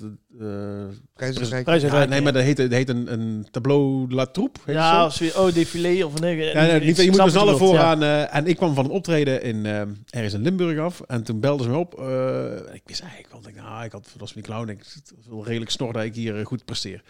Prijzenrijk. 1.14 1.66
Ja, 1.80 2.04
nee, 2.04 2.18
ja. 2.18 2.22
maar 2.22 2.32
dat 2.32 2.42
heet, 2.42 2.56
dat 2.56 2.70
heet 2.70 2.88
een, 2.88 3.12
een 3.12 3.46
tableau 3.50 4.06
la 4.14 4.26
troupe. 4.26 4.58
heet 4.64 4.74
het 4.76 4.84
zo? 4.84 4.90
Ja, 4.90 5.02
als 5.02 5.18
we, 5.18 5.32
oh, 5.36 5.52
défilé 5.54 6.04
of 6.04 6.20
nee. 6.20 6.36
Ja, 6.36 6.66
nee, 6.66 6.80
niet, 6.80 6.96
je 6.96 7.10
moet 7.10 7.22
dus 7.24 7.32
wat 7.32 7.42
alle 7.42 7.50
ja. 7.52 7.56
vooraan. 7.58 8.02
eh, 8.02 8.34
en 8.34 8.46
ik 8.46 8.56
kwam 8.56 8.74
van 8.74 8.84
een 8.84 8.90
optreden 8.90 9.42
in, 9.42 9.66
ergens 10.10 10.34
in 10.34 10.42
Limburg 10.42 10.78
af. 10.78 11.00
En 11.06 11.22
toen 11.22 11.40
belden 11.40 11.64
ze 11.66 11.72
me 11.72 11.78
op. 11.78 11.98
eh, 12.00 12.74
ik 12.74 12.82
wist 12.84 13.00
eigenlijk 13.00 13.32
wel, 13.32 13.42
ik, 13.48 13.54
nou, 13.56 13.84
ik 13.84 13.92
had, 13.92 14.02
dat 14.12 14.20
was 14.20 14.34
mijn 14.34 14.46
clown. 14.46 14.68
Ik 14.68 14.78
het 14.94 15.12
was 15.16 15.26
wel 15.28 15.44
redelijk 15.44 15.70
snor 15.70 15.92
dat 15.92 16.02
ik 16.04 16.14
hier 16.14 16.46
goed 16.46 16.64
presteer. 16.64 17.02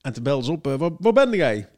En 0.00 0.12
toen 0.12 0.22
belden 0.22 0.44
ze 0.44 0.50
op, 0.52 0.66
eh, 0.66 0.74
waar, 0.74 0.90
waar 0.98 1.12
ben 1.12 1.30
jij? 1.32 1.68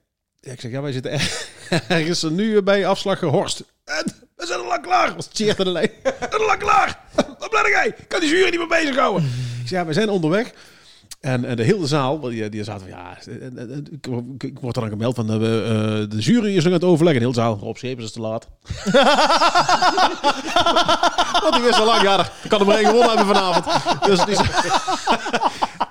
Ja, 0.40 0.52
ik 0.52 0.60
zeg, 0.60 0.70
ja, 0.70 0.82
wij 0.82 0.92
zitten 0.92 1.12
er- 1.12 1.46
ergens 1.88 2.22
nu 2.22 2.62
bij 2.62 2.86
afslag 2.86 3.20
Horst. 3.20 3.64
En, 3.84 4.04
we 4.36 4.46
zijn 4.46 4.60
al 4.60 4.66
lang 4.66 4.82
klaar. 4.82 5.14
Was 5.14 5.28
aan 5.28 5.66
de. 5.66 5.90
We 6.02 6.16
zijn 6.18 6.40
al 6.40 6.46
lang 6.46 6.58
klaar. 6.58 7.00
Waar 7.38 7.48
ben 7.62 7.70
jij? 7.70 7.86
Ik 7.86 8.08
kan 8.08 8.20
die 8.20 8.28
jury 8.28 8.50
niet 8.50 8.58
meer 8.58 8.68
bezighouden. 8.80 9.22
Ik 9.62 9.68
zeg, 9.68 9.78
ja, 9.80 9.86
we 9.86 9.92
zijn 9.92 10.08
onderweg. 10.08 10.52
En 11.22 11.56
de 11.56 11.62
hele 11.62 11.86
zaal, 11.86 12.20
die, 12.20 12.48
die 12.48 12.64
zaten 12.64 12.80
van 12.80 12.90
ja, 12.90 13.16
eh, 13.26 13.34
eh, 13.34 13.70
eh, 13.70 13.76
ik, 13.90 14.06
ik, 14.06 14.42
ik 14.42 14.58
word 14.60 14.74
dan 14.74 14.88
gemeld 14.88 15.14
van 15.14 15.30
eh, 15.30 15.38
de 15.38 16.16
jury 16.18 16.56
is 16.56 16.58
nog 16.64 16.66
aan 16.66 16.72
het 16.72 16.84
overleggen. 16.84 17.22
De 17.22 17.28
hele 17.28 17.40
zaal, 17.40 17.58
Rob 17.60 17.76
Schepers 17.76 18.04
is 18.04 18.12
te 18.12 18.20
laat. 18.20 18.48
Want 21.42 21.54
die 21.54 21.62
wist 21.62 21.78
al 21.78 21.86
lang, 21.86 22.02
ja, 22.02 22.16
dat 22.16 22.30
kan 22.48 22.60
er 22.60 22.66
maar 22.66 22.76
één 22.76 22.86
gewonnen 22.86 23.16
hebben 23.16 23.34
vanavond. 23.34 23.64
Dus 24.04 24.24
die, 24.24 24.36
en 24.40 24.42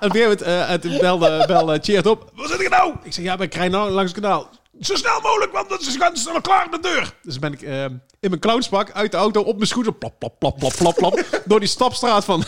een 0.00 0.10
gegeven 0.10 0.20
moment 0.20 0.42
en 0.42 0.80
toen 0.80 0.98
belde, 0.98 1.44
belde 1.46 1.80
Tjeerd 1.80 2.06
op. 2.06 2.30
Waar 2.34 2.48
zit 2.48 2.60
ik 2.60 2.70
nou? 2.70 2.94
Ik 3.02 3.12
zeg, 3.12 3.24
ja, 3.24 3.36
bij 3.36 3.48
Krijn 3.48 3.70
nou 3.70 3.90
langs 3.90 4.12
het 4.12 4.20
kanaal. 4.20 4.48
Zo 4.80 4.94
snel 4.94 5.20
mogelijk, 5.20 5.52
want 5.52 5.82
ze 5.82 5.98
gaan 5.98 6.16
snel 6.16 6.40
klaar 6.40 6.66
op 6.66 6.72
de 6.72 6.80
deur. 6.80 7.14
Dus 7.22 7.38
ben 7.38 7.52
ik 7.52 7.62
eh, 7.62 7.84
in 7.84 8.00
mijn 8.20 8.38
clownspak 8.38 8.92
uit 8.92 9.10
de 9.10 9.16
auto 9.16 9.40
op 9.40 9.56
mijn 9.56 9.66
scooter. 9.66 9.92
Plap, 9.92 10.18
plap, 10.18 10.38
plap, 10.38 10.58
plap, 10.58 10.74
plap, 10.74 10.94
plap. 10.94 11.42
door 11.44 11.60
die 11.60 11.68
stapstraat 11.68 12.24
van, 12.24 12.44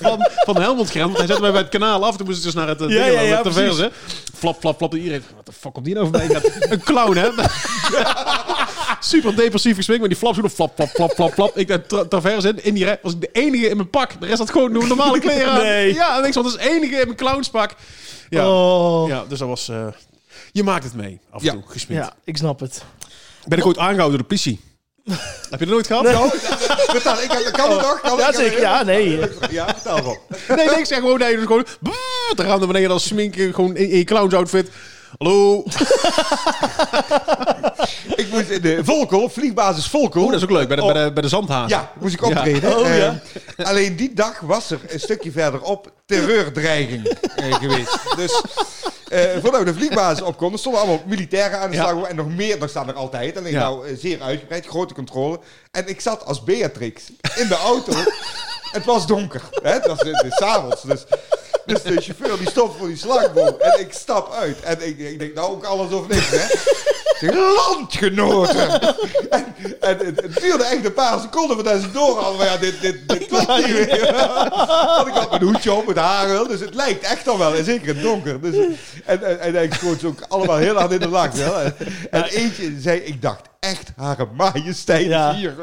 van, 0.00 0.28
van 0.44 0.54
de 0.54 0.60
Helmondgrens. 0.60 1.04
Want 1.06 1.16
hij 1.18 1.26
zette 1.26 1.40
mij 1.42 1.50
bij 1.52 1.60
het 1.60 1.70
kanaal 1.70 2.04
af. 2.06 2.16
Toen 2.16 2.26
moest 2.26 2.38
ik 2.38 2.44
dus 2.44 2.54
naar 2.54 2.68
het 2.68 2.80
uh, 2.80 2.88
Ja, 2.90 3.20
ja. 3.20 3.90
Flap, 4.34 4.60
flap, 4.60 4.76
flap. 4.76 4.94
Iedereen, 4.94 5.22
wat 5.36 5.46
de 5.46 5.52
fuck 5.52 5.72
komt 5.72 5.84
die 5.84 5.94
nou 5.94 6.06
voorbij? 6.06 6.26
Ik 6.26 6.32
dacht, 6.32 6.70
Een 6.72 6.82
clown, 6.82 7.16
hè? 7.16 7.28
Super 9.00 9.36
depressief 9.36 9.76
gesminkt 9.76 10.02
met 10.02 10.10
die 10.10 10.20
flapschoenen. 10.20 10.54
Flap, 10.56 10.72
flap, 10.74 10.88
flap, 10.88 11.12
flap, 11.12 11.32
flap. 11.32 11.56
Ik 11.58 11.68
daar 11.68 11.86
tra 11.86 12.04
traverse 12.04 12.48
in. 12.48 12.64
In 12.64 12.74
die 12.74 12.84
rij 12.84 12.98
was 13.02 13.12
ik 13.12 13.20
de 13.20 13.28
enige 13.32 13.68
in 13.68 13.76
mijn 13.76 13.90
pak. 13.90 14.20
De 14.20 14.26
rest 14.26 14.38
had 14.38 14.50
gewoon 14.50 14.72
normale 14.72 15.18
kleren 15.18 15.50
aan. 15.52 15.62
Nee. 15.62 15.94
Ja, 15.94 16.18
en 16.18 16.24
ik 16.24 16.32
zat 16.32 16.44
als 16.44 16.56
enige 16.58 16.94
in 16.96 17.04
mijn 17.06 17.16
clownspak. 17.16 17.74
Ja, 18.30 18.48
Oh. 18.50 19.08
ja 19.08 19.24
dus 19.28 19.38
dat 19.38 19.48
was... 19.48 19.68
eh, 19.68 19.86
je 20.52 20.62
maakt 20.62 20.84
het 20.84 20.94
mee, 20.94 21.20
af 21.30 21.40
en 21.40 21.46
Ja. 21.46 21.52
toe. 21.52 21.62
Ja, 21.88 22.12
ik 22.24 22.36
snap 22.36 22.60
het. 22.60 22.82
Ben 23.46 23.58
ik 23.58 23.66
ooit 23.66 23.78
aangehouden 23.78 24.10
door 24.18 24.28
de 24.28 24.34
politie? 24.34 24.60
Heb 25.50 25.60
je 25.60 25.66
dat 25.66 25.68
nooit 25.68 25.86
gehad? 25.86 26.06
Oh, 26.06 26.32
vertel, 26.90 27.22
ik 27.22 27.28
kan, 27.28 27.52
kan 27.52 27.70
het 27.70 27.80
nog? 27.80 28.00
Kan 28.00 28.18
Ja, 28.18 28.32
zeker. 28.32 28.60
Ja, 28.60 28.82
nee. 28.82 29.20
Ja, 29.50 29.66
vertel 29.66 30.02
wel. 30.02 30.18
Nee, 30.56 30.66
nee, 30.66 30.78
ik 30.78 30.86
zeg 30.86 30.98
gewoon, 30.98 31.18
nee, 31.18 31.36
dus 31.36 31.46
gewoon... 31.46 31.66
brrr, 31.80 32.32
Dan 32.34 32.46
gaan 32.46 32.60
we 32.60 32.66
beneden 32.66 32.90
als 32.90 33.06
sminken, 33.06 33.54
gewoon 33.54 33.76
in, 33.76 33.88
in 33.88 33.98
je 33.98 34.04
clownsoutfit. 34.04 34.68
Hallo. 35.18 35.64
Ik 38.14 38.28
moest 38.32 38.48
in 38.48 38.60
de 38.62 38.84
Volkel, 38.84 39.28
vliegbasis 39.28 39.86
Volkel. 39.86 40.22
Oh, 40.24 40.26
dat 40.30 40.36
is 40.36 40.42
ook 40.42 40.50
leuk. 40.50 40.68
Bij 40.68 40.76
de, 40.76 40.82
Oh, 40.82 40.92
bij 40.92 41.04
de, 41.04 41.12
bij 41.12 41.22
de 41.22 41.28
zandhazen. 41.28 41.68
Ja, 41.78 41.92
moest 42.00 42.14
ik 42.14 42.22
optreden. 42.22 42.78
Oh, 42.78 42.96
ja. 42.96 43.20
Eh, 43.56 43.66
alleen 43.66 43.96
die 43.96 44.14
dag 44.14 44.40
was 44.40 44.70
er 44.70 44.80
een 44.88 45.00
stukje 45.00 45.32
verderop 45.32 45.92
terreurdreiging 46.06 47.06
eh, 47.36 47.54
geweest. 47.54 47.98
Dus 48.16 48.42
eh, 49.08 49.20
voordat 49.42 49.58
we 49.60 49.64
de 49.64 49.74
vliegbasis 49.74 50.22
opkomen, 50.22 50.58
stonden 50.58 50.80
allemaal 50.80 51.02
militairen 51.06 51.60
aan 51.60 51.70
de 51.70 51.76
Ja. 51.76 51.88
slag. 51.88 52.08
En 52.08 52.16
nog 52.16 52.28
meer, 52.28 52.58
daar 52.58 52.68
staan 52.68 52.88
er 52.88 52.94
altijd. 52.94 53.38
Alleen 53.38 53.54
nou 53.54 53.86
eh, 53.88 53.96
zeer 53.98 54.20
uitgebreid, 54.22 54.66
grote 54.66 54.94
controle. 54.94 55.40
En 55.70 55.88
ik 55.88 56.00
zat 56.00 56.24
als 56.26 56.44
Beatrix 56.44 57.02
in 57.36 57.48
de 57.48 57.56
auto. 57.56 57.92
het 58.76 58.84
was 58.84 59.06
donker. 59.06 59.42
Hè? 59.62 59.72
Het 59.72 59.86
was 59.86 59.98
het 60.00 60.24
is 60.24 60.34
's 60.36 60.40
avonds. 60.42 60.82
Dus, 60.82 61.04
dus 61.66 61.82
de 61.82 62.00
chauffeur 62.00 62.38
die 62.38 62.50
stopt 62.50 62.78
voor 62.78 62.86
die 62.86 62.96
slagboom. 62.96 63.54
En 63.60 63.80
ik 63.80 63.92
stap 63.92 64.32
uit. 64.32 64.60
En 64.60 64.86
ik, 64.86 64.98
ik 64.98 65.18
denk, 65.18 65.34
nou 65.34 65.50
ook 65.50 65.64
alles 65.64 65.92
of 65.92 66.08
niks, 66.08 66.30
hè. 66.30 66.46
Landgenoten! 67.66 68.80
en, 69.30 69.54
en 69.80 69.98
het, 69.98 70.22
het 70.22 70.40
duurde 70.40 70.64
echt 70.64 70.84
een 70.84 70.92
paar 70.92 71.20
seconden 71.20 71.56
voordat 71.56 71.82
ze 71.82 71.90
door 71.90 72.18
hadden. 72.18 72.36
Maar 72.36 72.46
ja, 72.46 72.56
dit, 72.56 72.80
dit, 72.80 73.08
dit 73.08 73.26
klopt 73.28 73.56
niet 73.56 73.66
meer. 73.66 74.12
Want 74.96 75.08
ik 75.08 75.14
had 75.14 75.30
mijn 75.30 75.42
hoedje 75.42 75.72
op, 75.72 75.86
het 75.86 75.96
haar 75.96 76.28
wel. 76.28 76.46
Dus 76.48 76.60
het 76.60 76.74
lijkt 76.74 77.04
echt 77.04 77.28
al 77.28 77.38
wel. 77.38 77.54
En 77.54 77.64
zeker 77.64 77.88
in 77.88 77.94
het 77.94 78.02
donker. 78.04 78.40
Dus, 78.40 78.54
en, 79.04 79.22
en, 79.22 79.40
en 79.40 79.62
ik 79.62 79.74
schoot 79.74 80.00
ze 80.00 80.06
ook 80.06 80.24
allemaal 80.28 80.56
heel 80.56 80.76
hard 80.76 80.92
in 80.92 80.98
de 80.98 81.08
lak. 81.08 81.32
Wel. 81.32 81.60
En, 81.60 81.74
en 82.10 82.24
eentje 82.24 82.80
zei, 82.80 83.00
ik 83.00 83.22
dacht 83.22 83.42
echt, 83.60 83.92
Hare 83.96 84.26
Majesteit 84.36 85.06
Ja. 85.06 85.34
hier. 85.34 85.54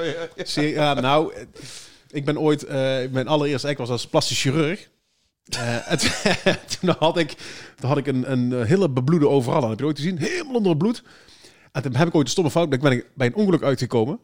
Ja, 0.54 0.94
nou, 0.94 1.34
eh, 1.34 1.42
ik 2.10 2.26
ben 2.26 2.40
ooit, 2.40 2.64
eh, 2.64 2.76
mijn 3.12 3.28
allereerste 3.28 3.68
act 3.68 3.78
was 3.78 3.90
als 3.90 4.08
plastisch 4.08 4.42
chirurg. 4.42 4.88
Eh, 5.50 5.92
en 5.92 5.98
toen- 6.80 6.96
had 7.00 7.18
ik, 7.18 7.30
toen 7.76 7.90
had 7.90 7.98
ik 7.98 8.08
een, 8.08 8.32
een 8.32 8.66
hele 8.66 8.90
bebloede 8.90 9.28
overal 9.30 9.64
aan. 9.64 9.70
Heb 9.70 9.80
je 9.80 9.86
dat 9.86 9.94
ooit 9.96 9.98
gezien? 10.00 10.18
Helemaal 10.18 10.56
onder 10.56 10.70
het 10.70 10.78
bloed. 10.78 11.04
En 11.72 11.82
toen 11.82 11.96
heb 11.96 12.08
ik 12.08 12.16
ooit 12.16 12.26
een 12.26 12.32
stomme 12.32 12.52
fout. 12.52 12.70
Ben 12.70 12.92
ik 12.92 13.10
bij 13.16 13.28
een 13.28 13.36
ongeluk 13.36 13.64
uitgekomen. 13.64 14.20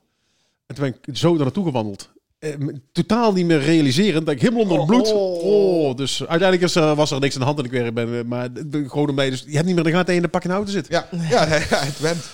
En 0.66 0.76
toen 0.76 0.84
ben 0.86 0.96
ik 1.06 1.18
zo 1.18 1.34
daar 1.34 1.44
naartoe 1.44 1.66
gewandeld. 1.66 2.12
Eh, 2.44 2.52
totaal 2.92 3.34
niet 3.34 3.46
meer 3.46 3.60
realiserend. 3.62 4.26
Dat 4.26 4.36
ik 4.36 4.42
helemaal 4.42 4.62
onder 4.62 4.78
het 4.78 4.88
bloed. 4.88 5.12
Oh. 5.14 5.44
Oh, 5.44 5.96
dus 5.96 6.20
uiteindelijk 6.20 6.62
is, 6.62 6.76
er- 6.76 6.96
was 6.96 7.12
er 7.12 7.20
niks 7.20 7.34
aan 7.34 7.40
de 7.40 7.46
hand 7.46 7.60
en 7.60 7.66
ik 7.66 7.72
weer 7.72 7.94
ben. 7.94 8.18
eh, 8.18 8.24
Maar 8.26 8.42
het- 8.44 8.66
gewoon 8.88 9.10
omdat 9.10 9.26
je 9.26 9.32
dus 9.32 9.44
je 9.48 9.54
hebt 9.54 9.66
niet 9.66 9.76
meer 9.76 9.84
de 9.84 9.92
gaten 9.92 10.16
in 10.16 10.22
de 10.22 10.28
pak 10.28 10.44
in 10.44 10.50
de 10.50 10.56
auto 10.56 10.72
zitten. 10.72 10.94
Ja, 10.94 11.08
ja, 11.30 11.46
ja, 11.56 11.60
het 11.84 12.00
went. 12.00 12.26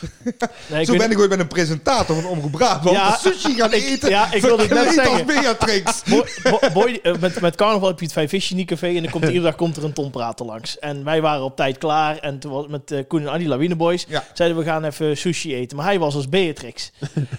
Nee, 0.68 0.86
Zo 0.86 0.98
ben 0.98 1.12
ik 1.12 1.20
ooit 1.20 1.30
met 1.30 1.40
een 1.40 1.48
presentator 1.48 2.16
van 2.22 2.26
Omroep 2.32 2.52
Brabant 2.52 2.96
Ja, 2.96 3.18
sushi 3.22 3.54
gaan 3.56 3.74
ik- 3.74 3.84
eten. 3.84 4.10
ja, 4.10 4.34
ik 4.34 4.42
wilde 4.42 4.62
het 4.64 4.74
net 4.74 4.94
zeggen. 4.94 5.26
Beatrix. 5.26 6.02
Boy, 6.10 6.24
Bo- 6.44 6.70
Boy, 6.74 7.00
eh, 7.04 7.14
met, 7.20 7.42
met 7.42 7.56
carnaval 7.56 7.88
heb 7.88 8.00
je 8.00 8.06
het 8.06 8.14
Vijf 8.14 8.30
Visje 8.30 8.66
Café 8.66 8.88
en 8.88 9.02
dan 9.02 9.12
komt 9.12 9.24
er 9.24 9.30
iedere 9.30 9.48
dag 9.48 9.56
komt 9.56 9.78
er 9.78 9.84
een 9.84 9.94
Tom 9.94 10.12
Prater 10.12 10.46
langs. 10.46 10.80
En 10.80 11.04
wij 11.04 11.22
waren 11.22 11.44
op 11.44 11.56
tijd 11.56 11.78
klaar 11.78 12.18
en 12.18 12.40
toen 12.40 12.52
was 12.52 12.68
met 12.68 12.92
eh, 12.92 13.00
Koen 13.08 13.22
en 13.22 13.30
Adi 13.30 13.48
Lawine 13.48 13.76
Boys 13.76 14.06
Ja. 14.08 14.24
zeiden 14.34 14.58
we 14.58 14.64
gaan 14.64 14.84
even 14.84 15.18
sushi 15.18 15.56
eten. 15.56 15.78
Maar 15.78 15.86
hij 15.86 16.00
was 16.00 16.16
als 16.16 16.30
Beatrix. 16.30 16.92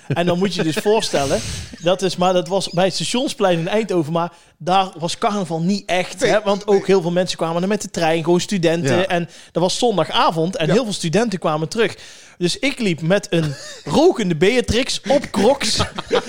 en 0.08 0.26
dan 0.26 0.38
moet 0.38 0.54
je 0.54 0.62
dus 0.62 0.76
voorstellen, 0.76 1.40
dat 1.82 2.02
is, 2.02 2.16
maar 2.16 2.32
dat 2.32 2.48
was 2.48 2.59
bij 2.68 2.84
het 2.84 2.94
stationsplein 2.94 3.58
in 3.58 3.68
Eindhoven, 3.68 4.12
maar 4.12 4.32
daar 4.58 4.88
was 4.98 5.18
carnaval 5.18 5.60
niet 5.60 5.82
echt. 5.86 6.20
Nee, 6.20 6.30
hè, 6.30 6.40
want 6.44 6.66
ook 6.66 6.86
heel 6.86 7.00
veel 7.02 7.10
mensen 7.10 7.36
kwamen 7.36 7.62
er 7.62 7.68
met 7.68 7.82
de 7.82 7.90
trein, 7.90 8.24
gewoon 8.24 8.40
studenten. 8.40 8.96
Ja. 8.96 9.06
En 9.06 9.28
dat 9.52 9.62
was 9.62 9.78
zondagavond 9.78 10.56
en 10.56 10.66
Ja. 10.66 10.72
heel 10.72 10.84
veel 10.84 10.92
studenten 10.92 11.38
kwamen 11.38 11.68
terug. 11.68 11.96
Dus 12.38 12.58
ik 12.58 12.78
liep 12.78 13.00
met 13.02 13.26
een 13.30 13.54
rokende 13.94 14.36
Beatrix 14.36 15.00
op 15.08 15.30
crocs 15.30 15.78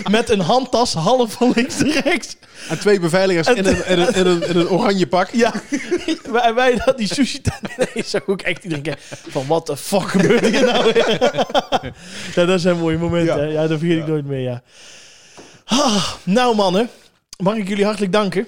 met 0.09 0.29
een 0.29 0.39
handtas 0.39 0.93
half 0.93 1.31
van 1.31 1.51
links 1.55 1.77
naar 1.77 2.03
rechts. 2.03 2.35
En 2.69 2.79
twee 2.79 2.99
beveiligers 2.99 3.47
in 3.57 3.65
een, 3.65 3.85
in 3.85 3.99
een, 3.99 4.13
in 4.13 4.25
een, 4.25 4.47
in 4.47 4.55
een 4.57 4.69
oranje 4.69 5.07
pak. 5.07 5.29
Ja, 5.29 5.53
wij, 6.31 6.53
wij 6.53 6.81
dat 6.85 6.97
die 6.97 7.13
sushi 7.13 7.41
tent 7.41 7.59
ineens 7.89 8.09
zag 8.09 8.27
ook 8.27 8.41
echt 8.41 8.63
iedereen 8.63 8.83
kijken 8.83 9.03
van 9.29 9.47
wat 9.47 9.65
de 9.67 9.77
fuck 9.77 10.09
gebeurt 10.09 10.45
hier 10.47 10.65
nou 10.65 10.93
weer? 10.93 11.19
ja, 12.35 12.45
dat 12.45 12.61
zijn 12.61 12.77
mooie 12.77 12.97
momenten. 12.97 13.37
Ja. 13.37 13.43
Ja, 13.43 13.61
ja 13.61 13.67
dat 13.67 13.79
vergeet 13.79 13.97
ik 13.97 14.07
nooit 14.07 14.25
meer, 14.25 14.39
ja. 14.39 14.61
Ah, 15.71 16.13
nou 16.23 16.55
mannen, 16.55 16.89
mag 17.43 17.55
ik 17.55 17.67
jullie 17.67 17.85
hartelijk 17.85 18.11
danken. 18.11 18.47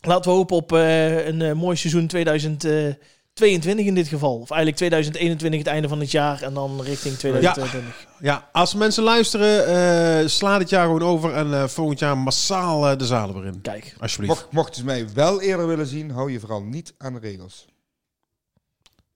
Laten 0.00 0.30
we 0.30 0.36
hopen 0.36 0.56
op 0.56 0.72
eh, 0.72 1.26
een 1.26 1.42
eh, 1.42 1.52
mooi 1.52 1.76
seizoen 1.76 2.06
2022 2.06 3.86
in 3.86 3.94
dit 3.94 4.08
geval. 4.08 4.34
Of 4.34 4.50
eigenlijk 4.50 4.76
2021 4.76 5.60
het 5.60 5.68
einde 5.68 5.88
van 5.88 6.00
het 6.00 6.10
jaar 6.10 6.42
en 6.42 6.54
dan 6.54 6.82
richting 6.82 7.16
2022. 7.16 8.06
Ja, 8.20 8.48
als 8.52 8.74
mensen 8.74 9.02
luisteren, 9.02 9.66
eh, 9.66 10.28
sla 10.28 10.58
dit 10.58 10.70
jaar 10.70 10.84
gewoon 10.84 11.02
over 11.02 11.34
en 11.34 11.54
eh, 11.54 11.66
volgend 11.66 11.98
jaar 11.98 12.18
massaal 12.18 12.88
eh, 12.88 12.98
de 12.98 13.06
zalen 13.06 13.34
weer 13.34 13.52
in. 13.52 13.60
Kijk, 13.60 13.94
Alsjeblieft. 14.00 14.34
Mocht, 14.34 14.52
mochten 14.52 14.74
ze 14.74 14.84
mij 14.84 15.06
wel 15.14 15.40
eerder 15.40 15.66
willen 15.66 15.86
zien, 15.86 16.10
hou 16.10 16.32
je 16.32 16.40
vooral 16.40 16.62
niet 16.62 16.94
aan 16.98 17.12
de 17.12 17.20
regels. 17.20 17.66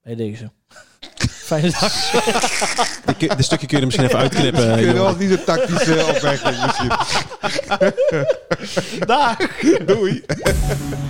Bij 0.04 0.14
deze. 0.14 0.50
Fijne 1.28 1.70
dag. 1.70 1.92
Dit, 3.18 3.36
dit 3.36 3.44
stukje 3.44 3.66
kun 3.66 3.76
je 3.76 3.82
er 3.82 3.84
misschien 3.84 4.06
even 4.06 4.18
uitknippen. 4.18 4.68
eh, 4.70 4.74
Kun 4.76 4.84
je 4.86 4.92
wel 4.92 5.16
niet 5.16 5.30
een 5.30 5.44
tactische 5.44 6.04
opmerking 6.14 6.62
misschien. 6.66 6.92
Dag. 9.06 9.36
Doei. 9.86 10.24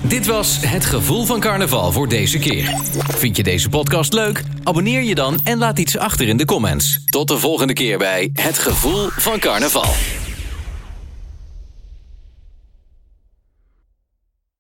Dit 0.03 0.27
was 0.27 0.59
Het 0.61 0.85
Gevoel 0.85 1.25
van 1.25 1.41
Carnaval 1.41 1.93
voor 1.93 2.09
deze 2.09 2.39
keer. 2.39 2.75
Vind 3.09 3.37
je 3.37 3.43
deze 3.43 3.69
podcast 3.69 4.13
leuk? 4.13 4.43
Abonneer 4.63 5.03
je 5.03 5.15
dan 5.15 5.41
en 5.45 5.59
laat 5.59 5.79
iets 5.79 5.99
achter 5.99 6.29
in 6.29 6.37
de 6.37 6.45
comments. 6.45 7.01
Tot 7.05 7.29
de 7.29 7.39
volgende 7.39 7.73
keer 7.73 7.99
bij 7.99 8.31
Het 8.33 8.59
Gevoel 8.59 9.09
van 9.11 9.39
Carnaval. 9.39 9.95